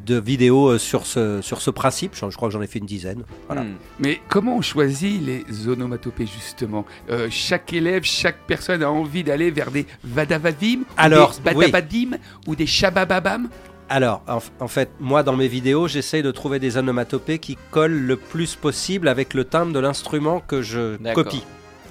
de 0.06 0.18
vidéos 0.18 0.68
euh, 0.68 0.78
sur 0.78 1.04
ce 1.04 1.42
sur 1.42 1.60
ce 1.60 1.70
principe. 1.70 2.12
Je, 2.14 2.30
je 2.30 2.36
crois 2.36 2.48
que 2.48 2.52
j'en 2.54 2.62
ai 2.62 2.66
fait 2.68 2.78
une 2.78 2.86
dizaine. 2.86 3.24
Voilà. 3.48 3.62
Hmm. 3.62 3.74
Mais 3.98 4.20
comment 4.28 4.56
on 4.56 4.62
choisit 4.62 5.20
les 5.20 5.68
onomatopées 5.68 6.26
justement? 6.26 6.86
Euh, 7.10 7.26
Chaque 7.30 7.72
élève, 7.72 8.04
chaque 8.04 8.38
personne 8.46 8.82
a 8.84 8.90
envie 8.90 9.24
d'aller 9.24 9.50
vers 9.50 9.70
des 9.72 9.86
vadavavim, 10.04 10.80
ou 10.82 10.84
Alors, 10.96 11.32
des 11.32 11.52
badabadim 11.52 12.10
ou 12.46 12.54
des 12.54 12.66
shabababam? 12.66 13.48
Alors, 13.88 14.22
en, 14.26 14.38
en 14.60 14.68
fait, 14.68 14.90
moi, 14.98 15.22
dans 15.22 15.36
mes 15.36 15.48
vidéos, 15.48 15.88
j'essaye 15.88 16.22
de 16.22 16.30
trouver 16.30 16.58
des 16.58 16.76
onomatopées 16.76 17.38
qui 17.38 17.58
collent 17.70 18.06
le 18.06 18.16
plus 18.16 18.56
possible 18.56 19.08
avec 19.08 19.34
le 19.34 19.44
timbre 19.44 19.72
de 19.72 19.78
l'instrument 19.78 20.40
que 20.40 20.62
je 20.62 20.96
copie. 21.12 21.44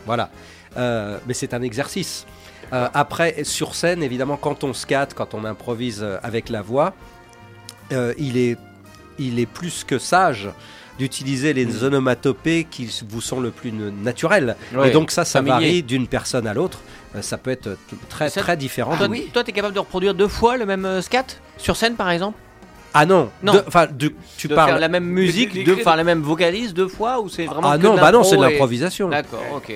Voilà. 0.05 0.29
Euh, 0.75 1.19
mais 1.27 1.33
c'est 1.33 1.53
un 1.53 1.61
exercice. 1.61 2.25
Euh, 2.73 2.87
après, 2.93 3.43
sur 3.43 3.75
scène, 3.75 4.01
évidemment, 4.01 4.37
quand 4.37 4.63
on 4.63 4.73
scatte, 4.73 5.13
quand 5.13 5.35
on 5.35 5.45
improvise 5.45 6.01
euh, 6.01 6.17
avec 6.23 6.49
la 6.49 6.63
voix, 6.63 6.93
euh, 7.91 8.13
il, 8.17 8.37
est, 8.37 8.57
il 9.19 9.39
est 9.39 9.45
plus 9.45 9.83
que 9.83 9.99
sage 9.99 10.49
d'utiliser 10.99 11.53
les 11.53 11.83
onomatopées 11.83 12.65
qui 12.69 12.89
vous 13.07 13.21
sont 13.21 13.39
le 13.39 13.51
plus 13.51 13.71
naturelles. 13.71 14.55
Ouais, 14.75 14.89
Et 14.89 14.91
donc 14.91 15.11
ça, 15.11 15.25
ça 15.25 15.39
familier. 15.39 15.53
varie 15.53 15.83
d'une 15.83 16.07
personne 16.07 16.45
à 16.47 16.53
l'autre. 16.53 16.79
Euh, 17.15 17.21
Ça 17.21 17.37
peut 17.37 17.51
être 17.51 17.77
très 18.09 18.29
Ça- 18.29 18.41
très 18.41 18.57
différent. 18.57 18.95
Toi, 18.97 19.07
de- 19.07 19.15
toi, 19.31 19.43
t'es 19.43 19.51
capable 19.51 19.73
de 19.75 19.79
reproduire 19.79 20.13
deux 20.15 20.27
fois 20.27 20.57
le 20.57 20.65
même 20.65 20.85
euh, 20.85 21.01
scat 21.01 21.25
sur 21.57 21.75
scène, 21.77 21.95
par 21.95 22.09
exemple? 22.09 22.37
Ah 22.95 23.05
non, 23.07 23.29
Non. 23.41 23.53
de- 23.53 23.63
enfin 23.67 23.87
de- 23.91 24.13
tu 24.37 24.47
De 24.47 24.53
parles. 24.55 24.69
faire 24.71 24.79
la 24.79 24.87
même 24.87 25.05
musique, 25.05 25.53
les- 25.53 25.71
enfin 25.73 25.95
la 25.95 26.03
même 26.03 26.21
vocalise 26.21 26.73
deux 26.75 26.87
fois 26.87 27.19
ou 27.21 27.29
c'est 27.29 27.45
vraiment 27.45 27.71
Ah 27.71 27.77
que 27.77 27.83
non, 27.83 27.95
bah 27.95 28.11
non, 28.11 28.23
c'est 28.23 28.37
de 28.37 28.43
et- 28.45 28.49
l'improvisation. 28.51 29.09
D'accord, 29.09 29.41
ok. 29.55 29.73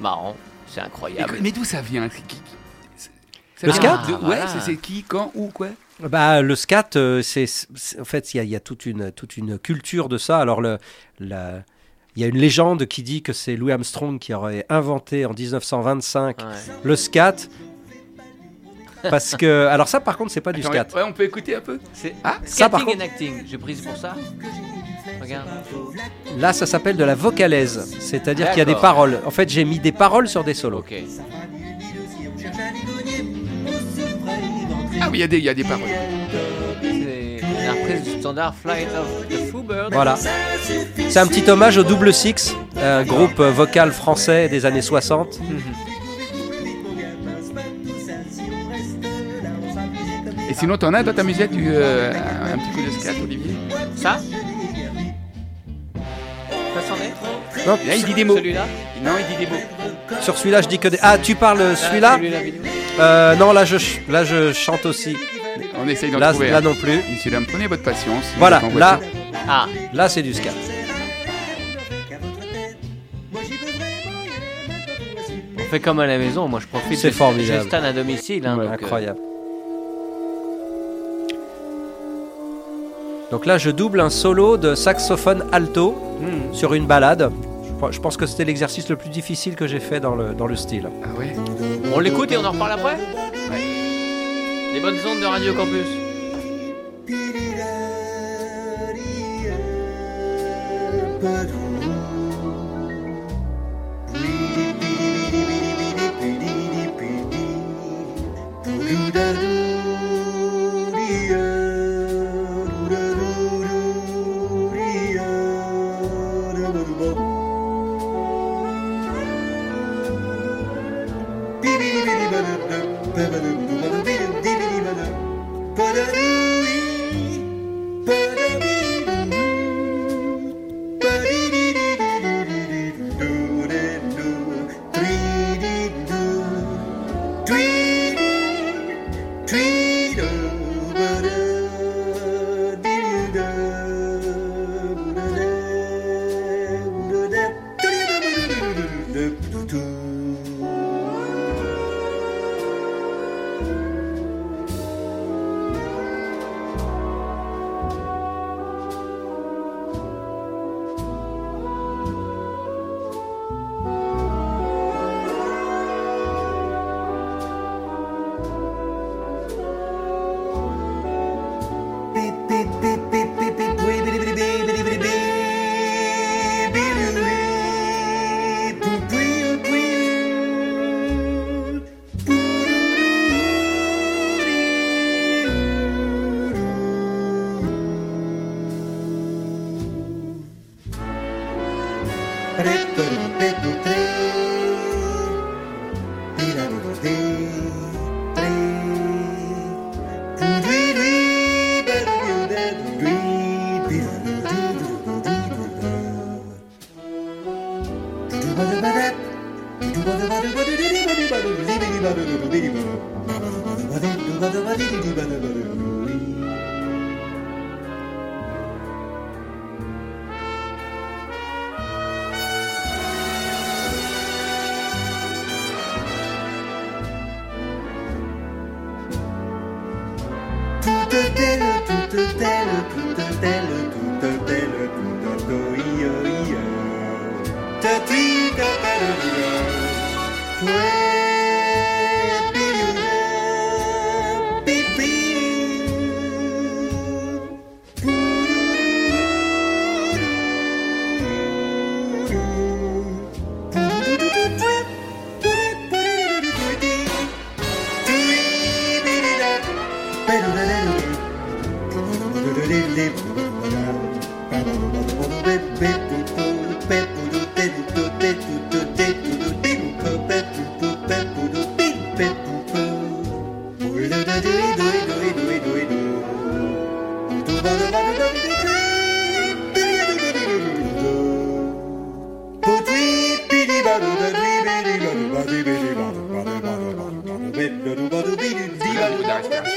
Marrant, 0.00 0.36
c'est 0.68 0.80
incroyable. 0.80 1.34
mais 1.40 1.50
d'où 1.50 1.64
ça 1.64 1.80
vient? 1.80 2.08
Ça 3.56 3.66
Le 3.66 3.72
scat 3.72 3.96
de- 4.06 4.12
Ah, 4.12 4.12
Ouais, 4.12 4.18
voilà. 4.22 4.46
c'est 4.64 4.76
qui, 4.76 5.02
quand, 5.02 5.32
où, 5.34 5.48
quoi? 5.48 5.68
Bah, 6.00 6.42
le 6.42 6.54
scat, 6.54 6.90
euh, 6.96 7.22
c'est 7.22 7.46
en 8.00 8.04
fait, 8.04 8.32
il 8.32 8.36
y 8.36 8.40
a, 8.40 8.44
il 8.44 8.50
y 8.50 8.56
a 8.56 8.60
toute, 8.60 8.86
une, 8.86 9.10
toute 9.10 9.36
une 9.36 9.58
culture 9.58 10.08
de 10.08 10.16
ça. 10.18 10.38
Alors, 10.38 10.60
le, 10.60 10.78
la- 11.18 11.62
il 12.16 12.22
y 12.22 12.24
a 12.24 12.28
une 12.28 12.38
légende 12.38 12.86
qui 12.86 13.02
dit 13.02 13.22
que 13.22 13.32
c'est 13.32 13.54
Louis 13.56 13.72
Armstrong 13.72 14.18
qui 14.18 14.32
aurait 14.34 14.64
inventé 14.68 15.24
en 15.26 15.32
1925 15.32 16.38
Ouais. 16.40 16.44
le 16.84 16.96
scat. 16.96 17.34
Parce 19.10 19.36
que. 19.36 19.66
Alors, 19.66 19.86
ça, 19.88 20.00
par 20.00 20.16
contre, 20.18 20.32
c'est 20.32 20.40
pas 20.40 20.52
du 20.52 20.62
scat. 20.62 20.86
Ouais, 20.94 21.02
on 21.04 21.12
peut 21.12 21.22
écouter 21.24 21.54
un 21.54 21.60
peu 21.60 21.78
C'est 21.92 22.14
Ah, 22.24 22.38
ça, 22.44 22.68
par 22.68 22.84
contre- 22.84 22.96
and 22.98 23.00
acting. 23.04 23.44
J'ai 23.46 23.58
pris 23.58 23.74
pour 23.74 23.96
ça. 23.96 24.16
Regarde. 25.20 25.48
Là, 26.38 26.52
ça 26.52 26.66
s'appelle 26.66 26.96
de 26.96 27.04
la 27.04 27.14
vocalaise. 27.14 27.96
C'est-à-dire 28.00 28.48
qu'il 28.50 28.58
y 28.58 28.62
a 28.62 28.64
des 28.64 28.74
paroles. 28.74 29.20
En 29.24 29.30
fait, 29.30 29.48
j'ai 29.48 29.64
mis 29.64 29.78
des 29.78 29.92
paroles 29.92 30.28
sur 30.28 30.42
des 30.44 30.54
solos. 30.54 30.78
Ok. 30.78 30.94
Ah 35.00 35.08
oui, 35.10 35.18
il 35.18 35.20
y, 35.20 35.22
a 35.22 35.26
des- 35.28 35.38
il 35.38 35.44
y 35.44 35.48
a 35.48 35.54
des 35.54 35.64
paroles. 35.64 35.88
C'est 36.82 37.40
la 37.66 37.72
reprise 37.72 38.02
du 38.02 38.20
standard 38.20 38.54
Flight 38.54 38.88
of 38.98 39.28
the 39.28 39.50
Foobird. 39.50 39.92
Voilà. 39.92 40.16
C'est 41.08 41.18
un 41.18 41.26
petit 41.26 41.48
hommage 41.50 41.76
au 41.78 41.82
Double 41.84 42.12
Six, 42.12 42.54
un 42.82 43.04
groupe 43.04 43.38
euh, 43.40 43.50
vocal 43.50 43.92
français 43.92 44.48
des 44.48 44.66
années 44.66 44.82
60. 44.82 45.40
Et 50.50 50.54
sinon, 50.54 50.76
t'en 50.78 50.94
as 50.94 51.02
dans 51.02 51.12
ta 51.14 51.22
musette 51.22 51.52
du, 51.52 51.66
euh, 51.68 52.10
un 52.12 52.58
petit 52.58 52.70
coup 52.70 52.82
de 52.82 52.90
scat, 53.00 53.12
Olivier? 53.22 53.52
Ça? 53.96 54.18
Non, 57.68 57.78
Là, 57.86 57.94
il 57.96 58.04
dit 58.04 58.14
des 58.14 58.24
mots. 58.24 58.36
Celui-là 58.36 58.66
Non, 59.04 59.10
il 59.18 59.36
dit 59.36 59.44
des 59.44 59.50
mots. 59.50 59.60
sur 60.22 60.36
celui-là, 60.38 60.62
je 60.62 60.68
dis 60.68 60.78
que 60.78 60.88
des. 60.88 60.98
Ah, 61.02 61.18
tu 61.18 61.34
parles 61.34 61.58
Là, 61.58 61.76
celui-là 61.76 62.14
celui 62.16 62.30
la 62.30 62.40
vidéo. 62.40 62.62
Euh, 62.98 63.34
non, 63.36 63.52
là 63.52 63.64
je, 63.64 63.76
ch- 63.76 64.00
là 64.08 64.24
je 64.24 64.52
chante 64.52 64.86
aussi. 64.86 65.16
On 65.80 65.86
essaye 65.86 66.10
d'en 66.10 66.18
Là, 66.18 66.30
trouver. 66.30 66.50
là 66.50 66.60
non 66.60 66.74
plus. 66.74 66.98
Prenez 67.52 67.66
votre 67.66 67.82
patience. 67.82 68.24
Vous 68.32 68.38
Voilà, 68.38 68.58
êtes 68.58 68.64
en 68.74 68.78
là, 68.78 68.96
voiture. 68.96 69.18
Ah, 69.48 69.66
là 69.92 70.08
c'est 70.08 70.22
du 70.22 70.32
scat. 70.34 70.50
on 75.58 75.70
fait 75.70 75.80
comme 75.80 76.00
à 76.00 76.06
la 76.06 76.18
maison. 76.18 76.48
Moi, 76.48 76.60
je 76.60 76.66
profite. 76.66 76.98
C'est 76.98 77.10
de- 77.10 77.14
formidable. 77.14 77.60
J'ai 77.62 77.68
Stan 77.68 77.84
à 77.84 77.92
domicile. 77.92 78.46
hein, 78.46 78.56
Ouais, 78.56 78.64
donc, 78.64 78.72
euh, 78.72 78.84
Incroyable. 78.84 79.18
Donc 83.30 83.44
là, 83.44 83.58
je 83.58 83.70
double 83.70 84.00
un 84.00 84.08
solo 84.10 84.56
de 84.56 84.74
saxophone 84.74 85.44
alto 85.52 85.90
Hmm. 86.20 86.54
sur 86.54 86.72
une 86.74 86.86
balade. 86.86 87.30
Je 87.80 87.86
pe- 87.86 87.92
Je 87.92 88.00
pense 88.00 88.16
que 88.16 88.26
c'était 88.26 88.44
l'exercice 88.44 88.88
le 88.88 88.96
plus 88.96 89.08
difficile 89.10 89.54
que 89.56 89.66
j'ai 89.66 89.80
fait 89.80 90.00
dans 90.00 90.14
le, 90.14 90.34
dans 90.34 90.46
le 90.46 90.56
style. 90.56 90.88
Ah 91.04 91.08
ouais 91.18 91.34
On 91.94 92.00
l'écoute 92.00 92.32
et 92.32 92.36
on 92.36 92.44
en 92.44 92.50
reparle 92.52 92.72
après 92.72 92.96
Les 94.74 94.80
bonnes 94.80 94.96
ondes 95.06 95.20
de 95.20 95.26
Radio 95.26 95.54
Campus. 95.54 95.86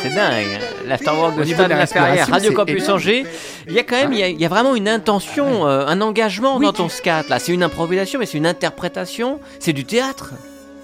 C'est 0.02 0.16
dingue. 0.16 0.60
L'afterwork 0.88 1.38
de 1.38 1.44
Stan 1.44 1.64
de 1.64 1.70
la 1.70 1.78
Laferrière, 1.78 2.28
Radio 2.28 2.52
Campus. 2.54 2.90
Angers. 2.90 3.26
Il 3.68 3.74
y 3.74 3.80
a 3.80 3.84
quand 3.84 3.96
même, 3.96 4.14
il 4.14 4.20
y 4.20 4.24
a, 4.24 4.28
il 4.30 4.40
y 4.40 4.46
a 4.46 4.50
vraiment 4.50 4.76
une 4.76 4.88
intention, 4.90 5.68
euh, 5.68 5.86
un 5.88 6.02
engagement 6.02 6.60
dans 6.60 6.74
ton 6.74 6.90
scat. 6.90 7.24
Là, 7.30 7.40
c'est 7.40 7.54
une 7.54 7.64
improvisation, 7.64 8.20
mais 8.20 8.26
c'est 8.26 8.38
une 8.38 8.48
interprétation. 8.48 9.40
C'est 9.60 9.74
du 9.74 9.86
théâtre. 9.86 10.32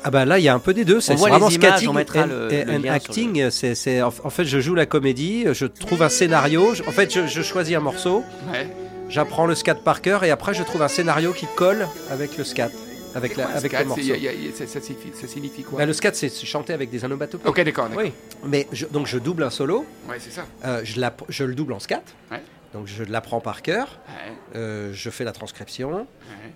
Ah 0.03 0.11
bah 0.11 0.25
là, 0.25 0.37
il 0.39 0.43
y 0.43 0.47
a 0.49 0.53
un 0.53 0.59
peu 0.59 0.73
des 0.73 0.85
deux. 0.85 1.01
C'est 1.01 1.15
voit 1.15 1.29
vraiment 1.29 1.49
les 1.49 1.55
images, 1.55 1.69
skating 1.71 1.89
on 1.89 1.93
mettra 1.93 2.21
and- 2.21 2.87
acting. 2.93 3.49
C'est, 3.49 3.73
c'est- 3.75 4.01
en 4.01 4.13
en 4.23 4.29
fait, 4.29 4.45
je 4.45 4.59
joue 4.59 4.75
la 4.75 4.85
comédie, 4.85 5.45
je 5.53 5.65
trouve 5.65 6.03
un 6.03 6.09
scénario. 6.09 6.75
je- 6.75 6.83
En 6.83 6.91
fait, 6.91 7.13
je, 7.13 7.25
je 7.27 7.41
choisis 7.41 7.75
un 7.75 7.79
morceau, 7.81 8.23
Ouais. 8.53 8.67
j'apprends 9.09 9.47
le 9.47 9.55
scat 9.55 9.75
par 9.75 10.01
cœur 10.01 10.23
et 10.23 10.29
après, 10.29 10.53
je 10.53 10.63
trouve 10.63 10.83
un 10.83 10.87
scénario 10.87 11.33
qui 11.33 11.47
colle 11.55 11.87
avec 12.11 12.37
le 12.37 12.43
scat, 12.43 12.69
avec, 13.17 13.35
la, 13.37 13.47
avec 13.49 13.71
Scat, 13.71 13.81
le 13.83 13.87
morceau. 13.89 14.03
y 14.03 14.11
a- 14.13 14.17
y 14.17 14.27
a- 14.27 14.53
ça, 14.55 14.65
ça 14.67 14.79
signifie, 14.81 15.09
ça 15.13 15.27
signifie 15.27 15.63
quoi? 15.63 15.79
Bah, 15.79 15.85
le 15.85 15.93
scat, 15.93 16.11
c'est 16.13 16.29
chanter 16.45 16.73
avec 16.73 16.89
des 16.89 17.03
onomatopées. 17.03 17.47
Ok, 17.49 17.61
d'accord. 17.63 17.89
Oui. 17.97 18.11
Mais 18.45 18.67
je- 18.71 18.85
donc, 18.85 19.07
je 19.07 19.17
double 19.17 19.43
un 19.43 19.49
solo, 19.49 19.85
Ouais, 20.09 20.17
c'est 20.19 20.31
ça. 20.31 20.45
euh, 20.65 20.81
je, 20.83 20.99
l'app- 20.99 21.23
je 21.29 21.43
le 21.43 21.55
double 21.55 21.73
en 21.73 21.79
scat. 21.79 22.03
Ouais. 22.31 22.41
Donc, 22.73 22.85
je 22.87 23.03
l'apprends 23.03 23.39
par 23.39 23.61
cœur, 23.61 23.99
Ouais, 24.07 24.33
euh, 24.55 24.89
je 24.93 25.09
fais 25.09 25.23
la 25.23 25.31
transcription. 25.31 25.91
ouais. 25.93 26.05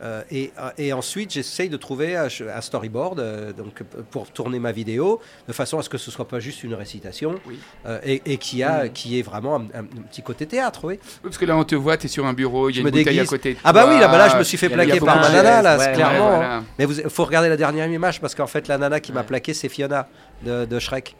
Euh, 0.04 0.22
et, 0.30 0.52
et 0.78 0.92
ensuite, 0.94 1.32
j'essaye 1.32 1.70
de 1.70 1.78
trouver 1.78 2.16
un, 2.18 2.28
storyboard 2.62 3.20
euh, 3.20 3.54
donc, 3.54 3.82
pour 4.12 4.30
tourner 4.32 4.60
ma 4.60 4.72
vidéo, 4.72 5.22
de 5.48 5.54
façon 5.54 5.80
à 5.80 5.84
ce 5.84 5.90
que 5.90 5.98
ce 5.98 6.12
soit 6.12 6.28
pas 6.28 6.40
juste 6.40 6.64
une 6.64 6.74
récitation, 6.74 7.36
Oui. 7.48 7.60
euh, 7.86 8.00
et, 8.04 8.22
et 8.26 8.38
qui 8.38 8.62
a, 8.62 8.86
Mm. 8.86 8.90
qui 8.90 9.20
est 9.20 9.22
vraiment 9.22 9.56
un, 9.56 9.80
un 9.80 9.84
petit 10.10 10.22
côté 10.22 10.46
théâtre, 10.46 10.82
oui. 10.86 11.00
Oui, 11.02 11.20
Parce 11.24 11.38
que 11.38 11.46
là, 11.46 11.56
on 11.56 11.64
te 11.64 11.76
voit, 11.76 11.96
tu 11.98 12.08
es 12.08 12.10
sur 12.10 12.26
un 12.26 12.34
bureau, 12.34 12.70
il 12.70 12.74
y 12.74 12.76
a 12.80 12.82
Je 12.82 12.88
une 12.88 12.94
me 12.94 12.98
bouteille 13.00 13.20
à 13.20 13.26
côté. 13.26 13.54
de 13.54 13.60
Ah 13.64 13.72
bah 13.74 13.86
oui, 13.88 14.00
là, 14.00 14.08
bah 14.08 14.18
là, 14.18 14.28
je 14.30 14.38
me 14.38 14.44
suis 14.44 14.58
fait 14.58 14.70
plaquer 14.70 15.00
par 15.00 15.16
ma 15.20 15.30
nana, 15.30 15.62
là, 15.62 15.78
Ouais, 15.78 15.94
clairement. 15.94 16.40
Ouais, 16.40 16.46
hein. 16.46 16.64
voilà. 16.78 16.96
Mais 16.98 17.04
il 17.06 17.10
faut 17.10 17.26
regarder 17.26 17.48
la 17.50 17.58
dernière 17.58 17.88
image, 17.88 18.20
parce 18.20 18.36
qu'en 18.36 18.48
fait, 18.48 18.68
la 18.68 18.78
nana 18.78 19.00
qui 19.00 19.14
m'a 19.14 19.24
plaqué, 19.24 19.54
c'est 19.54 19.70
Fiona 19.70 20.08
de, 20.44 20.66
de 20.66 20.80
Shrek. 20.80 21.16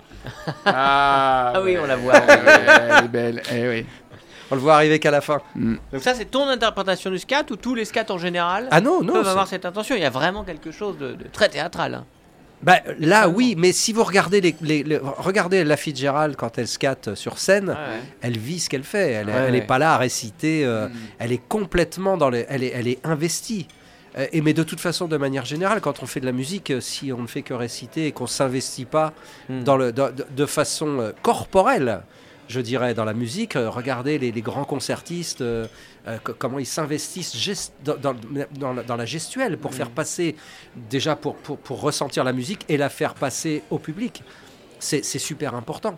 Ah, 0.66 1.54
Ah 1.56 1.62
oui, 1.64 1.74
ouais. 1.74 1.80
on 1.84 1.88
la 1.88 1.96
voit. 1.96 2.14
Ouais, 2.14 2.20
ouais, 2.20 2.68
elle 2.98 3.06
est 3.06 3.08
belle. 3.08 3.42
Eh 3.54 3.68
oui. 3.70 3.86
On 4.52 4.56
le 4.56 4.62
voit 4.62 4.76
arriver 4.76 5.00
qu'à 5.00 5.12
la 5.12 5.22
fin. 5.22 5.40
Mm. 5.56 5.76
Donc 5.94 6.02
ça, 6.04 6.14
c'est 6.14 6.26
ton 6.26 6.48
interprétation 6.48 7.10
du 7.10 7.20
scat 7.20 7.46
ou 7.52 7.56
tous 7.56 7.74
les 7.76 7.86
scats 7.86 8.06
en 8.10 8.18
général 8.18 8.68
Ah 8.72 8.82
non, 8.82 9.02
non. 9.02 9.14
peuvent 9.14 9.28
avoir 9.28 9.48
cette 9.48 9.66
intention. 9.66 9.96
Il 9.96 10.02
y 10.02 10.06
a 10.06 10.10
vraiment 10.10 10.44
quelque 10.44 10.72
chose 10.72 10.98
de, 10.98 11.14
de 11.14 11.26
très 11.32 11.50
théâtral. 11.50 11.94
hein. 11.96 12.06
Bah, 12.64 12.76
là, 13.00 13.28
oui, 13.28 13.56
mais 13.58 13.72
si 13.72 13.92
vous 13.92 14.04
regardez 14.04 14.40
les, 14.40 14.56
les- 14.62 14.84
les- 14.84 15.00
regardez 15.02 15.64
la 15.64 15.78
Fitzgerald 15.78 16.36
quand 16.36 16.60
elle 16.60 16.68
scatte 16.68 17.16
sur 17.16 17.40
scène, 17.40 17.70
Ouais, 17.70 17.74
ouais. 17.76 18.02
elle 18.22 18.38
vit 18.38 18.60
ce 18.60 18.70
qu'elle 18.70 18.84
fait. 18.84 19.12
Elle, 19.14 19.28
Ouais, 19.28 19.34
elle 19.48 19.56
est 19.56 19.62
ouais. 19.62 19.66
pas 19.66 19.80
là 19.80 19.96
à 19.96 19.98
réciter. 19.98 20.64
euh, 20.64 20.88
Mm. 20.88 20.92
elle 21.20 21.32
est 21.32 21.42
complètement 21.48 22.18
dans 22.18 22.30
les, 22.30 22.46
elle 22.50 22.64
est, 22.64 22.72
elle 22.76 22.88
est 22.88 23.00
investie. 23.04 23.68
Euh, 24.18 24.28
et 24.32 24.42
mais 24.42 24.54
de 24.54 24.62
toute 24.62 24.80
façon, 24.82 25.08
de 25.08 25.18
manière 25.18 25.46
générale, 25.46 25.82
quand 25.82 26.04
on 26.04 26.06
fait 26.06 26.20
de 26.20 26.26
la 26.28 26.34
musique, 26.34 26.70
euh, 26.70 26.82
si 26.82 27.12
on 27.12 27.22
ne 27.22 27.28
fait 27.28 27.42
que 27.42 27.54
réciter 27.56 28.06
et 28.08 28.12
qu'on 28.12 28.28
s'investit 28.28 28.86
pas 28.86 29.14
Mm. 29.50 29.64
dans 29.64 29.78
le, 29.78 29.92
de, 29.92 30.46
façon 30.46 31.00
euh, 31.00 31.12
corporelle, 31.24 32.02
je 32.52 32.62
dirais, 32.62 32.94
dans 32.94 33.06
la 33.06 33.14
musique, 33.14 33.56
euh, 33.56 33.70
regardez 33.70 34.20
les, 34.20 34.32
les 34.32 34.42
grands 34.42 34.66
concertistes, 34.66 35.42
euh, 35.42 35.66
euh, 36.08 36.18
co- 36.24 36.34
comment 36.38 36.60
ils 36.60 36.66
s'investissent 36.68 37.72
dans, 37.84 37.96
dans- 37.98 38.16
dans 38.60 38.74
la- 38.74 38.84
dans 38.84 38.96
la 38.98 39.06
gestuelle 39.06 39.58
pour 39.58 39.74
faire 39.74 39.90
passer, 39.90 40.36
déjà 40.90 41.16
pour, 41.16 41.36
pour, 41.38 41.58
pour 41.58 41.82
ressentir 41.82 42.24
la 42.24 42.34
musique 42.34 42.66
et 42.70 42.78
la 42.78 42.90
faire 42.90 43.14
passer 43.16 43.64
au 43.72 43.80
public. 43.80 44.24
C'est 44.80 45.04
super 45.04 45.56
important. 45.56 45.98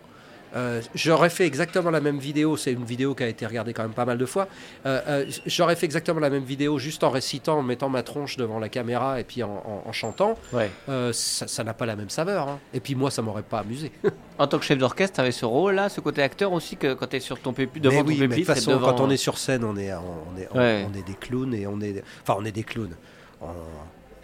Euh, 0.54 0.80
j'aurais 0.94 1.30
fait 1.30 1.46
exactement 1.46 1.90
la 1.90 2.00
même 2.00 2.18
vidéo, 2.18 2.56
c'est 2.56 2.72
une 2.72 2.84
vidéo 2.84 3.14
qui 3.14 3.22
a 3.24 3.28
été 3.28 3.44
regardée 3.46 3.72
quand 3.72 3.82
même 3.82 3.92
pas 3.92 4.04
mal 4.04 4.18
de 4.18 4.26
fois. 4.26 4.46
Euh, 4.86 5.00
euh, 5.08 5.24
j'aurais 5.46 5.74
fait 5.76 5.86
exactement 5.86 6.20
la 6.20 6.30
même 6.30 6.44
vidéo 6.44 6.78
juste 6.78 7.02
en 7.04 7.10
récitant, 7.10 7.58
en 7.58 7.62
mettant 7.62 7.88
ma 7.88 8.02
tronche 8.02 8.36
devant 8.36 8.58
la 8.58 8.68
caméra 8.68 9.18
et 9.18 9.24
puis 9.24 9.42
en, 9.42 9.48
en- 9.50 9.88
en 9.88 9.92
chantant. 9.92 10.38
Ouais. 10.52 10.70
Ça 11.12 11.64
n'a 11.64 11.74
pas 11.74 11.86
la 11.86 11.96
même 11.96 12.10
saveur. 12.10 12.48
hein. 12.48 12.58
Et 12.72 12.80
puis 12.80 12.94
moi, 12.94 13.10
ça 13.10 13.20
m'aurait 13.22 13.42
pas 13.42 13.58
amusé. 13.60 13.90
En 14.36 14.48
tant 14.48 14.58
que 14.58 14.64
chef 14.64 14.78
d'orchestre, 14.78 15.14
tu 15.14 15.20
avais 15.20 15.30
ce 15.30 15.44
rôle-là, 15.44 15.88
ce 15.88 16.00
côté 16.00 16.20
acteur 16.20 16.52
aussi, 16.52 16.76
que 16.76 16.94
quand 16.94 17.06
tu 17.06 17.16
es 17.16 17.20
sur 17.20 17.38
ton 17.38 17.54
Mais 17.56 17.68
devant 17.76 18.00
ton 18.02 18.06
oui, 18.08 18.16
mais 18.18 18.26
de 18.26 18.32
pupitre 18.34 18.48
toute 18.48 18.56
et 18.56 18.60
façon, 18.60 18.70
devant... 18.72 18.92
quand 18.92 19.00
on 19.00 19.10
est 19.10 19.16
sur 19.16 19.38
scène, 19.38 19.62
on 19.62 19.76
est, 19.76 19.92
on 19.94 20.36
est, 20.36 20.48
on, 20.52 20.58
Ouais. 20.58 20.84
on 20.90 20.98
est 20.98 21.06
des 21.06 21.14
clowns 21.14 21.54
et 21.54 21.68
on 21.68 21.80
est, 21.80 22.02
enfin, 22.22 22.36
on 22.40 22.44
est 22.44 22.50
des 22.50 22.64
clowns. 22.64 22.96
On, 23.40 23.46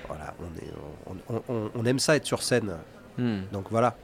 voilà, 0.09 0.35
on, 0.41 0.59
est, 0.59 0.73
on, 1.07 1.35
on- 1.37 1.43
on- 1.49 1.71
on 1.77 1.85
aime 1.87 2.01
ça 2.01 2.17
être 2.17 2.27
sur 2.27 2.43
scène. 2.43 2.73
Hmm. 3.21 3.41
Donc 3.53 3.67
voilà. 3.71 3.97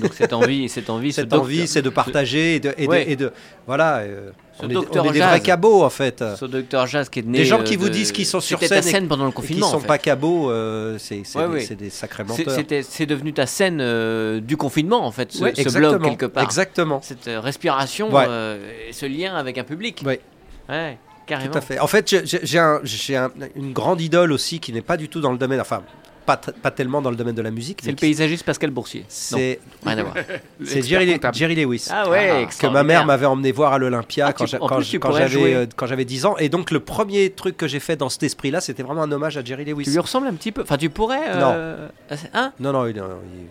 Donc 0.00 0.12
cette 0.14 0.32
envie, 0.32 0.68
cette 0.68 0.90
envie, 0.90 1.12
ce 1.12 1.22
Cette 1.22 1.32
envie, 1.32 1.66
c'est 1.66 1.80
de 1.82 1.88
partager 1.88 2.56
et 2.56 2.60
de, 2.60 2.74
et 2.76 2.84
de- 2.84 2.90
Ouais. 2.90 3.10
et 3.10 3.16
de- 3.16 3.32
voilà. 3.66 3.98
euh, 3.98 4.30
Ce 4.60 4.66
on, 4.66 4.68
est, 4.68 4.72
docteur 4.74 5.04
on 5.04 5.08
est 5.08 5.12
des 5.12 5.18
jazz. 5.20 5.28
vrais 5.30 5.40
cabots 5.40 5.82
en 5.82 5.90
fait. 5.90 6.22
Ce 6.36 6.44
docteur 6.44 6.86
Jazz 6.86 7.08
qui 7.08 7.20
est 7.20 7.22
né. 7.22 7.38
Des 7.38 7.44
gens 7.44 7.62
qui 7.62 7.74
euh, 7.74 7.78
vous 7.78 7.88
disent 7.88 8.12
qu'ils 8.12 8.26
sont 8.26 8.40
sur 8.40 8.58
scène 8.60 8.82
scène 8.82 9.08
pendant 9.08 9.24
le 9.24 9.30
Et 9.30 9.32
qui 9.32 9.36
confinement. 9.36 9.68
sont 9.70 9.76
en 9.76 9.80
fait. 9.80 9.86
pas 9.86 9.98
cabots, 9.98 10.50
euh, 10.50 10.96
c'est 10.98 11.22
Ouais, 11.36 11.46
des, 11.48 11.52
ouais. 11.68 11.74
des 11.76 11.90
sacrés 11.90 12.24
menteurs. 12.24 12.54
C'est 12.82 13.06
devenu 13.06 13.32
ta 13.32 13.46
scène 13.46 13.78
euh, 13.80 14.40
du 14.40 14.56
confinement 14.56 15.04
en 15.06 15.10
fait, 15.12 15.32
ce, 15.32 15.38
ce 15.54 15.78
blog 15.78 16.02
quelque 16.02 16.26
part. 16.26 16.44
Exactement. 16.44 17.00
Cette 17.02 17.26
euh, 17.28 17.40
respiration 17.40 18.10
et 18.20 18.92
ce 18.92 19.06
lien 19.06 19.34
avec 19.34 19.56
un 19.58 19.64
public. 19.64 20.02
Ouais. 20.04 20.20
Ouais, 20.68 20.98
carrément. 21.26 21.52
Tout 21.52 21.58
à 21.58 21.60
fait. 21.62 21.78
En 21.78 21.86
fait, 21.86 22.08
j'ai- 22.08 22.24
j'ai 22.26 22.40
j'ai 22.42 22.58
un- 22.58 22.80
j'ai 22.84 23.16
un- 23.16 23.30
une 23.56 23.72
grande 23.72 24.00
idole 24.00 24.32
aussi 24.32 24.60
qui 24.60 24.72
n'est 24.72 24.82
pas 24.82 24.96
du 24.96 25.08
tout 25.08 25.20
dans 25.20 25.32
le 25.32 25.38
domaine, 25.38 25.60
enfin, 25.60 25.82
pas, 26.24 26.70
tellement 26.70 27.02
dans 27.02 27.10
le 27.10 27.16
domaine 27.16 27.34
de 27.34 27.42
la 27.42 27.50
musique. 27.50 27.80
C'est 27.82 27.90
le 27.90 27.96
paysagiste 27.96 28.44
Pascal 28.44 28.70
Boursier. 28.70 29.00
Non, 29.02 29.06
C'est 29.08 29.60
rien 29.84 29.98
à 29.98 30.02
voir. 30.02 30.14
c'est 30.64 30.74
L'expert 30.76 31.32
Jerry, 31.32 31.54
Lewis. 31.54 31.88
Ah 31.90 32.08
ouais, 32.08 32.46
Ah, 32.48 32.50
que 32.58 32.66
ma 32.66 32.82
mère 32.82 33.04
m'avait 33.06 33.26
emmené 33.26 33.52
voir 33.52 33.72
à 33.74 33.78
l'Olympia 33.78 34.26
Ah, 34.28 34.32
quand 34.32 34.46
j'avais 34.46 35.28
jouer. 35.28 35.54
euh, 35.54 35.66
quand 35.76 35.86
j'avais 35.86 36.04
10 36.04 36.26
ans. 36.26 36.36
Et 36.38 36.48
donc, 36.48 36.70
le 36.70 36.80
premier 36.80 37.30
truc 37.30 37.56
que 37.56 37.68
j'ai 37.68 37.80
fait 37.80 37.96
dans 37.96 38.08
cet 38.08 38.22
esprit-là, 38.22 38.60
c'était 38.60 38.82
vraiment 38.82 39.02
un 39.02 39.12
hommage 39.12 39.36
à 39.36 39.44
Jerry 39.44 39.64
Lewis. 39.64 39.84
Tu 39.84 39.90
lui 39.90 39.98
ressembles 39.98 40.26
un 40.26 40.34
petit 40.34 40.52
peu. 40.52 40.62
Enfin, 40.62 40.76
tu 40.76 40.90
pourrais. 40.90 41.20
euh, 41.34 41.88
Hein? 42.32 42.52
Non, 42.60 42.72
non, 42.72 42.86
il, 42.86 42.96
il- 42.96 43.02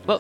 Bon. 0.07 0.19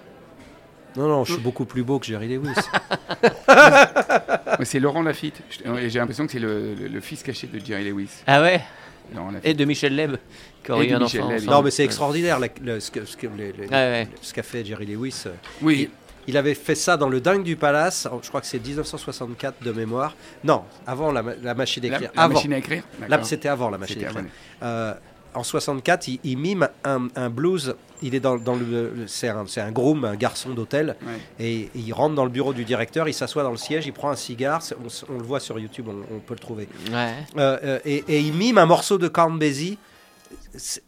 Non, 0.95 1.07
non, 1.07 1.23
je 1.25 1.33
suis 1.33 1.41
beaucoup 1.41 1.65
plus 1.65 1.81
beau 1.83 1.97
que 1.97 2.05
Jerry 2.05 2.27
Lewis. 2.27 2.53
C'est 4.63 4.79
Laurent 4.79 5.01
Lafitte. 5.01 5.41
J'ai 5.87 5.99
l'impression 5.99 6.25
que 6.25 6.31
c'est 6.31 6.39
le, 6.39 6.75
le- 6.75 6.87
le 6.87 6.99
fils 6.99 7.23
caché 7.23 7.47
de 7.47 7.59
Jerry 7.63 7.89
Lewis. 7.89 8.09
Ah 8.27 8.41
ouais? 8.41 8.61
Laurent 9.13 9.31
Lafitte. 9.31 9.49
Et 9.49 9.53
de 9.53 9.65
Michel 9.65 9.95
Leb, 9.95 10.15
qui 10.63 10.71
aurait 10.71 10.87
eu 10.87 10.93
un 10.93 11.01
enfant. 11.01 11.29
Non, 11.47 11.61
mais 11.61 11.71
c'est 11.71 11.83
extraordinaire 11.83 12.39
la- 12.39 12.47
le- 12.61 12.79
ce 12.79 12.91
Ouais, 12.91 13.67
ouais. 13.69 14.07
qu'a 14.33 14.43
fait 14.43 14.63
Jerry 14.65 14.85
Lewis. 14.85 15.23
Oui, 15.61 15.89
Il 16.25 16.37
avait 16.37 16.53
fait 16.53 16.75
ça 16.75 16.95
dans 16.95 17.09
le 17.09 17.19
dingue 17.19 17.43
du 17.43 17.57
palace, 17.57 18.07
je 18.21 18.29
crois 18.29 18.39
que 18.39 18.47
c'est 18.47 18.65
1964 18.65 19.61
de 19.61 19.71
mémoire. 19.73 20.15
Non, 20.45 20.63
avant 20.87 21.11
la, 21.11 21.21
ma- 21.21 21.35
la 21.35 21.53
machine 21.53 21.83
la, 21.83 21.89
d'écrire. 21.89 22.11
la 22.15 22.21
Avant. 22.23 22.35
machine 22.35 22.53
à 22.53 22.57
écrire. 22.59 22.83
Là, 23.09 23.19
c'était 23.23 23.49
avant 23.49 23.69
la 23.69 23.77
machine 23.77 23.95
C'était 23.99 24.07
d'écrire. 24.07 24.29
avant. 24.61 24.71
Euh, 24.71 24.93
en 25.33 25.43
64, 25.43 26.07
il, 26.07 26.19
il 26.23 26.37
mime 26.37 26.69
un, 26.85 27.07
un 27.17 27.29
blues. 27.29 27.75
Il 28.01 28.15
est 28.15 28.21
dans, 28.21 28.37
dans 28.37 28.55
le, 28.55 28.93
c'est 29.07 29.27
un, 29.27 29.71
groom, 29.71 30.05
un 30.05 30.15
garçon 30.15 30.51
d'hôtel, 30.51 30.95
Ouais. 31.05 31.45
et 31.45 31.69
il 31.75 31.91
rentre 31.91 32.15
dans 32.15 32.23
le 32.23 32.29
bureau 32.31 32.53
du 32.53 32.63
directeur. 32.63 33.09
Il 33.09 33.13
s'assoit 33.13 33.43
dans 33.43 33.51
le 33.51 33.57
siège, 33.57 33.85
il 33.85 33.91
prend 33.91 34.09
un 34.09 34.15
cigare. 34.15 34.61
On, 35.09 35.17
le 35.17 35.23
voit 35.25 35.41
sur 35.41 35.59
YouTube, 35.59 35.87
on, 35.89 36.15
on 36.15 36.19
peut 36.19 36.35
le 36.35 36.39
trouver. 36.39 36.69
Ouais. 36.89 37.13
Euh, 37.37 37.57
euh, 37.65 37.79
et, 37.83 38.03
et 38.07 38.19
il 38.19 38.33
mime 38.33 38.57
un 38.59 38.65
morceau 38.65 38.97
de 38.97 39.09
Count 39.09 39.31
Basie. 39.31 39.77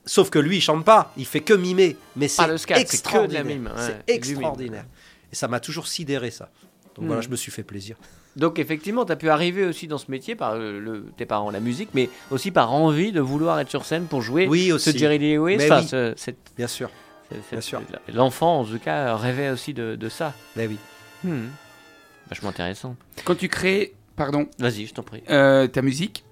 Sauf 0.05 0.29
que 0.29 0.39
lui, 0.39 0.57
il 0.57 0.61
chante 0.61 0.85
pas. 0.85 1.11
Il 1.17 1.25
fait 1.25 1.39
que 1.41 1.53
mimer. 1.53 1.97
Mais 2.15 2.27
c'est 2.27 2.41
extraordinaire. 2.79 3.45
ouais, 3.45 3.71
c'est 4.05 4.13
extraordinaire. 4.13 4.85
Et 5.31 5.35
ça 5.35 5.47
m'a 5.47 5.59
toujours 5.59 5.87
sidéré 5.87 6.31
ça. 6.31 6.49
Donc 6.95 7.03
Hmm. 7.05 7.07
voilà, 7.07 7.21
je 7.21 7.29
me 7.29 7.35
suis 7.35 7.51
fait 7.51 7.63
plaisir. 7.63 7.95
Donc 8.35 8.59
effectivement, 8.59 9.05
tu 9.05 9.11
as 9.11 9.15
pu 9.15 9.29
arriver 9.29 9.65
aussi 9.65 9.87
dans 9.87 9.97
ce 9.97 10.09
métier 10.11 10.35
par 10.35 10.57
le, 10.57 10.79
le- 10.79 11.05
tes 11.17 11.25
parents, 11.25 11.49
la 11.51 11.59
musique, 11.61 11.89
mais 11.93 12.09
aussi 12.31 12.51
par 12.51 12.73
envie 12.73 13.11
de 13.13 13.21
vouloir 13.21 13.59
être 13.59 13.69
sur 13.69 13.85
scène 13.85 14.05
pour 14.07 14.21
jouer 14.21 14.45
Oui 14.47 14.67
ce 14.67 14.73
aussi. 14.73 14.97
Jerry 14.97 15.17
Lee 15.19 15.35
Lewis. 15.35 15.57
Mais 15.57 15.65
Enfin, 15.71 15.81
oui. 15.81 15.87
ce- 15.87 16.13
cette- 16.17 16.37
Bien 16.57 16.67
sûr. 16.67 16.89
cette- 17.31 17.49
Bien 17.51 17.61
sûr. 17.61 17.81
L'enfant, 18.13 18.59
en 18.59 18.65
tout 18.65 18.77
cas, 18.79 19.15
rêvait 19.15 19.49
aussi 19.49 19.73
de, 19.73 19.95
de 19.95 20.09
ça. 20.09 20.33
Mais 20.57 20.67
oui. 20.67 20.77
Hmm. 21.23 21.47
Vachement 22.29 22.49
intéressant. 22.49 22.95
Quand 23.23 23.35
tu 23.35 23.47
crées, 23.47 23.93
pardon, 24.17 24.47
Vas-y, 24.59 24.85
je 24.85 24.93
t'en 24.93 25.03
prie. 25.03 25.23
euh, 25.29 25.67
ta 25.67 25.81
musique, 25.81 26.24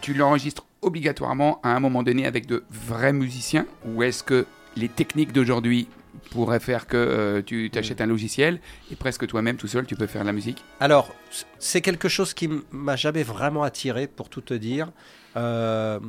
tu 0.00 0.14
l'enregistres 0.14 0.66
obligatoirement 0.82 1.60
à 1.62 1.70
un 1.70 1.80
moment 1.80 2.02
donné 2.02 2.26
avec 2.26 2.46
de 2.46 2.64
vrais 2.70 3.12
musiciens 3.12 3.66
ou 3.84 4.02
est-ce 4.02 4.22
que 4.22 4.46
les 4.76 4.88
techniques 4.88 5.32
d'aujourd'hui 5.32 5.88
pourraient 6.30 6.60
faire 6.60 6.86
que 6.86 6.96
euh, 6.96 7.42
tu 7.42 7.70
t'achètes 7.70 8.00
un 8.00 8.06
logiciel 8.06 8.60
et 8.90 8.96
presque 8.96 9.26
toi-même 9.26 9.56
tout 9.56 9.66
seul 9.66 9.86
tu 9.86 9.96
peux 9.96 10.06
faire 10.06 10.22
de 10.22 10.26
la 10.26 10.32
musique? 10.32 10.64
Alors, 10.80 11.14
c'est 11.58 11.80
quelque 11.80 12.08
chose 12.08 12.34
qui 12.34 12.48
m'a 12.70 12.96
jamais 12.96 13.22
vraiment 13.22 13.62
attiré, 13.62 14.06
pour 14.06 14.28
tout 14.28 14.40
te 14.40 14.54
dire. 14.54 14.92
Euh, 15.36 16.00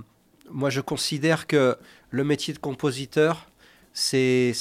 moi, 0.51 0.69
je 0.69 0.81
considère 0.81 1.47
que 1.47 1.77
le 2.09 2.23
métier 2.23 2.53
de 2.53 2.59
compositeur, 2.59 3.47
c'est. 3.93 4.53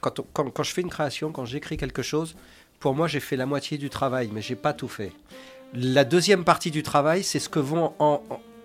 quand, 0.00 0.20
quand 0.32 0.62
je 0.62 0.72
fais 0.72 0.82
une 0.82 0.90
création, 0.90 1.32
quand 1.32 1.44
j'écris 1.44 1.76
quelque 1.76 2.02
chose, 2.02 2.36
pour 2.80 2.94
moi, 2.94 3.08
j'ai 3.08 3.20
fait 3.20 3.36
la 3.36 3.46
moitié 3.46 3.78
du 3.78 3.90
travail, 3.90 4.30
mais 4.32 4.42
j'ai 4.42 4.56
pas 4.56 4.72
tout 4.72 4.88
fait. 4.88 5.12
La 5.74 6.04
deuxième 6.04 6.44
partie 6.44 6.70
du 6.70 6.82
travail, 6.82 7.22
c'est 7.22 7.38
ce 7.38 7.48
que 7.48 7.58
vont 7.58 7.92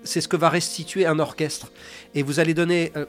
c'est 0.03 0.21
ce 0.21 0.27
que 0.27 0.37
va 0.37 0.49
restituer 0.49 1.05
un 1.05 1.19
orchestre. 1.19 1.71
Et 2.15 2.23
vous 2.23 2.39
allez 2.39 2.53
donner. 2.53 2.91
euh, 2.95 3.05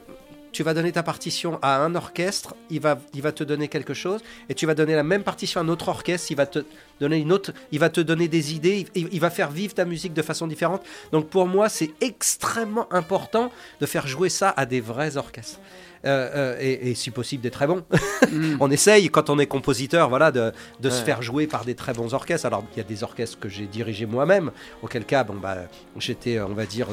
tu 0.53 0.61
vas 0.61 0.75
donner 0.75 0.91
ta 0.91 1.01
partition 1.03 1.57
à 1.61 1.83
un 1.83 1.95
orchestre, 1.95 2.55
il 2.69 2.79
va, 2.79 2.99
il 3.13 3.23
va 3.23 3.31
te 3.31 3.43
donner 3.43 3.67
quelque 3.67 3.95
chose, 3.95 4.21
et 4.49 4.53
tu 4.53 4.67
vas 4.67 4.75
donner 4.75 4.93
la 4.95 5.03
même 5.03 5.23
partition 5.23 5.59
à 5.59 5.63
un 5.63 5.67
autre 5.67 5.89
orchestre, 5.89 6.27
il 6.29 6.37
va 6.37 6.45
te 6.45 6.63
donner 6.99 7.17
une 7.17 7.31
autre, 7.33 7.51
il 7.71 7.79
va 7.79 7.89
te 7.89 7.99
donner 7.99 8.27
des 8.27 8.53
idées, 8.53 8.85
il, 8.93 9.09
il 9.11 9.19
va 9.19 9.31
faire 9.31 9.49
vivre 9.49 9.73
ta 9.73 9.83
musique 9.83 10.13
de 10.13 10.21
façon 10.21 10.45
différente. 10.45 10.83
Donc 11.11 11.27
pour 11.27 11.47
moi, 11.47 11.69
c'est 11.69 11.91
extrêmement 12.01 12.87
important 12.93 13.51
de 13.81 13.85
faire 13.87 14.05
jouer 14.05 14.29
ça 14.29 14.53
à 14.55 14.67
des 14.67 14.79
vrais 14.79 15.17
orchestres. 15.17 15.59
Euh, 16.05 16.29
euh, 16.35 16.57
et, 16.59 16.91
et 16.91 16.95
si 16.95 17.11
possible 17.11 17.41
des 17.43 17.51
très 17.51 17.67
bons. 17.67 17.83
Mm. 18.31 18.55
on 18.61 18.71
essaye 18.71 19.09
quand 19.09 19.29
on 19.29 19.37
est 19.37 19.45
compositeur, 19.45 20.07
voilà, 20.07 20.31
de, 20.31 20.53
de 20.79 20.89
se 20.89 21.03
faire 21.03 21.21
jouer 21.21 21.45
par 21.45 21.65
des 21.65 21.75
très 21.75 21.93
bons 21.93 22.13
orchestres. 22.13 22.45
Alors 22.47 22.63
il 22.73 22.77
y 22.77 22.79
a 22.79 22.83
des 22.85 23.03
orchestres 23.03 23.37
que 23.37 23.49
j'ai 23.49 23.65
dirigés 23.67 24.05
moi-même, 24.05 24.51
auquel 24.81 25.03
cas, 25.03 25.25
bon 25.25 25.35
bah, 25.35 25.57
j'étais, 25.97 26.37
euh, 26.37 26.47
on 26.47 26.53
va 26.53 26.65
dire, 26.65 26.87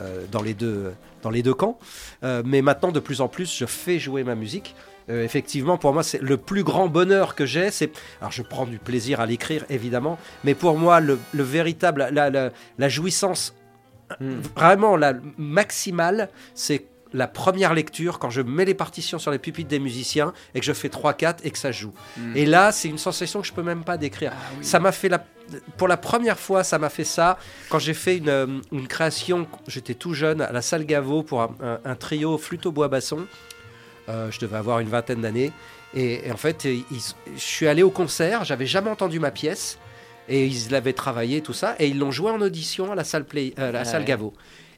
euh, 0.00 0.24
dans 0.30 0.42
les 0.42 0.54
deux, 0.54 0.92
dans 1.22 1.30
les 1.30 1.42
deux 1.42 1.54
camps. 1.54 1.78
Euh, 2.24 2.42
mais 2.44 2.62
maintenant, 2.62 2.90
de 2.90 3.00
plus 3.00 3.20
en 3.20 3.28
plus, 3.28 3.56
je 3.56 3.64
fais 3.64 4.00
jouer 4.00 4.24
ma 4.24 4.34
musique. 4.34 4.74
Euh, 5.08 5.24
effectivement, 5.24 5.78
pour 5.78 5.92
moi, 5.94 6.02
c'est 6.02 6.20
le 6.20 6.36
plus 6.36 6.64
grand 6.64 6.88
bonheur 6.88 7.36
que 7.36 7.46
j'ai. 7.46 7.70
C'est, 7.70 7.92
alors, 8.20 8.32
je 8.32 8.42
prends 8.42 8.66
du 8.66 8.78
plaisir 8.78 9.20
à 9.20 9.26
l'écrire, 9.26 9.64
évidemment, 9.70 10.18
mais 10.44 10.54
pour 10.54 10.76
moi, 10.76 11.00
le, 11.00 11.18
le 11.32 11.42
véritable, 11.42 12.08
la, 12.10 12.28
la, 12.28 12.50
la 12.76 12.88
jouissance 12.88 13.54
Hmm. 14.20 14.40
vraiment 14.56 14.96
la 14.96 15.14
maximale, 15.38 16.28
c'est 16.54 16.84
la 17.12 17.26
première 17.28 17.74
lecture 17.74 18.18
quand 18.18 18.30
je 18.30 18.40
mets 18.42 18.64
les 18.64 18.74
partitions 18.74 19.18
sur 19.18 19.30
les 19.30 19.38
pupitres 19.38 19.68
des 19.68 19.78
musiciens 19.78 20.32
et 20.54 20.60
que 20.60 20.66
je 20.66 20.72
fais 20.72 20.88
3-4 20.88 21.36
et 21.44 21.50
que 21.50 21.58
ça 21.58 21.72
joue. 21.72 21.92
Mm. 22.16 22.36
Et 22.36 22.46
là, 22.46 22.72
c'est 22.72 22.88
une 22.88 22.98
sensation 22.98 23.40
que 23.40 23.46
je 23.46 23.52
peux 23.52 23.62
même 23.62 23.84
pas 23.84 23.96
décrire. 23.96 24.32
Ah 24.34 24.40
oui. 24.58 24.64
Ça 24.64 24.80
m'a 24.80 24.92
fait 24.92 25.08
la 25.08 25.24
pour 25.76 25.88
la 25.88 25.96
première 25.98 26.38
fois, 26.38 26.64
ça 26.64 26.78
m'a 26.78 26.88
fait 26.88 27.04
ça 27.04 27.36
quand 27.68 27.78
j'ai 27.78 27.92
fait 27.94 28.16
une, 28.16 28.28
euh, 28.30 28.46
une 28.70 28.86
création. 28.88 29.46
J'étais 29.66 29.94
tout 29.94 30.14
jeune 30.14 30.40
à 30.40 30.50
la 30.52 30.62
salle 30.62 30.86
Gaveau 30.86 31.22
pour 31.22 31.42
un, 31.42 31.54
un- 31.62 31.80
un 31.84 31.94
trio 31.94 32.38
flûte 32.38 32.64
au 32.64 32.72
bois 32.72 32.88
basson. 32.88 33.26
Euh, 34.08 34.30
je 34.30 34.38
devais 34.40 34.56
avoir 34.56 34.78
une 34.80 34.88
vingtaine 34.88 35.20
d'années. 35.20 35.52
Et, 35.94 36.26
et 36.26 36.32
en 36.32 36.36
fait, 36.36 36.66
je 36.66 37.40
suis 37.40 37.66
allé 37.68 37.82
au 37.82 37.90
concert. 37.90 38.44
J'avais 38.44 38.66
jamais 38.66 38.88
entendu 38.90 39.20
ma 39.20 39.30
pièce. 39.30 39.78
Et 40.28 40.46
ils 40.46 40.70
l'avaient 40.70 40.92
travaillé, 40.94 41.42
tout 41.42 41.52
ça. 41.52 41.74
Et 41.78 41.88
ils 41.88 41.98
l'ont 41.98 42.12
joué 42.12 42.30
en 42.30 42.40
audition 42.40 42.92
à 42.92 42.94
la 42.94 43.04
salle, 43.04 43.24
Play, 43.24 43.52
euh, 43.58 43.72
la 43.72 43.80
Ah 43.80 43.84
salle 43.84 44.02
ouais. 44.02 44.06
Gaveau. 44.06 44.32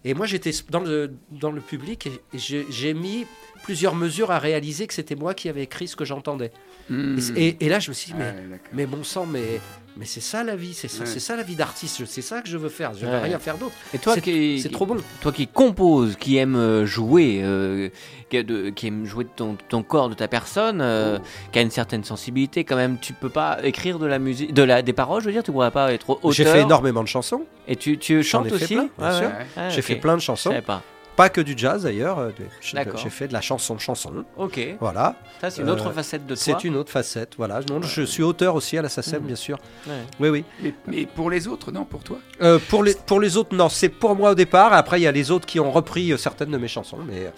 Et 0.04 0.14
moi, 0.14 0.26
j'étais 0.26 0.50
dans 0.70 0.80
le, 0.80 1.12
dans 1.30 1.50
le 1.50 1.60
public 1.60 2.06
et, 2.06 2.38
j'ai 2.38 2.94
mis 2.94 3.26
plusieurs 3.62 3.94
mesures 3.94 4.30
à 4.30 4.38
réaliser 4.38 4.86
que 4.86 4.94
c'était 4.94 5.16
moi 5.16 5.32
qui 5.34 5.48
avais 5.48 5.62
écrit 5.62 5.88
ce 5.88 5.96
que 5.96 6.04
j'entendais. 6.04 6.52
Mm. 6.90 7.18
Et, 7.36 7.68
là, 7.68 7.80
je 7.80 7.90
me 7.90 7.94
suis 7.94 8.12
dit, 8.12 8.18
mais, 8.18 8.24
Ouais, 8.24 8.60
mais 8.72 8.86
bon 8.86 9.02
sang, 9.02 9.24
mais, 9.26 9.60
mais 9.96 10.06
c'est 10.06 10.20
ça 10.20 10.42
la 10.44 10.56
vie, 10.56 10.74
c'est 10.74 10.88
ça, 10.88 11.00
Ouais. 11.00 11.06
c'est 11.06 11.20
ça 11.20 11.36
la 11.36 11.42
vie 11.42 11.54
d'artiste, 11.56 11.98
je- 12.00 12.04
c'est 12.04 12.22
ça 12.22 12.40
que 12.40 12.48
je 12.48 12.56
veux 12.58 12.68
faire, 12.68 12.92
je 12.94 13.06
veux 13.06 13.12
Ouais. 13.12 13.20
rien 13.20 13.38
faire 13.38 13.56
d'autre. 13.58 13.74
Et 13.92 13.98
toi 13.98 14.14
C'est- 14.14 14.20
qui, 14.20 14.60
C'est 14.60 14.70
trop 14.70 14.86
bon. 14.86 14.96
toi 15.20 15.30
qui 15.32 15.46
compose, 15.46 16.16
qui 16.16 16.36
aime 16.36 16.56
euh, 16.56 16.84
jouer, 16.86 17.40
euh, 17.42 17.88
qui, 18.30 18.38
a 18.38 18.42
de- 18.42 18.70
qui 18.70 18.88
aime 18.88 19.04
jouer 19.06 19.24
de 19.24 19.30
ton, 19.34 19.56
ton 19.68 19.82
corps, 19.82 20.08
de 20.08 20.14
ta 20.14 20.26
personne, 20.28 20.80
euh, 20.80 21.18
qui 21.52 21.58
a 21.58 21.62
une 21.62 21.70
certaine 21.70 22.02
sensibilité, 22.04 22.64
quand 22.64 22.76
même, 22.76 22.98
tu 22.98 23.12
peux 23.12 23.28
pas 23.28 23.58
écrire 23.62 23.98
de 23.98 24.06
la 24.06 24.18
musique, 24.18 24.52
de 24.52 24.62
la, 24.62 24.82
des 24.82 24.92
paroles, 24.92 25.20
je 25.22 25.26
veux 25.26 25.32
dire, 25.32 25.42
tu 25.42 25.52
pourrais 25.52 25.70
pas 25.70 25.92
être 25.92 26.10
auteur. 26.10 26.32
J'ai 26.32 26.44
fait 26.44 26.62
énormément 26.62 27.02
de 27.02 27.08
chansons, 27.08 27.44
Et 27.66 27.76
tu, 27.76 27.96
tu 27.98 28.22
chantes 28.22 28.50
aussi 28.52 28.74
bien 28.74 28.88
Ouais. 28.98 29.28
Ah, 29.56 29.68
j'ai 29.70 29.80
fait 29.82 29.96
plein 29.96 30.14
de 30.16 30.20
Je 30.20 30.26
chansons, 30.26 30.50
savais 30.50 30.60
pas. 30.62 30.82
Pas 31.16 31.28
que 31.28 31.40
du 31.40 31.54
jazz 31.56 31.82
d'ailleurs, 31.84 32.18
euh, 32.18 32.30
j'ai 32.60 33.10
fait 33.10 33.28
de 33.28 33.32
la 33.32 33.40
chanson 33.40 33.78
chanson, 33.78 34.24
Ok. 34.36 34.58
voilà. 34.80 35.16
Ça, 35.40 35.50
c'est 35.50 35.62
une 35.62 35.70
autre 35.70 35.88
Euh, 35.88 35.92
facette 35.92 36.26
de 36.26 36.34
toi. 36.34 36.42
C'est 36.42 36.64
une 36.64 36.76
autre 36.76 36.90
facette, 36.90 37.34
voilà. 37.36 37.60
Non, 37.70 37.80
je 37.82 38.02
suis 38.02 38.22
auteur 38.22 38.54
aussi 38.54 38.76
à 38.78 38.82
la 38.82 38.88
SACEM, 38.88 39.20
Mhm. 39.20 39.26
bien 39.26 39.36
sûr. 39.36 39.58
Ouais. 39.86 39.92
Oui, 40.20 40.28
oui. 40.28 40.44
Mais, 40.62 40.74
mais 40.86 41.06
pour 41.06 41.30
les 41.30 41.46
autres, 41.48 41.70
non, 41.72 41.84
pour 41.84 42.02
toi 42.02 42.18
Euh, 42.42 42.58
pour, 42.68 42.82
les, 42.82 42.94
pour 42.94 43.20
les 43.20 43.36
autres, 43.36 43.54
non, 43.54 43.68
c'est 43.68 43.88
pour 43.88 44.14
moi 44.16 44.30
au 44.30 44.34
départ. 44.34 44.72
Après, 44.72 45.00
il 45.00 45.04
y 45.04 45.06
a 45.06 45.12
les 45.12 45.30
autres 45.30 45.46
qui 45.46 45.60
ont 45.60 45.70
repris 45.70 46.16
certaines 46.18 46.50
de 46.50 46.58
mes 46.58 46.68
chansons. 46.68 46.98
Mais, 47.06 47.32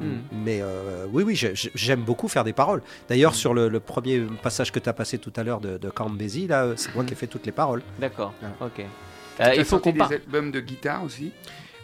Hmm. 0.00 0.20
mais 0.32 0.60
euh, 0.62 1.04
oui, 1.12 1.22
oui, 1.24 1.36
j'ai- 1.36 1.54
j'ai- 1.54 1.70
j'aime 1.74 2.00
beaucoup 2.00 2.26
faire 2.28 2.42
des 2.42 2.54
paroles. 2.54 2.80
D'ailleurs, 3.08 3.34
sur 3.34 3.52
le, 3.52 3.68
le 3.68 3.80
premier 3.80 4.20
passage 4.42 4.72
que 4.72 4.78
tu 4.78 4.88
as 4.88 4.94
passé 4.94 5.18
tout 5.18 5.32
à 5.36 5.42
l'heure 5.42 5.60
de, 5.60 5.76
de 5.76 5.92
là, 6.48 6.68
c'est 6.76 6.94
moi 6.94 7.04
qui 7.04 7.12
ai 7.12 7.16
fait 7.16 7.26
toutes 7.26 7.44
les 7.44 7.52
paroles. 7.52 7.82
D'accord. 7.98 8.32
Ah. 8.42 8.64
Ok. 8.64 8.84
Euh, 9.40 9.54
il 9.56 9.64
faut 9.64 9.78
qu'on 9.78 9.92
parle. 9.92 10.08
des 10.10 10.16
albums 10.16 10.50
de 10.50 10.60
guitare 10.60 11.04
aussi 11.04 11.32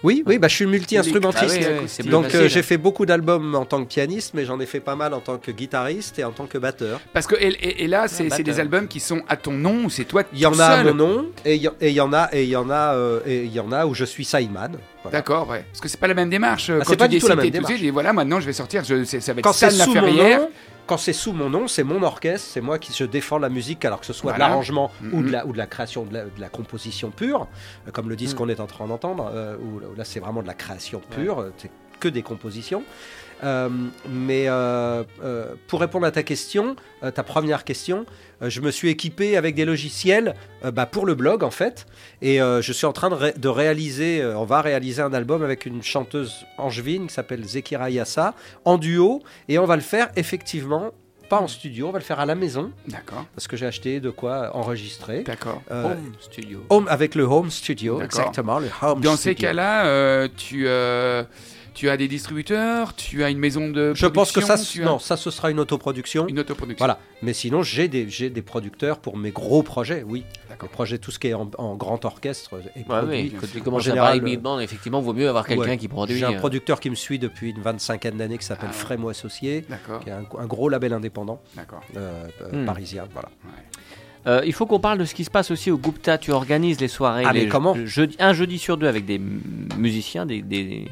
Oui, 0.03 0.23
oui, 0.27 0.39
bah, 0.39 0.47
je 0.49 0.55
suis 0.55 0.67
multi-instrumentiste. 0.67 1.59
Ah 1.63 1.71
oui, 1.81 1.89
oui, 2.05 2.09
Donc, 2.11 2.35
euh, 2.35 2.49
j'ai 2.49 2.63
fait 2.63 2.77
beaucoup 2.77 3.07
d'albums 3.07 3.55
en 3.55 3.65
tant 3.65 3.83
que 3.83 3.89
pianiste, 3.89 4.33
mais 4.35 4.45
j'en 4.45 4.61
ai 4.61 4.67
fait 4.67 4.81
pas 4.81 4.95
mal 4.95 5.15
en 5.15 5.21
tant 5.21 5.39
que 5.39 5.51
guitariste 5.51 6.19
et 6.19 6.25
en 6.25 6.33
tant 6.33 6.47
que 6.47 6.59
batteur. 6.59 7.01
Parce 7.13 7.27
que 7.27 7.35
et, 7.35 7.49
et- 7.49 7.85
et 7.85 7.87
là, 7.89 8.07
c'est 8.09 8.43
des 8.43 8.61
albums 8.61 8.89
qui 8.89 9.01
sont 9.01 9.23
à 9.29 9.37
ton 9.37 9.53
nom 9.53 9.85
ou 9.87 9.91
c'est 9.91 10.05
toi 10.05 10.23
Il 10.33 10.39
y 10.39 10.47
en 10.47 10.59
a 10.59 10.65
à 10.67 10.85
mon 10.85 10.95
nom 10.95 11.27
et 11.45 11.55
il 11.57 11.63
y, 11.63 12.01
en 12.01 12.13
a 12.13 12.29
et 12.33 12.43
il 12.45 12.49
y 12.49 12.57
en 12.57 12.71
a 12.71 12.95
euh, 12.95 13.21
et 13.27 13.45
il 13.45 13.53
y 13.53 13.61
en 13.61 13.73
a 13.73 13.87
où 13.87 13.95
je 13.95 14.05
suis 14.05 14.25
sideman. 14.25 14.73
Voilà. 15.03 15.19
D'accord, 15.19 15.49
ouais. 15.49 15.65
Parce 15.73 15.81
que 15.81 15.89
c'est 15.89 16.01
pas 16.01 16.09
la 16.09 16.15
même 16.15 16.31
démarche. 16.31 16.69
euh, 16.71 16.79
Ah, 16.83 16.85
c'est 16.89 16.97
pas 16.97 17.07
tu 17.09 17.15
du 17.15 17.21
tout 17.21 17.29
la 17.29 17.37
même 17.37 17.45
t'es- 17.45 17.51
tu 17.51 17.57
sais, 17.57 17.63
démarche. 17.63 17.81
dis, 17.81 17.91
voilà, 17.91 18.13
maintenant 18.13 18.41
je 18.41 18.47
vais 18.47 18.53
sortir, 18.53 18.85
je, 18.85 19.05
ça 19.05 19.33
va 19.33 19.39
être 19.39 19.45
quand 19.45 19.53
c'est 19.53 19.71
sous 19.71 19.95
mon 19.95 20.13
nom, 20.13 20.49
quand 20.87 20.97
c'est 20.99 21.13
sous 21.13 21.33
mon 21.33 21.51
nom, 21.51 21.67
c'est 21.69 21.83
mon 21.85 22.03
orchestre, 22.03 22.49
c'est 22.53 22.61
moi 22.61 22.79
qui 22.79 22.93
je 22.93 23.05
défends 23.05 23.39
la 23.39 23.49
musique, 23.49 23.85
alors 23.85 24.01
que 24.01 24.07
ce 24.07 24.13
soit 24.13 24.31
Voilà. 24.33 24.45
de 24.47 24.51
l'arrangement 24.51 24.91
ou, 25.13 25.17
Mhm. 25.19 25.27
de 25.27 25.33
la, 25.33 25.47
ou 25.47 25.53
de 25.53 25.59
la 25.59 25.67
création, 25.67 26.05
de 26.05 26.15
la, 26.15 26.25
de 26.25 26.41
la 26.41 26.49
composition 26.49 27.11
pure, 27.11 27.49
euh, 27.87 27.91
comme 27.91 28.09
le 28.09 28.17
disque 28.17 28.35
Mhm. 28.35 28.39
qu'on 28.39 28.49
est 28.49 28.61
en 28.61 28.67
train 28.67 28.87
d'entendre, 28.87 29.31
euh, 29.35 29.57
où, 29.59 29.79
où 29.93 29.95
là 29.97 30.05
c'est 30.05 30.21
vraiment 30.21 30.43
de 30.43 30.47
la 30.47 30.55
création 30.55 31.01
pure, 31.11 31.41
euh, 31.41 31.53
c'est 31.59 31.71
que 31.99 32.09
des 32.09 32.23
compositions. 32.23 32.83
Euh, 33.45 33.69
mais 34.09 34.49
euh, 34.49 35.05
euh, 35.23 35.55
pour 35.69 35.81
répondre 35.81 36.07
à 36.07 36.11
ta 36.11 36.23
question, 36.23 36.75
ta 37.15 37.23
première 37.23 37.65
question, 37.65 38.07
je 38.41 38.61
me 38.61 38.71
suis 38.71 38.89
équipé 38.89 39.37
avec 39.37 39.55
des 39.55 39.65
logiciels 39.65 40.35
bah, 40.73 40.87
pour 40.87 41.05
le 41.07 41.15
blog 41.15 41.43
en 41.45 41.51
fait, 41.51 41.87
et 42.23 42.39
je 42.39 42.73
suis 42.73 42.87
en 42.87 42.93
train 42.93 43.11
de, 43.11 43.15
ré- 43.15 43.35
de 43.37 43.49
réaliser, 43.49 44.25
on 44.25 44.45
va 44.45 44.61
réaliser 44.63 45.03
un 45.03 45.13
album 45.13 45.43
avec 45.43 45.67
une 45.67 45.83
chanteuse 45.83 46.45
angevine 46.59 47.07
qui 47.09 47.15
s'appelle 47.15 47.45
Zekira 47.45 47.91
Yassa 47.91 48.35
en 48.65 48.79
duo, 48.79 49.23
et 49.49 49.59
on 49.59 49.67
va 49.67 49.77
le 49.77 49.83
faire 49.83 50.09
effectivement 50.17 50.93
pas 51.29 51.41
en 51.41 51.49
studio, 51.49 51.89
on 51.89 51.93
va 51.93 51.99
le 51.99 52.05
faire 52.05 52.21
à 52.21 52.27
la 52.27 52.35
maison 52.37 52.71
D'accord, 52.87 53.25
parce 53.35 53.49
que 53.49 53.57
j'ai 53.57 53.67
acheté 53.67 53.99
de 54.01 54.11
quoi 54.11 54.55
enregistrer. 54.57 55.23
d'accord. 55.25 55.61
Euh, 55.73 55.87
Home 55.93 56.13
studio. 56.21 56.65
home 56.71 56.87
avec 56.89 57.15
le 57.17 57.25
home 57.25 57.51
studio, 57.51 58.01
exactement 58.01 58.59
le 58.61 58.69
home 58.83 59.01
Dans 59.01 59.17
ces 59.17 59.35
cas-là, 59.35 59.87
euh, 59.87 60.29
tu, 60.37 60.69
euh, 60.69 61.25
tu 61.77 61.91
as 61.91 61.97
des 61.99 62.09
distributeurs, 62.09 62.95
tu 62.97 63.23
as 63.23 63.29
une 63.31 63.39
maison 63.39 63.69
de 63.69 63.93
Je 63.95 64.07
pense 64.07 64.33
que 64.33 64.41
ça, 64.41 64.55
production, 64.55 64.83
as 64.83 64.87
non, 64.87 64.99
ça 64.99 65.17
ce 65.19 65.31
sera 65.31 65.51
une 65.51 65.61
autoproduction. 65.61 66.27
une 66.27 66.39
autoproduction. 66.41 66.79
Voilà. 66.85 66.99
Mais 67.23 67.35
sinon, 67.35 67.63
j'ai 67.63 67.87
des, 67.87 68.09
j'ai 68.09 68.31
des 68.31 68.41
producteurs 68.43 68.99
pour 68.99 69.17
mes 69.17 69.31
gros 69.31 69.63
projets, 69.63 70.03
oui. 70.03 70.25
D'accord. 70.49 70.69
Les 70.69 70.73
projets, 70.73 70.99
tout 70.99 71.11
ce 71.11 71.19
qui 71.19 71.29
est 71.29 71.35
en, 71.35 71.51
en 71.59 71.77
grand 71.77 72.05
orchestre 72.07 72.55
est 72.75 72.79
Ouais, 72.79 72.83
produit. 72.85 73.09
oui, 73.11 73.35
quand 73.41 73.47
tu 73.53 73.61
commences 73.61 73.87
En 73.89 73.93
à 73.93 73.95
parler 73.95 74.15
général, 74.15 74.21
de 74.21 74.25
big 74.25 74.41
band, 74.41 74.59
effectivement, 74.59 75.01
vaut 75.03 75.13
mieux 75.13 75.29
avoir 75.29 75.47
quelqu'un 75.47 75.63
ouais. 75.71 75.77
qui 75.77 75.89
produit. 75.89 76.17
J'ai 76.19 76.25
un 76.25 76.33
euh, 76.35 76.39
producteur 76.39 76.81
qui 76.81 76.89
me 76.89 76.95
suit 76.95 77.19
depuis 77.19 77.51
une 77.51 77.61
25 77.61 78.17
d'années 78.17 78.39
qui 78.39 78.45
s'appelle 78.47 78.71
Ah. 78.71 78.75
Frémo 78.75 79.11
Associé, 79.11 79.65
D'accord, 79.69 80.01
qui 80.01 80.09
est 80.09 80.13
un, 80.13 80.25
un 80.39 80.47
gros 80.47 80.69
label 80.71 80.95
indépendant 80.95 81.41
d'accord. 81.55 81.83
euh, 81.97 82.27
euh, 82.43 82.63
Hmm. 82.63 82.65
parisien. 82.65 83.05
Voilà. 83.13 83.29
Euh, 84.27 84.43
il 84.45 84.53
faut 84.53 84.67
qu'on 84.67 84.81
parle 84.81 84.99
de 84.99 85.05
ce 85.05 85.15
qui 85.15 85.25
se 85.25 85.31
passe 85.31 85.51
aussi 85.53 85.71
au 85.71 85.79
Gupta. 85.79 86.19
Tu 86.19 86.33
organises 86.33 86.81
les 86.81 86.89
soirées 86.89 87.23
Ah, 87.27 87.33
mais 87.33 87.47
comment 87.49 87.77
je- 87.85 88.03
un 88.19 88.33
jeudi 88.33 88.59
sur 88.59 88.77
deux 88.77 88.89
avec 88.89 89.05
des 89.05 89.21
musiciens, 89.77 90.27
des, 90.27 90.43
des, 90.43 90.89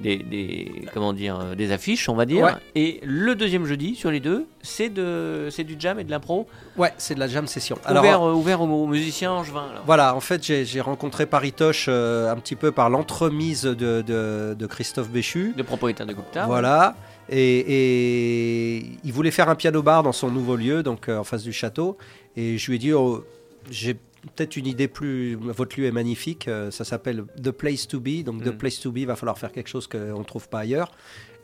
des, 0.00 0.16
des- 0.18 0.86
comment 0.94 1.12
dire, 1.12 1.38
euh, 1.40 1.54
des 1.54 1.72
affiches, 1.72 2.08
on 2.08 2.14
va 2.14 2.24
dire. 2.26 2.44
Ouais. 2.44 2.52
Et 2.74 3.00
le 3.04 3.34
deuxième 3.34 3.64
jeudi 3.66 3.94
sur 3.94 4.10
les 4.10 4.20
deux, 4.20 4.46
c'est 4.62 4.88
de, 4.88 5.48
c'est 5.50 5.64
du 5.64 5.76
jam 5.78 5.98
et 5.98 6.04
de 6.04 6.10
l'impro, 6.10 6.46
Ouais, 6.76 6.92
c'est 6.98 7.14
de 7.14 7.20
la 7.20 7.26
jam 7.28 7.46
session. 7.46 7.76
Alors, 7.84 8.02
ouvert, 8.04 8.22
euh, 8.22 8.32
ouvert 8.34 8.60
aux, 8.62 8.66
aux 8.84 8.86
musiciens 8.86 9.32
angevins. 9.32 9.68
alors. 9.70 9.82
Voilà, 9.86 10.14
en 10.14 10.20
fait, 10.20 10.42
j'ai 10.44 10.80
rencontré 10.80 11.26
Paritoche 11.26 11.86
euh, 11.88 12.30
un 12.30 12.36
petit 12.36 12.54
peu 12.56 12.70
par 12.72 12.90
l'entremise 12.90 13.62
de, 13.62 14.02
de- 14.02 14.54
de 14.58 14.66
Christophe 14.66 15.10
Béchu. 15.10 15.52
De 15.56 15.62
propriétaire 15.62 16.06
de 16.06 16.12
Gupta. 16.12 16.46
Voilà. 16.46 16.94
Et, 17.30 17.58
et 17.58 18.86
il 19.04 19.12
voulait 19.12 19.30
faire 19.30 19.48
un 19.48 19.54
piano 19.54 19.82
bar 19.82 20.02
dans 20.02 20.12
son 20.12 20.30
nouveau 20.30 20.56
lieu, 20.56 20.82
donc 20.82 21.08
euh, 21.08 21.18
en 21.18 21.24
face 21.24 21.42
du 21.42 21.52
château. 21.52 21.96
Et 22.36 22.56
je 22.58 22.66
lui 22.70 22.76
ai 22.76 22.78
dit, 22.78 22.92
oh, 22.92 23.24
j'ai 23.70 23.96
peut-être 24.34 24.56
une 24.56 24.66
idée 24.66 24.88
plus. 24.88 25.34
Votre 25.36 25.78
lieu 25.80 25.86
est 25.86 25.92
magnifique. 25.92 26.48
euh, 26.48 26.70
ça 26.70 26.84
s'appelle 26.84 27.24
The 27.42 27.50
Place 27.50 27.86
to 27.88 28.00
Be. 28.00 28.22
Donc, 28.24 28.42
The 28.42 28.48
Mm. 28.48 28.58
Place 28.58 28.80
to 28.80 28.90
Be, 28.92 28.98
il 28.98 29.06
va 29.06 29.16
falloir 29.16 29.38
faire 29.38 29.52
quelque 29.52 29.68
chose 29.68 29.86
qu'on 29.86 30.18
ne 30.18 30.24
trouve 30.24 30.48
pas 30.48 30.60
ailleurs. 30.60 30.90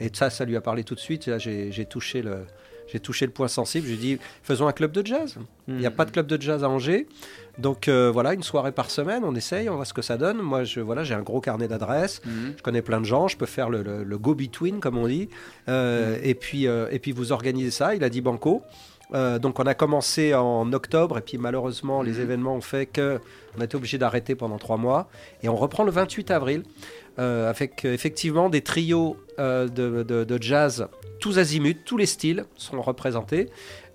Et 0.00 0.10
ça, 0.12 0.30
ça 0.30 0.44
lui 0.44 0.56
a 0.56 0.60
parlé 0.60 0.82
tout 0.84 0.94
de 0.94 1.00
suite. 1.00 1.26
Là, 1.26 1.38
j'ai 1.38 1.86
touché 1.88 2.22
le. 2.22 2.38
J'ai 2.86 3.00
touché 3.00 3.24
le 3.24 3.32
point 3.32 3.48
sensible. 3.48 3.86
J'ai 3.88 3.96
dit, 3.96 4.18
faisons 4.42 4.66
un 4.66 4.72
club 4.72 4.92
de 4.92 5.04
jazz. 5.06 5.36
Il 5.68 5.76
n'y 5.76 5.86
a 5.86 5.90
Mhm. 5.90 5.96
pas 5.96 6.04
de 6.04 6.10
club 6.10 6.26
de 6.26 6.40
jazz 6.40 6.62
à 6.64 6.68
Angers. 6.68 7.06
Donc 7.56 7.88
euh, 7.88 8.10
voilà, 8.12 8.34
une 8.34 8.42
soirée 8.42 8.72
par 8.72 8.90
semaine, 8.90 9.22
on 9.24 9.34
essaye, 9.34 9.70
on 9.70 9.76
voit 9.76 9.86
ce 9.86 9.94
que 9.94 10.02
ça 10.02 10.18
donne. 10.18 10.36
Moi, 10.36 10.64
je, 10.64 10.80
voilà, 10.80 11.02
j'ai 11.02 11.14
un 11.14 11.22
gros 11.22 11.40
carnet 11.40 11.66
d'adresses. 11.66 12.20
Mhm. 12.26 12.54
Je 12.58 12.62
connais 12.62 12.82
plein 12.82 13.00
de 13.00 13.06
gens, 13.06 13.26
je 13.26 13.38
peux 13.38 13.46
faire 13.46 13.70
le, 13.70 13.82
le- 13.82 14.04
le 14.04 14.18
go-between, 14.18 14.80
comme 14.80 14.98
on 14.98 15.06
dit. 15.08 15.30
Euh, 15.70 16.18
et, 16.22 16.34
puis, 16.34 16.66
euh, 16.66 16.86
et 16.90 16.98
puis 16.98 17.12
vous 17.12 17.32
organisez 17.32 17.70
ça. 17.70 17.94
Il 17.94 18.04
a 18.04 18.10
dit 18.10 18.20
Banco. 18.20 18.62
Euh, 19.12 19.38
donc 19.38 19.60
on 19.60 19.64
a 19.66 19.74
commencé 19.74 20.32
en 20.34 20.72
octobre 20.72 21.18
et 21.18 21.20
puis 21.20 21.36
malheureusement 21.36 22.00
les 22.02 22.12
Mhm. 22.12 22.20
événements 22.22 22.54
ont 22.54 22.60
fait 22.62 22.86
que 22.86 23.20
on 23.56 23.60
a 23.60 23.64
été 23.64 23.76
obligé 23.76 23.98
d'arrêter 23.98 24.34
pendant 24.34 24.56
trois 24.56 24.78
mois 24.78 25.08
et 25.42 25.48
on 25.50 25.56
reprend 25.56 25.84
le 25.84 25.90
28 25.90 26.30
avril 26.30 26.62
euh, 27.18 27.50
avec 27.50 27.84
euh, 27.84 27.92
effectivement 27.92 28.48
des 28.48 28.62
trios 28.62 29.16
euh, 29.38 29.68
de, 29.68 30.02
de- 30.02 30.24
de 30.24 30.42
jazz 30.42 30.88
tous 31.20 31.38
azimuts, 31.38 31.76
tous 31.84 31.96
les 31.98 32.06
styles 32.06 32.44
sont 32.56 32.80
représentés. 32.82 33.48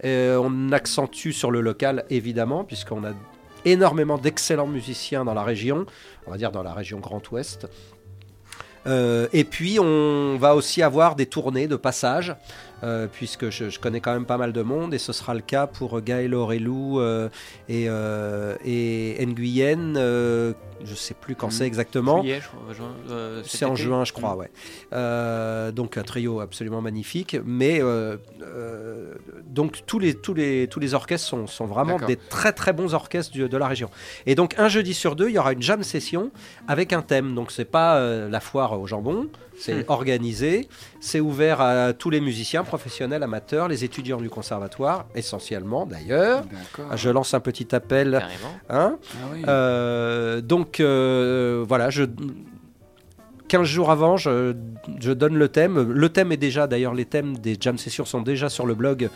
On 0.03 0.71
accentue 0.71 1.31
sur 1.31 1.51
le 1.51 1.61
local 1.61 2.05
évidemment 2.09 2.63
puisqu'on 2.63 3.03
a 3.03 3.11
énormément 3.65 4.17
d'excellents 4.17 4.67
musiciens 4.67 5.25
dans 5.25 5.33
la 5.33 5.43
région, 5.43 5.85
on 6.27 6.31
va 6.31 6.37
dire 6.37 6.51
dans 6.51 6.63
la 6.63 6.73
région 6.73 6.99
Grand 6.99 7.21
Ouest. 7.31 7.67
Et 8.87 9.43
puis 9.43 9.79
on 9.79 10.37
va 10.39 10.55
aussi 10.55 10.81
avoir 10.81 11.15
des 11.15 11.27
tournées 11.27 11.67
de 11.67 11.75
passage, 11.75 12.35
euh, 12.83 13.07
puisque 13.11 13.49
je, 13.49 13.69
je 13.69 13.79
connais 13.79 13.99
quand 13.99 14.13
même 14.13 14.25
pas 14.25 14.37
mal 14.37 14.53
de 14.53 14.61
monde, 14.61 14.93
et 14.93 14.97
ce 14.99 15.13
sera 15.13 15.33
le 15.33 15.41
cas 15.41 15.67
pour 15.67 15.99
Gaël 16.01 16.33
Aurelou 16.33 16.99
euh, 16.99 17.29
et, 17.67 17.85
euh, 17.89 18.55
et 18.65 19.25
Nguyen. 19.25 19.95
euh, 19.97 20.53
je 20.85 20.95
sais 20.95 21.13
plus 21.13 21.35
quand 21.35 21.47
Mhm. 21.47 21.51
c'est 21.51 21.65
exactement. 21.67 22.23
Euh, 23.09 23.41
C'est 23.45 23.65
en 23.65 23.75
juin, 23.75 24.05
je 24.05 24.13
crois, 24.13 24.35
ouais. 24.37 24.49
Euh, 24.93 25.71
donc 25.73 25.97
un 25.97 26.03
trio 26.03 26.39
absolument 26.39 26.79
magnifique, 26.81 27.35
mais 27.45 27.81
euh, 27.81 28.15
euh, 28.41 29.13
donc 29.45 29.81
tous 29.85 29.99
les 29.99 30.13
tous 30.13 30.33
les 30.33 30.67
tous 30.67 30.79
les 30.79 30.93
orchestres 30.93 31.27
sont, 31.27 31.47
sont 31.47 31.65
vraiment 31.65 31.97
des 31.99 32.15
très 32.15 32.53
très 32.53 32.71
bons 32.71 32.93
orchestres 32.93 33.31
du- 33.33 33.49
de 33.49 33.57
la 33.57 33.67
région. 33.67 33.89
Et 34.25 34.35
donc 34.35 34.55
un 34.57 34.69
jeudi 34.69 34.93
sur 34.93 35.15
deux, 35.17 35.27
il 35.29 35.35
y 35.35 35.37
aura 35.39 35.51
une 35.53 35.61
jam 35.61 35.83
session 35.83 36.31
avec 36.69 36.93
un 36.93 37.01
thème. 37.01 37.35
Donc 37.35 37.51
c'est 37.51 37.65
pas 37.65 37.97
euh, 37.97 38.29
la 38.29 38.39
foire 38.39 38.79
au 38.79 38.87
jambon, 38.87 39.27
c'est 39.59 39.79
Hmm. 39.79 39.83
organisé, 39.89 40.67
c'est 40.99 41.19
ouvert 41.19 41.61
à 41.61 41.93
tous 41.93 42.09
les 42.09 42.21
musiciens 42.21 42.63
professionnels, 42.63 43.21
amateurs, 43.23 43.67
les 43.67 43.83
étudiants 43.83 44.17
du 44.21 44.29
conservatoire, 44.29 45.05
essentiellement 45.15 45.85
d'ailleurs. 45.85 46.43
Je 46.95 47.09
lance 47.09 47.33
un 47.33 47.39
petit 47.41 47.75
appel. 47.75 48.11
Carrément. 48.11 48.57
Hein 48.69 48.97
Ah 49.13 49.17
oui. 49.33 49.43
euh, 49.47 50.41
donc 50.41 50.79
euh, 50.79 51.63
voilà, 51.67 51.89
je 51.89 52.03
15 53.49 53.67
jours 53.67 53.91
avant, 53.91 54.15
je, 54.15 54.53
je 55.01 55.11
donne 55.11 55.35
le 55.35 55.49
thème. 55.49 55.91
Le 55.91 56.09
thème 56.09 56.31
est 56.31 56.37
déjà, 56.37 56.67
d'ailleurs, 56.67 56.93
les 56.93 57.05
thèmes 57.05 57.37
des 57.37 57.57
jam 57.59 57.77
sessions 57.77 58.05
sont 58.05 58.21
déjà 58.21 58.47
sur 58.47 58.65
le 58.65 58.75
blog, 58.75 59.09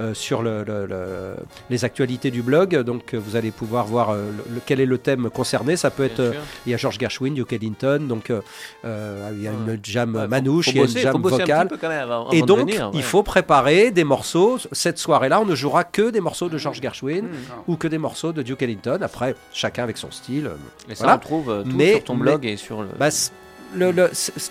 euh, 0.00 0.12
sur 0.12 0.42
le- 0.42 0.62
le- 0.64 0.84
le- 0.86 1.36
les 1.70 1.84
actualités 1.86 2.30
du 2.30 2.42
blog. 2.42 2.76
Donc 2.82 3.14
euh, 3.14 3.18
vous 3.18 3.36
allez 3.36 3.50
pouvoir 3.52 3.86
voir 3.86 4.10
euh, 4.10 4.24
quel 4.66 4.80
est 4.80 4.86
le 4.86 4.98
thème 4.98 5.30
concerné. 5.30 5.76
Ça 5.76 5.90
peut 5.90 6.04
être, 6.04 6.20
euh, 6.20 6.32
il 6.66 6.72
y 6.72 6.74
a 6.74 6.76
George 6.76 6.98
Gershwin, 6.98 7.32
Duke 7.32 7.52
Ellington, 7.54 8.00
donc 8.06 8.28
il 8.30 9.42
y 9.42 9.48
a 9.48 9.52
une 9.52 9.78
jam 9.82 10.14
Ouais, 10.16 10.28
manouche, 10.28 10.68
il 10.68 10.76
y 10.76 10.78
a 10.80 10.82
une 10.82 10.88
bosser- 10.88 11.00
jam 11.00 11.16
un 11.16 11.18
vocale. 11.20 11.68
même 11.80 11.90
avant- 11.92 12.30
Et 12.32 12.38
avant 12.38 12.46
donc, 12.46 12.58
venir, 12.58 12.90
il 12.92 13.02
faut 13.02 13.22
préparer 13.22 13.90
des 13.92 14.04
morceaux. 14.04 14.58
Cette 14.72 14.98
soirée-là, 14.98 15.40
on 15.40 15.46
ne 15.46 15.54
jouera 15.54 15.84
que 15.84 16.10
des 16.10 16.20
morceaux 16.20 16.48
de 16.48 16.58
George 16.58 16.80
Gershwin 16.82 17.22
Hmm. 17.22 17.28
ou 17.68 17.76
que 17.76 17.88
des 17.88 17.98
morceaux 17.98 18.32
de 18.32 18.42
Duke 18.42 18.62
Ellington. 18.62 18.98
Après, 19.00 19.34
chacun 19.52 19.84
avec 19.84 19.96
son 19.96 20.10
style. 20.10 20.50
Et 20.90 20.94
ça, 20.94 21.04
Voilà. 21.04 21.16
on 21.16 21.20
trouve 21.20 21.62
tout 21.64 21.76
Mais- 21.76 21.92
sur 21.92 22.04
ton 22.04 22.14
mais- 22.16 22.22
blog 22.22 22.44
et 22.46 22.56
sur 22.56 22.82
le. 22.82 22.88
Bah, 22.98 23.08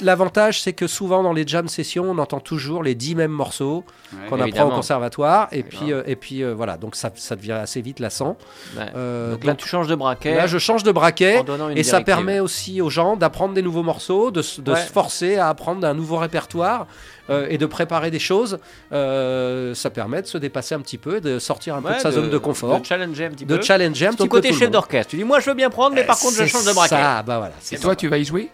L'avantage, 0.02 0.62
c'est 0.62 0.74
que 0.74 0.88
souvent 0.88 1.24
dans 1.24 1.34
les 1.34 1.48
jam 1.48 1.68
sessions, 1.68 2.06
on 2.10 2.18
entend 2.18 2.40
toujours 2.40 2.84
les 2.84 2.96
10 2.96 3.16
mêmes 3.16 3.32
morceaux 3.32 3.84
Ouais. 4.14 4.30
qu'on 4.30 4.40
apprend 4.40 4.66
au 4.66 4.72
conservatoire. 4.72 5.48
Et 5.52 5.64
puis, 5.64 5.92
euh, 5.92 6.04
et 6.06 6.16
puis 6.16 6.44
euh, 6.44 6.54
voilà, 6.54 6.78
donc 6.78 6.96
ça, 6.96 7.10
ça 7.16 7.36
devient 7.36 7.54
assez 7.54 7.82
vite 7.82 8.00
lassant. 8.00 8.38
Ouais. 8.78 8.84
Euh, 8.96 9.32
donc 9.32 9.44
là, 9.44 9.52
donc, 9.54 9.60
tu 9.60 9.68
changes 9.68 9.88
de 9.88 9.96
braquet. 9.96 10.36
là, 10.36 10.48
je 10.48 10.58
change 10.58 10.84
de 10.84 10.92
braquet. 10.92 11.42
Et 11.76 11.84
ça 11.84 12.02
permet 12.02 12.40
aussi 12.40 12.82
aux 12.82 12.90
gens 12.90 13.16
d'apprendre 13.18 13.54
des 13.54 13.62
nouveaux 13.62 13.84
morceaux, 13.84 14.32
de, 14.32 14.42
de 14.62 14.72
Ouais. 14.72 14.80
se 14.82 14.92
forcer 14.92 15.38
à 15.38 15.50
apprendre 15.50 15.86
un 15.88 15.94
nouveau 15.94 16.18
répertoire 16.18 16.86
euh, 17.30 17.48
et 17.50 17.58
de 17.58 17.66
préparer 17.66 18.12
des 18.12 18.20
choses. 18.20 18.60
Euh, 18.94 19.74
ça 19.74 19.90
permet 19.90 20.22
de 20.22 20.28
se 20.28 20.38
dépasser 20.38 20.76
un 20.76 20.82
petit 20.82 20.98
peu, 21.00 21.18
et 21.18 21.22
de 21.22 21.40
sortir 21.40 21.76
un 21.76 21.82
peu 21.82 21.94
de 21.96 22.00
sa 22.00 22.12
zone 22.12 22.30
de 22.30 22.38
confort, 22.38 22.80
De 22.80 22.86
challenger 22.86 23.26
un 23.26 23.32
petit 23.32 23.46
de 23.46 23.58
peu. 23.58 23.62
challenger 23.64 24.08
un 24.08 24.12
C'est 24.12 24.18
petit 24.18 24.24
ton 24.24 24.24
peu 24.30 24.38
côté 24.42 24.54
chef 24.54 24.70
d'orchestre. 24.72 25.10
Tu 25.12 25.18
dis, 25.18 25.24
moi, 25.24 25.40
je 25.40 25.50
veux 25.50 25.56
bien 25.56 25.70
prendre, 25.70 25.96
mais 25.96 26.04
par 26.04 26.18
contre, 26.20 26.36
je 26.36 26.46
change 26.46 26.66
de 26.66 26.74
braquet. 26.74 26.90
Ça, 26.96 27.24
bah 27.24 27.40
voilà. 27.40 27.54
Et 27.72 27.78
toi, 27.78 27.96
tu 27.96 28.08
vas 28.08 28.18
y 28.20 28.24
jouer? 28.26 28.50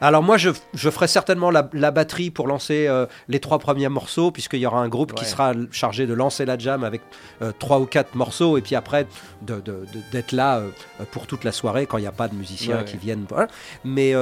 Alors 0.00 0.22
moi, 0.22 0.36
je, 0.36 0.50
je 0.74 0.90
ferai 0.90 1.06
certainement 1.08 1.50
la, 1.50 1.68
la 1.72 1.90
batterie 1.90 2.30
pour 2.30 2.46
lancer 2.46 2.86
euh, 2.88 3.06
les 3.28 3.40
trois 3.40 3.58
premiers 3.58 3.88
morceaux, 3.88 4.30
puisqu'il 4.30 4.58
y 4.60 4.66
aura 4.66 4.80
un 4.80 4.88
groupe 4.88 5.14
qui 5.14 5.24
sera 5.24 5.52
chargé 5.70 6.06
de 6.06 6.14
lancer 6.14 6.44
la 6.44 6.58
jam 6.58 6.84
avec 6.84 7.00
euh, 7.42 7.52
trois 7.58 7.78
ou 7.80 7.86
quatre 7.86 8.14
morceaux, 8.14 8.58
et 8.58 8.60
puis 8.62 8.74
après 8.74 9.06
de- 9.42 9.54
de- 9.56 9.60
de- 9.60 9.86
d'être 10.12 10.32
là 10.32 10.58
euh, 10.58 10.70
pour 11.12 11.26
toute 11.26 11.44
la 11.44 11.52
soirée 11.52 11.86
quand 11.86 11.98
il 11.98 12.02
n'y 12.02 12.06
a 12.06 12.12
pas 12.12 12.28
de 12.28 12.34
musiciens 12.34 12.78
Ouais, 12.78 12.84
qui 12.84 12.94
ouais. 12.94 13.00
viennent. 13.02 13.24
voilà. 13.28 13.48
Mais 13.84 14.14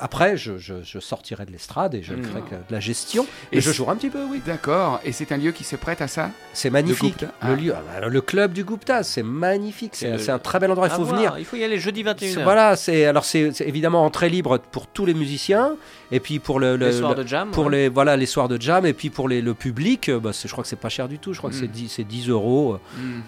après, 0.00 0.36
je, 0.36 0.58
je- 0.58 0.82
je 0.82 0.98
sortirai 0.98 1.46
de 1.46 1.52
l'estrade 1.52 1.94
et 1.94 2.02
je 2.02 2.14
Mm. 2.14 2.24
ferai 2.24 2.40
de 2.40 2.56
la 2.72 2.80
gestion, 2.80 3.26
et, 3.52 3.58
Et 3.58 3.60
je 3.60 3.72
jouerai 3.72 3.92
un 3.92 3.96
petit 3.96 4.10
peu, 4.10 4.24
oui. 4.30 4.40
D'accord. 4.46 5.00
Et 5.04 5.12
c'est 5.12 5.32
un 5.32 5.36
lieu 5.36 5.52
qui 5.52 5.64
se 5.64 5.76
prête 5.76 6.00
à 6.02 6.08
ça? 6.08 6.30
C'est 6.52 6.70
magnifique. 6.70 7.22
Le, 7.22 7.28
Ah. 7.40 7.54
lieu, 7.54 7.74
ah, 7.74 8.08
le 8.08 8.20
club 8.20 8.52
du 8.52 8.64
Gupta, 8.64 9.02
c'est 9.02 9.22
magnifique. 9.22 9.94
C'est 9.94 10.30
un 10.30 10.38
très 10.38 10.58
bel 10.58 10.70
endroit, 10.70 10.88
il 10.88 10.94
faut 10.94 11.02
voir, 11.04 11.16
venir. 11.16 11.34
Il 11.38 11.44
faut 11.44 11.56
y 11.56 11.64
aller 11.64 11.78
jeudi 11.78 12.02
21h. 12.02 12.34
C'est- 12.34 12.42
Voilà, 12.42 12.76
c'est 12.76 13.06
alors 13.06 13.24
c'est 13.24 13.52
évidemment 13.60 14.04
entrée 14.04 14.28
libre 14.28 14.58
pour 14.58 14.86
tous 14.92 15.06
les 15.06 15.14
musiciens 15.14 15.76
et 16.10 16.20
puis 16.20 16.38
pour 16.38 16.60
le, 16.60 16.76
le- 16.76 16.86
Les 16.86 16.92
soirs 16.92 17.14
le- 17.14 17.22
de 17.22 17.28
jam. 17.28 17.50
pour 17.50 17.66
ouais. 17.66 17.72
les 17.72 17.88
voilà 17.88 18.16
les 18.16 18.26
soirs 18.26 18.48
de 18.48 18.60
jam 18.60 18.84
et 18.86 18.92
puis 18.92 19.10
pour 19.10 19.28
les, 19.28 19.40
le 19.40 19.54
public, 19.54 20.08
euh, 20.08 20.20
bah, 20.20 20.30
je 20.32 20.48
crois 20.50 20.62
que 20.62 20.68
c'est 20.68 20.76
pas 20.76 20.88
cher 20.88 21.08
du 21.08 21.18
tout. 21.18 21.32
Je 21.32 21.38
crois 21.38 21.50
que 21.50 21.56
Mm. 21.56 21.60
c'est 21.60 21.68
10, 21.68 21.88
c'est 21.88 22.04
10 22.04 22.28
euros. 22.28 22.78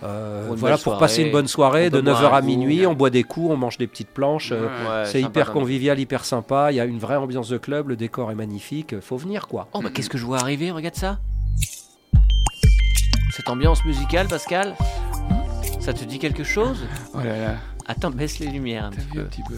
Euh, 0.03 0.45
Pour 0.45 0.55
une 0.55 0.61
voilà 0.61 0.79
pour 0.79 0.99
passer 0.99 1.23
une 1.23 1.33
bonne 1.33 1.49
soirée 1.49 1.91
de 1.91 1.97
peut 2.01 2.03
boire 2.03 2.23
9h 2.23 2.35
à 2.35 2.43
minuit. 2.43 2.87
On 2.87 2.95
boit 2.95 3.11
des 3.11 3.23
coups, 3.25 3.51
on 3.51 3.57
mange 3.57 3.79
des 3.79 3.87
petites 3.87 4.09
planches. 4.09 4.51
euh, 4.53 4.67
Ouais, 4.67 5.07
c'est 5.07 5.21
hyper 5.21 5.53
convivial, 5.53 5.99
hyper 5.99 6.25
sympa. 6.25 6.73
Il 6.73 6.77
y 6.77 6.81
a 6.81 6.85
une 6.85 6.99
vraie 6.99 7.17
ambiance 7.17 7.49
de 7.49 7.59
club. 7.59 7.89
Le 7.89 7.97
décor 7.97 8.31
est 8.31 8.35
magnifique. 8.35 8.93
euh, 8.95 9.01
Faut 9.01 9.17
venir 9.17 9.47
quoi. 9.49 9.69
Oh, 9.73 9.81
bah 9.83 9.91
qu'est-ce 9.93 10.11
que 10.11 10.19
je 10.19 10.25
vois 10.25 10.39
arriver 10.39 10.71
Regarde 10.71 10.95
ça. 10.97 11.19
Cette 13.37 13.49
ambiance 13.49 13.85
musicale, 13.85 14.29
Pascal 14.29 14.75
Ça 15.81 15.93
te 15.93 16.05
dit 16.05 16.19
quelque 16.19 16.45
chose? 16.45 16.85
Oh 17.15 17.19
là 17.19 17.37
là, 17.39 17.55
Attends, 17.87 18.11
baisse 18.11 18.39
les 18.39 18.47
lumières 18.47 18.85
un 18.87 18.91
petit 18.91 19.43
peu 19.43 19.55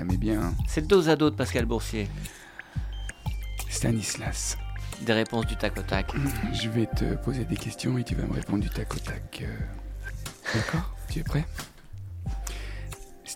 Ça 0.00 0.06
met 0.06 0.16
bien. 0.16 0.40
hein. 0.40 0.54
C'est 0.66 0.86
dos 0.86 1.10
à 1.10 1.14
dos 1.16 1.28
de 1.28 1.34
Pascal 1.36 1.66
Boursier. 1.66 2.08
Stanislas, 3.68 4.56
Des 5.02 5.12
réponses 5.12 5.44
du 5.44 5.56
tac 5.56 5.76
au 5.78 5.82
tac. 5.82 6.10
je 6.54 6.70
vais 6.70 6.86
te 6.86 7.16
poser 7.16 7.44
des 7.44 7.56
questions 7.58 7.98
et 7.98 8.04
tu 8.04 8.14
vas 8.14 8.26
me 8.26 8.32
répondre 8.32 8.62
du 8.62 8.70
tac 8.70 8.94
au 8.94 8.98
tac. 8.98 9.42
euh. 9.42 10.54
D'accord? 10.54 10.90
Tu 11.10 11.18
es 11.18 11.22
prêt? 11.22 11.44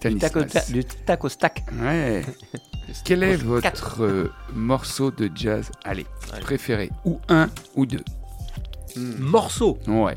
Du 0.09 0.17
tac 0.19 0.37
au, 0.37 0.43
ta- 0.45 0.49
Stanislas. 0.61 0.71
du 0.73 0.85
tac 1.05 1.25
au 1.25 1.29
stack. 1.29 1.65
Ouais. 1.83 2.25
Quel 3.05 3.23
est 3.25 3.37
votre 3.37 4.03
euh, 4.03 4.33
morceau 4.55 5.11
de 5.11 5.31
jazz, 5.35 5.71
allez, 5.85 6.07
Allez. 6.33 6.43
préféré 6.43 6.91
Ou 7.05 7.21
un 7.29 7.51
ou 7.75 7.85
deux? 7.85 8.05
Morceau. 8.97 9.79
Ouais. 9.87 10.17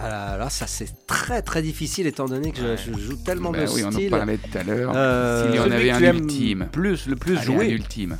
Ah 0.00 0.08
là, 0.08 0.36
là, 0.36 0.50
ça 0.50 0.66
c'est 0.66 1.06
très 1.06 1.42
très 1.42 1.60
difficile 1.62 2.06
étant 2.06 2.26
donné 2.26 2.52
que 2.52 2.58
je, 2.76 2.92
je 2.92 2.98
joue 2.98 3.16
tellement 3.16 3.50
Bah 3.50 3.64
de 3.64 3.70
oui, 3.70 3.82
on 3.84 3.88
en 3.88 4.10
parlait 4.10 4.38
tout 4.38 4.56
à 4.58 4.62
l'heure. 4.62 4.92
Euh, 4.94 5.46
S'il 5.46 5.56
y 5.56 5.58
en 5.58 5.64
Celui 5.64 5.90
avait 5.90 6.06
un 6.06 6.14
ultime. 6.14 6.68
Plus, 6.70 7.06
le 7.06 7.16
plus 7.16 7.36
Allez, 7.36 7.44
joué. 7.46 7.66
un 7.66 7.70
ultime. 7.70 8.16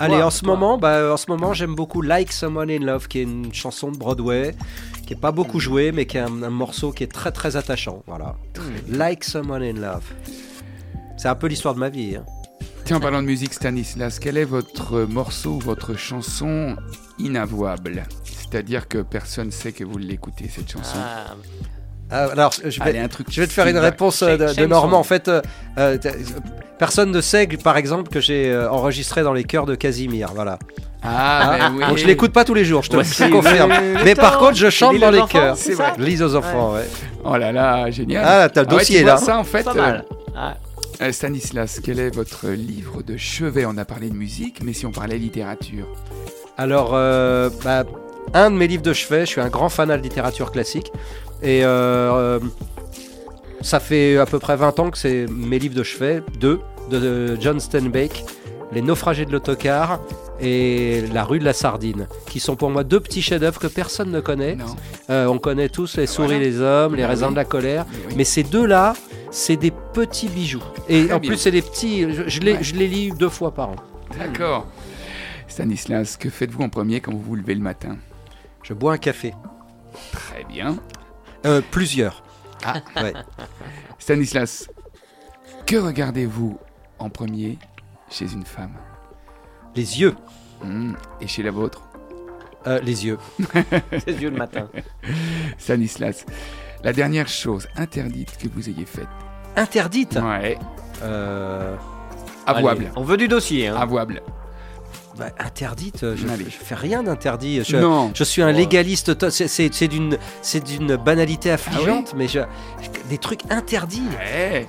Allez, 0.00 0.22
en 0.22 0.30
ce 0.30 0.44
moment, 0.44 0.78
bah, 0.78 1.12
en 1.12 1.16
ce 1.16 1.26
moment, 1.28 1.52
j'aime 1.54 1.74
beaucoup 1.74 2.02
Like 2.02 2.32
Someone 2.32 2.70
in 2.70 2.78
Love, 2.78 3.08
qui 3.08 3.18
est 3.18 3.22
une 3.24 3.52
chanson 3.52 3.90
de 3.90 3.96
Broadway, 3.96 4.54
qui 5.06 5.12
est 5.12 5.20
pas 5.20 5.32
beaucoup 5.32 5.58
jouée, 5.58 5.90
mais 5.90 6.06
qui 6.06 6.16
est 6.18 6.20
un, 6.20 6.42
un 6.44 6.50
morceau 6.50 6.92
qui 6.92 7.02
est 7.02 7.12
très 7.12 7.32
très 7.32 7.56
attachant. 7.56 8.02
Voilà. 8.06 8.36
Like 8.88 9.24
Someone 9.24 9.62
in 9.62 9.72
Love. 9.74 10.04
C'est 11.16 11.26
un 11.28 11.34
peu 11.34 11.48
l'histoire 11.48 11.74
de 11.74 11.80
ma 11.80 11.88
vie. 11.88 12.14
hein. 12.16 12.24
Tiens, 12.84 12.98
en 12.98 13.00
parlant 13.00 13.20
de 13.22 13.26
musique, 13.26 13.52
Stanislas, 13.54 14.18
quel 14.20 14.36
est 14.36 14.44
votre 14.44 15.00
morceau 15.00 15.58
votre 15.58 15.94
chanson 15.94 16.76
inavouable? 17.18 18.04
C'est-à-dire 18.50 18.88
que 18.88 18.98
personne 18.98 19.46
ne 19.48 19.52
sait 19.52 19.72
que 19.72 19.84
vous 19.84 19.98
l'écoutez, 19.98 20.48
cette 20.48 20.70
chanson. 20.70 20.96
Ah, 20.98 21.34
Ah, 22.10 22.24
alors, 22.32 22.52
je 22.64 22.82
vais, 22.82 22.88
Allez, 22.90 22.98
un 23.00 23.08
truc. 23.08 23.26
je 23.30 23.40
vais 23.42 23.46
te 23.46 23.52
faire 23.52 23.66
une 23.66 23.76
réponse 23.76 24.22
euh, 24.22 24.36
de. 24.38 24.64
Normand. 24.64 24.98
En 24.98 25.02
fait, 25.02 25.28
euh, 25.28 25.42
euh, 25.78 25.98
personne 26.78 27.10
ne 27.10 27.20
sait, 27.20 27.46
par 27.62 27.76
exemple, 27.76 28.08
que 28.10 28.20
j'ai 28.20 28.56
enregistré 28.70 29.22
dans 29.22 29.34
les 29.34 29.44
chœurs 29.44 29.66
de 29.66 29.74
Casimir. 29.74 30.30
Voilà. 30.34 30.58
Ah, 31.02 31.56
ben 31.70 31.74
oui. 31.76 31.86
Donc, 31.86 31.98
je 31.98 32.06
l'écoute 32.06 32.32
pas 32.32 32.44
tous 32.44 32.54
les 32.54 32.64
jours, 32.64 32.82
je 32.82 32.90
te 32.90 32.96
le 32.96 33.30
confirme. 33.30 33.72
Mais 34.04 34.14
par 34.14 34.38
contre, 34.38 34.54
je 34.56 34.70
chante 34.70 34.98
dans 34.98 35.10
les 35.10 35.22
chœurs. 35.26 35.56
c'est 35.56 35.74
ça 35.74 35.92
Lise 35.98 36.22
aux 36.22 36.34
enfants, 36.34 36.74
ouais. 36.74 36.88
Oh 37.24 37.36
là 37.36 37.52
là, 37.52 37.90
génial. 37.90 38.24
Ah, 38.26 38.48
t'as 38.48 38.62
le 38.62 38.68
ouais, 38.68 38.78
dossier, 38.78 39.00
tu 39.00 39.04
là. 39.04 39.16
vois, 39.16 39.24
Ça, 39.26 39.38
en 39.38 39.44
fait, 39.44 39.62
pas 39.64 39.74
mal. 39.74 40.04
Ah, 40.34 40.56
euh, 41.02 41.12
Stanislas, 41.12 41.78
quel 41.84 42.00
est 42.00 42.10
votre 42.14 42.48
livre 42.48 43.02
de 43.02 43.16
chevet? 43.16 43.66
On 43.66 43.76
a 43.76 43.84
parlé 43.84 44.08
de 44.08 44.14
musique, 44.16 44.62
mais 44.64 44.72
si 44.72 44.86
on 44.86 44.90
parlait 44.92 45.18
littérature 45.18 45.86
Alors, 46.56 46.90
euh, 46.94 47.50
bah, 47.62 47.84
un 48.34 48.50
de 48.50 48.56
mes 48.56 48.66
livres 48.66 48.82
de 48.82 48.92
chevet, 48.92 49.20
je 49.20 49.30
suis 49.32 49.40
un 49.40 49.48
grand 49.48 49.68
fanat 49.68 49.96
de 49.98 50.02
littérature 50.02 50.50
classique. 50.52 50.92
Et 51.42 51.64
euh, 51.64 51.68
euh, 52.12 52.40
ça 53.60 53.80
fait 53.80 54.18
à 54.18 54.26
peu 54.26 54.38
près 54.38 54.56
20 54.56 54.78
ans 54.80 54.90
que 54.90 54.98
c'est 54.98 55.26
mes 55.30 55.58
livres 55.58 55.74
de 55.74 55.82
chevet, 55.82 56.22
deux, 56.38 56.60
de 56.90 57.36
John 57.40 57.60
Steinbeck, 57.60 58.24
Les 58.72 58.82
naufragés 58.82 59.24
de 59.24 59.32
l'autocar 59.32 60.00
et 60.40 61.02
La 61.12 61.24
rue 61.24 61.38
de 61.38 61.44
la 61.44 61.52
Sardine, 61.52 62.06
qui 62.28 62.38
sont 62.40 62.54
pour 62.56 62.70
moi 62.70 62.84
deux 62.84 63.00
petits 63.00 63.22
chefs-d'œuvre 63.22 63.58
que 63.58 63.66
personne 63.66 64.10
ne 64.10 64.20
connaît. 64.20 64.56
Euh, 65.10 65.26
on 65.26 65.38
connaît 65.38 65.68
tous 65.68 65.96
Les 65.96 66.06
souris, 66.06 66.28
Voilà. 66.28 66.42
les 66.44 66.60
hommes, 66.60 66.94
Les 66.94 67.02
Bah 67.02 67.08
raisins 67.08 67.26
oui. 67.28 67.32
de 67.32 67.36
la 67.36 67.44
colère. 67.44 67.86
Mais 67.90 67.98
oui. 68.08 68.14
Mais 68.18 68.24
ces 68.24 68.42
deux-là, 68.42 68.94
c'est 69.30 69.56
des 69.56 69.70
petits 69.70 70.28
bijoux. 70.28 70.62
Et 70.88 71.06
Très 71.06 71.14
en 71.14 71.18
bien. 71.18 71.30
plus, 71.30 71.38
c'est 71.38 71.50
des 71.50 71.62
petits. 71.62 72.02
Je, 72.12 72.22
je 72.28 72.40
les, 72.40 72.52
Ouais. 72.54 72.58
je 72.62 72.74
les 72.74 72.88
lis 72.88 73.10
deux 73.12 73.28
fois 73.28 73.52
par 73.52 73.70
an. 73.70 73.76
D'accord. 74.18 74.66
Stanislas, 75.48 76.16
que 76.16 76.30
faites-vous 76.30 76.62
en 76.62 76.68
premier 76.68 77.00
quand 77.00 77.12
vous 77.12 77.20
vous 77.22 77.36
levez 77.36 77.54
le 77.54 77.60
matin? 77.62 77.96
Je 78.68 78.74
bois 78.74 78.92
un 78.92 78.98
café. 78.98 79.34
Très 80.12 80.44
bien. 80.44 80.76
Euh, 81.46 81.62
plusieurs. 81.70 82.22
Ah. 82.66 82.82
Ouais. 82.96 83.14
Stanislas, 83.98 84.68
que 85.64 85.76
regardez-vous 85.76 86.58
en 86.98 87.08
premier 87.08 87.56
chez 88.10 88.30
une 88.30 88.44
femme? 88.44 88.74
Les 89.74 90.00
yeux. 90.00 90.14
Hmm, 90.62 90.92
Et 91.22 91.26
chez 91.28 91.42
la 91.42 91.50
vôtre? 91.50 91.82
Euh, 92.66 92.78
les 92.80 93.06
yeux. 93.06 93.18
ses 94.04 94.12
yeux 94.22 94.30
le 94.30 94.36
matin. 94.36 94.68
Stanislas, 95.56 96.26
la 96.84 96.92
dernière 96.92 97.28
chose 97.28 97.68
interdite 97.76 98.36
que 98.36 98.48
vous 98.48 98.68
ayez 98.68 98.84
faite 98.84 99.08
Interdite? 99.56 100.16
Ouais. 100.22 100.58
Euh, 101.02 101.74
avouable. 102.46 102.82
Allez, 102.86 102.90
on 102.96 103.02
veut 103.02 103.16
du 103.16 103.28
dossier. 103.28 103.68
hein. 103.68 103.76
Avouable. 103.76 104.20
Bah, 105.18 105.30
interdite, 105.40 105.98
je, 106.02 106.16
je 106.16 106.64
fais 106.64 106.76
rien 106.76 107.02
d'interdit. 107.02 107.62
Je, 107.66 107.76
Non. 107.76 108.12
je 108.14 108.22
suis 108.22 108.40
un 108.40 108.52
légaliste. 108.52 109.18
to- 109.18 109.30
c'est- 109.30 109.48
C'est 109.48 109.68
c'est 109.74 109.88
d'une 109.88 110.16
c'est 110.42 110.60
d'une 110.64 110.94
banalité 110.96 111.50
affligeante, 111.50 112.14
mais 112.16 112.28
je, 112.28 112.38
des 113.10 113.18
trucs 113.18 113.40
interdits. 113.50 114.04
Ouais. 114.16 114.66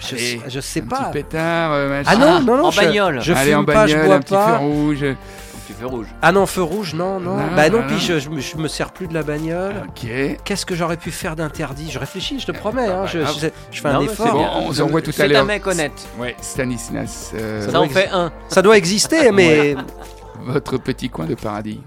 Je, 0.00 0.14
Allez, 0.16 0.40
je 0.48 0.58
sais 0.58 0.80
un 0.82 0.86
pas. 0.86 1.04
petit 1.04 1.12
pétard, 1.22 1.72
euh, 1.74 1.88
machin. 1.88 2.10
Ah 2.12 2.16
non, 2.16 2.40
non, 2.40 2.56
non. 2.56 2.64
en 2.66 2.70
je, 2.72 2.80
bagnole. 2.80 3.20
Je 3.20 3.32
Allez, 3.32 3.50
fume 3.52 3.60
en 3.60 3.64
pas, 3.64 3.86
je 3.86 3.92
bagnole, 3.94 4.06
bois 4.08 4.14
un 4.16 4.20
petit 4.20 4.28
feu 4.30 4.34
pas. 4.34 4.56
rouge. 4.58 5.04
Tu 5.66 5.72
fais 5.74 5.84
rouge. 5.84 6.06
Ah 6.22 6.32
non, 6.32 6.46
feu 6.46 6.62
rouge, 6.62 6.94
non, 6.94 7.20
non. 7.20 7.36
Non, 7.36 7.54
bah 7.54 7.70
non, 7.70 7.82
puis 7.86 7.98
je, 7.98 8.18
je, 8.18 8.28
me- 8.30 8.40
je 8.40 8.56
me 8.56 8.66
sers 8.68 8.90
plus 8.92 9.06
de 9.06 9.14
la 9.14 9.22
bagnole. 9.22 9.74
Ok. 9.88 10.08
Qu'est-ce 10.44 10.66
que 10.66 10.74
j'aurais 10.74 10.96
pu 10.96 11.10
faire 11.10 11.36
d'interdit? 11.36 11.90
Je 11.90 11.98
réfléchis, 11.98 12.40
je 12.40 12.46
te 12.46 12.52
promets. 12.52 12.86
pas 12.86 13.02
hein, 13.02 13.06
je, 13.06 13.20
je, 13.20 13.46
je 13.70 13.80
fais 13.80 13.92
Non, 13.92 14.00
un 14.00 14.02
effort. 14.02 14.32
Bon, 14.32 14.46
on 14.68 14.72
s'envoie 14.72 15.02
tout 15.02 15.10
à 15.10 15.12
C'est 15.12 15.24
un 15.24 15.28
l'heure. 15.28 15.44
mec 15.44 15.66
honnête. 15.66 16.08
Ouais, 16.18 16.34
Stanislas, 16.40 17.32
euh, 17.34 17.68
Ça 17.70 17.80
en 17.80 17.88
fait 17.88 18.08
un. 18.12 18.32
Ça 18.48 18.60
doit 18.62 18.76
exister, 18.76 19.30
mais 19.30 19.76
votre 20.40 20.78
petit 20.78 21.08
coin 21.10 21.26
de 21.26 21.34
paradis. 21.36 21.80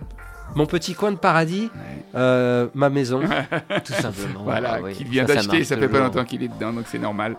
mon 0.56 0.66
petit 0.66 0.94
coin 0.94 1.12
de 1.12 1.18
paradis, 1.18 1.70
Ouais. 1.76 2.06
euh, 2.16 2.68
ma 2.74 2.90
maison. 2.90 3.20
Tout 3.86 3.94
simplement. 3.94 4.44
Voilà, 4.46 4.76
Ah 4.76 4.80
oui, 4.84 4.94
qu'il 4.94 5.10
vient 5.10 5.24
ça, 5.24 5.30
ça 5.30 5.36
d'acheter, 5.36 5.58
marche 5.58 5.68
ça, 5.68 5.78
fait 5.78 5.90
pas 5.90 6.00
longtemps 6.00 6.24
qu'il 6.24 6.42
est 6.44 6.48
dedans, 6.48 6.72
donc 6.72 6.86
c'est 6.90 7.00
normal. 7.00 7.36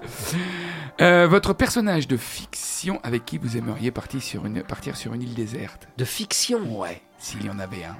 Euh, 1.01 1.27
votre 1.27 1.53
personnage 1.53 2.09
de 2.09 2.17
fiction 2.17 3.01
avec 3.03 3.25
qui 3.27 3.37
vous 3.39 3.57
aimeriez 3.59 3.91
partir 3.91 4.23
sur 4.23 4.47
une, 4.47 4.63
partir 4.63 4.97
sur 4.97 5.13
une 5.13 5.23
île 5.23 5.35
déserte? 5.35 5.89
De 5.99 6.05
fiction? 6.07 6.61
Ouais, 6.79 7.03
s'il 7.19 7.45
y 7.45 7.51
en 7.51 7.59
avait 7.59 7.85
un. 7.85 7.97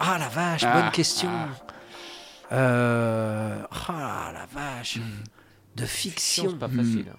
Ah 0.00 0.16
la 0.18 0.28
vache, 0.28 0.62
Ah, 0.64 0.80
bonne 0.82 0.90
question. 0.90 1.30
Euh, 2.52 3.62
Ah 3.88 4.30
la 4.32 4.46
vache. 4.46 4.98
De 5.76 5.84
Fiction, 5.86 6.44
fiction. 6.44 6.50
c'est 6.50 6.58
pas 6.58 6.68
Hmm. 6.68 6.76
facile. 6.76 7.12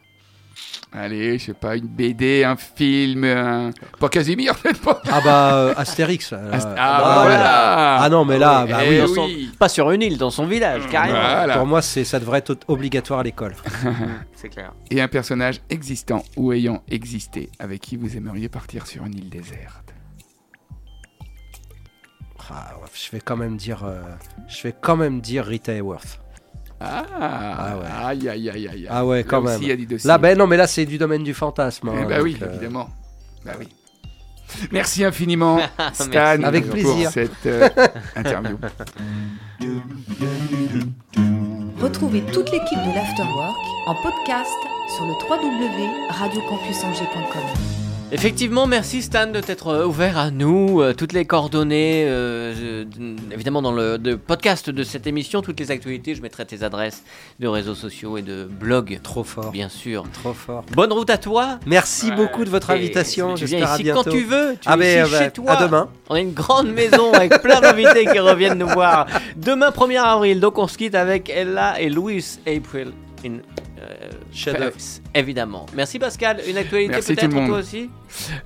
Allez, 0.94 1.38
je 1.38 1.48
sais 1.48 1.54
pas, 1.54 1.76
une 1.76 1.88
BD, 1.88 2.44
un 2.46 2.56
film, 2.56 3.26
un... 3.26 3.72
pas 4.00 4.08
Casimir, 4.10 4.56
peut-être 4.62 4.80
pas. 4.82 5.02
Ah 5.12 5.20
bah 5.24 5.56
euh, 5.56 5.74
Astérix. 5.76 6.32
là. 6.32 6.40
Ah, 6.54 6.58
Ah, 6.78 7.02
bah 7.02 7.22
voilà. 7.24 7.96
Ah 7.98 8.10
non, 8.10 8.24
mais 8.24 8.38
là, 8.40 8.66
bah 8.66 8.80
Eh 8.86 8.90
oui. 8.90 8.98
Dans 9.00 9.08
son- 9.14 9.26
oui. 9.26 9.52
Pas 9.60 9.68
sur 9.68 9.92
une 9.92 10.02
île, 10.02 10.18
dans 10.18 10.30
son 10.30 10.46
village, 10.46 10.88
carrément. 10.90 11.20
Voilà. 11.20 11.58
Pour 11.58 11.66
moi, 11.66 11.82
c'est 11.82 12.06
ça 12.06 12.20
devrait 12.20 12.40
être 12.40 12.58
obligatoire 12.70 13.20
à 13.20 13.24
l'école. 13.24 13.56
C'est 14.34 14.50
clair. 14.50 14.72
Et 14.92 15.02
un 15.02 15.08
personnage 15.08 15.60
existant 15.70 16.24
ou 16.38 16.54
ayant 16.54 16.82
existé 16.90 17.50
avec 17.60 17.82
qui 17.82 17.98
vous 17.98 18.16
aimeriez 18.16 18.48
partir 18.48 18.86
sur 18.88 19.06
une 19.06 19.16
île 19.18 19.30
déserte. 19.30 19.94
Ah, 22.52 22.74
je 22.94 23.12
vais 23.12 23.20
quand 23.22 23.36
même 23.38 23.58
dire, 23.58 23.84
euh, 23.86 24.02
je 24.48 24.64
vais 24.64 24.76
quand 24.80 24.96
même 24.96 25.20
dire 25.20 25.46
Rita 25.46 25.74
Hayworth. 25.74 26.20
Ah, 26.80 27.06
Ah 27.18 27.78
ouais. 27.78 27.86
aïe, 28.06 28.30
aïe, 28.30 28.50
aïe, 28.50 28.68
aïe. 28.68 28.88
Ah 28.90 29.06
ouais, 29.06 29.18
Là 29.20 29.24
quand 29.24 29.42
aussi, 29.44 29.54
même. 29.54 29.62
il 29.64 29.68
y 29.70 29.72
a 29.72 29.76
du 29.76 29.86
dossier. 29.86 30.08
Là, 30.08 30.18
ben 30.18 30.38
non, 30.38 30.48
mais 30.48 30.58
là, 30.58 30.68
c'est 30.68 30.86
du 30.86 30.98
domaine 30.98 31.24
du 31.24 31.34
fantasme. 31.34 31.90
Eh 31.94 31.98
hein, 31.98 32.04
donc, 32.10 32.24
oui, 32.24 32.38
euh, 32.42 32.50
évidemment. 32.52 32.90
Bah 33.46 33.54
oui. 33.60 33.68
Merci 34.72 35.04
infiniment, 35.04 35.60
Stan, 35.94 36.06
Merci. 36.12 36.46
Avec 36.46 36.64
pour 36.66 36.74
plaisir. 36.74 37.10
cette 37.12 37.46
euh, 37.46 37.68
interview. 38.16 38.58
Retrouvez 41.82 42.22
toute 42.32 42.50
l'équipe 42.52 42.80
de 42.80 42.96
l'Afterwork 42.96 43.56
en 43.88 43.96
podcast 43.96 44.50
sur 44.96 45.06
le 45.06 45.14
www.radiocampusangers.com. 45.30 47.85
Effectivement, 48.12 48.68
merci 48.68 49.02
Stan 49.02 49.26
de 49.32 49.42
t'être 49.42 49.68
euh, 49.68 49.86
ouvert 49.86 50.18
à 50.20 50.30
nous. 50.30 50.80
Euh, 50.80 50.94
toutes 50.94 51.12
les 51.12 51.26
coordonnées, 51.26 52.06
euh, 52.08 52.86
évidemment 53.32 53.64
dans 53.64 53.72
le 53.72 53.98
podcast 54.16 54.70
de 54.70 54.84
cette 54.84 55.08
émission, 55.08 55.42
toutes 55.42 55.60
les 55.60 55.72
actualités, 55.72 56.14
je 56.14 56.22
mettrai 56.22 56.46
tes 56.46 56.62
adresses 56.64 57.04
de 57.40 57.48
réseaux 57.48 57.74
sociaux 57.74 58.18
et 58.18 58.22
de 58.22 58.46
blog, 58.46 59.00
Trop 59.02 59.24
fort. 59.24 59.52
bien 59.52 59.70
sûr. 59.70 60.04
Trop 60.14 60.34
fort. 60.34 60.64
Bonne 60.74 60.94
route 60.94 61.10
à 61.10 61.18
toi. 61.18 61.60
Merci 61.66 62.12
beaucoup 62.12 62.46
de 62.46 62.50
votre 62.52 62.70
invitation. 62.70 63.34
tu 63.34 63.46
viens 63.46 63.66
à 63.66 63.74
ici 63.74 63.84
bientôt. 63.84 64.04
quand 64.04 64.12
tu 64.12 64.24
veux. 64.24 64.54
Tu 64.62 64.68
Ah, 64.68 64.76
es 64.76 64.78
mais, 64.78 65.02
ici 65.02 65.14
euh, 65.16 65.20
chez 65.20 65.32
toi. 65.32 65.52
à 65.54 65.64
demain. 65.66 65.90
On 66.10 66.16
a 66.16 66.20
une 66.20 66.34
grande 66.34 66.72
maison 66.72 67.12
avec 67.12 67.42
plein 67.42 67.60
d'invités 67.60 68.06
qui 68.06 68.20
reviennent 68.20 68.60
nous 68.60 68.70
voir. 68.70 69.08
Demain 69.36 69.72
1er 69.72 69.98
avril, 70.00 70.40
donc 70.40 70.60
on 70.60 70.68
se 70.68 70.78
quitte 70.78 70.94
avec 70.96 71.30
Ella 71.30 71.82
et 71.82 71.90
Louis 71.90 72.24
April 72.48 72.92
in 73.26 73.34
euh, 73.80 74.10
Chef-d'œuvre. 74.32 74.76
Évidemment. 75.14 75.66
Merci 75.76 76.00
Pascal. 76.00 76.38
Une 76.50 76.58
actualité 76.58 77.00
peut-être 77.00 77.30
toi 77.48 77.58
aussi 77.60 77.90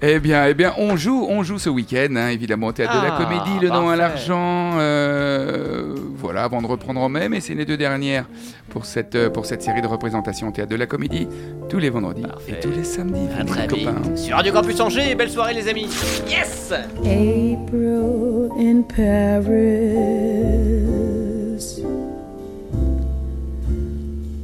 Eh 0.01 0.19
bien, 0.19 0.47
eh 0.47 0.53
bien, 0.53 0.73
on 0.77 0.95
joue, 0.97 1.25
on 1.29 1.43
joue 1.43 1.59
ce 1.59 1.69
week-end, 1.69 2.13
hein, 2.15 2.29
évidemment, 2.29 2.67
au 2.67 2.71
théâtre 2.71 2.99
de 3.01 3.07
la 3.07 3.15
Ah, 3.15 3.23
Comédie, 3.23 3.59
le 3.61 3.69
nom 3.69 3.89
à 3.89 3.95
l'argent. 3.95 4.71
euh, 4.79 5.95
voilà, 6.15 6.43
avant 6.43 6.61
de 6.61 6.67
reprendre 6.67 6.99
en 7.01 7.09
mai, 7.09 7.29
mais 7.29 7.39
c'est 7.39 7.53
les 7.55 7.65
deux 7.65 7.77
dernières 7.77 8.25
pour 8.69 8.85
cette 8.85 9.15
euh, 9.15 9.29
pour 9.29 9.45
cette 9.45 9.61
série 9.63 9.81
de 9.81 9.87
représentations 9.87 10.47
au 10.49 10.51
théâtre 10.51 10.69
de 10.71 10.75
la 10.75 10.85
Comédie, 10.85 11.27
tous 11.69 11.79
les 11.79 11.89
vendredis 11.89 12.21
Parfait. 12.23 12.51
et 12.53 12.59
tous 12.59 12.71
les 12.71 12.83
samedis. 12.83 13.27
À 13.39 13.43
très 13.45 13.67
les 13.67 13.75
vite. 13.75 13.85
copains. 13.87 14.15
Sur 14.15 14.35
Radio 14.35 14.51
Campus 14.53 14.79
Angers. 14.79 15.15
Belle 15.15 15.29
soirée 15.31 15.53
les 15.53 15.67
amis. 15.67 15.87
Yes 16.27 16.71
April 16.99 18.49
in 18.59 18.81
Paris, 18.83 19.95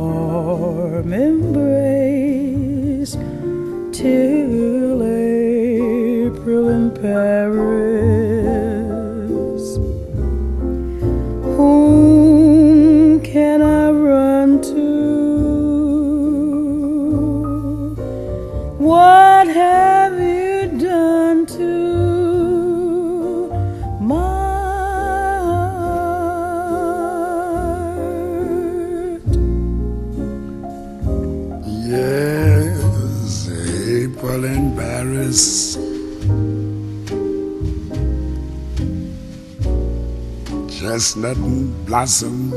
Chestnut 41.01 41.39
blossoms. 41.87 42.53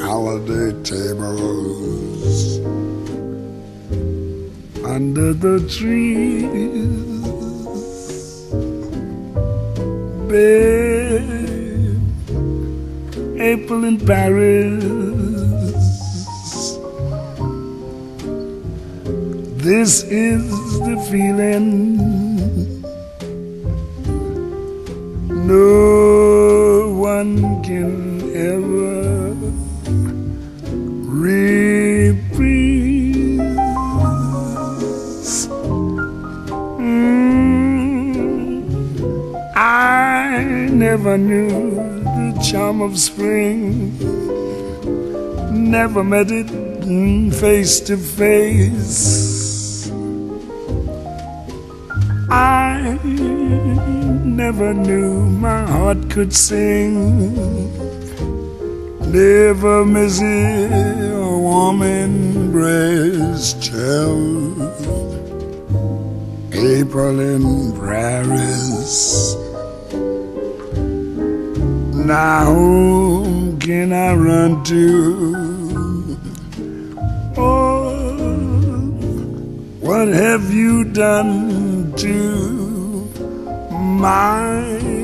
Holiday 0.00 0.72
tables 0.82 2.58
under 4.82 5.34
the 5.34 5.58
trees. 5.68 6.67
Never 40.78 41.18
knew 41.18 41.74
the 42.04 42.48
charm 42.48 42.80
of 42.80 42.96
spring, 42.96 43.98
never 45.50 46.04
met 46.04 46.30
it 46.30 46.48
face 47.34 47.80
to 47.80 47.96
face. 47.96 49.90
I 52.30 52.96
never 54.24 54.72
knew 54.72 55.26
my 55.26 55.66
heart 55.66 56.10
could 56.10 56.32
sing. 56.32 56.94
Never 59.10 59.84
miss 59.84 60.20
it, 60.20 61.12
a 61.12 61.38
warm 61.38 61.82
embrace 61.82 63.54
till 63.54 64.52
April 66.52 67.18
in 67.18 67.72
Paris. 67.72 69.47
Now 72.08 72.46
whom 72.46 73.58
can 73.58 73.92
I 73.92 74.14
run 74.14 74.64
to? 74.64 76.16
Oh, 77.36 77.92
what 79.80 80.08
have 80.08 80.50
you 80.50 80.84
done 80.84 81.92
to 81.96 83.10
my 84.00 84.97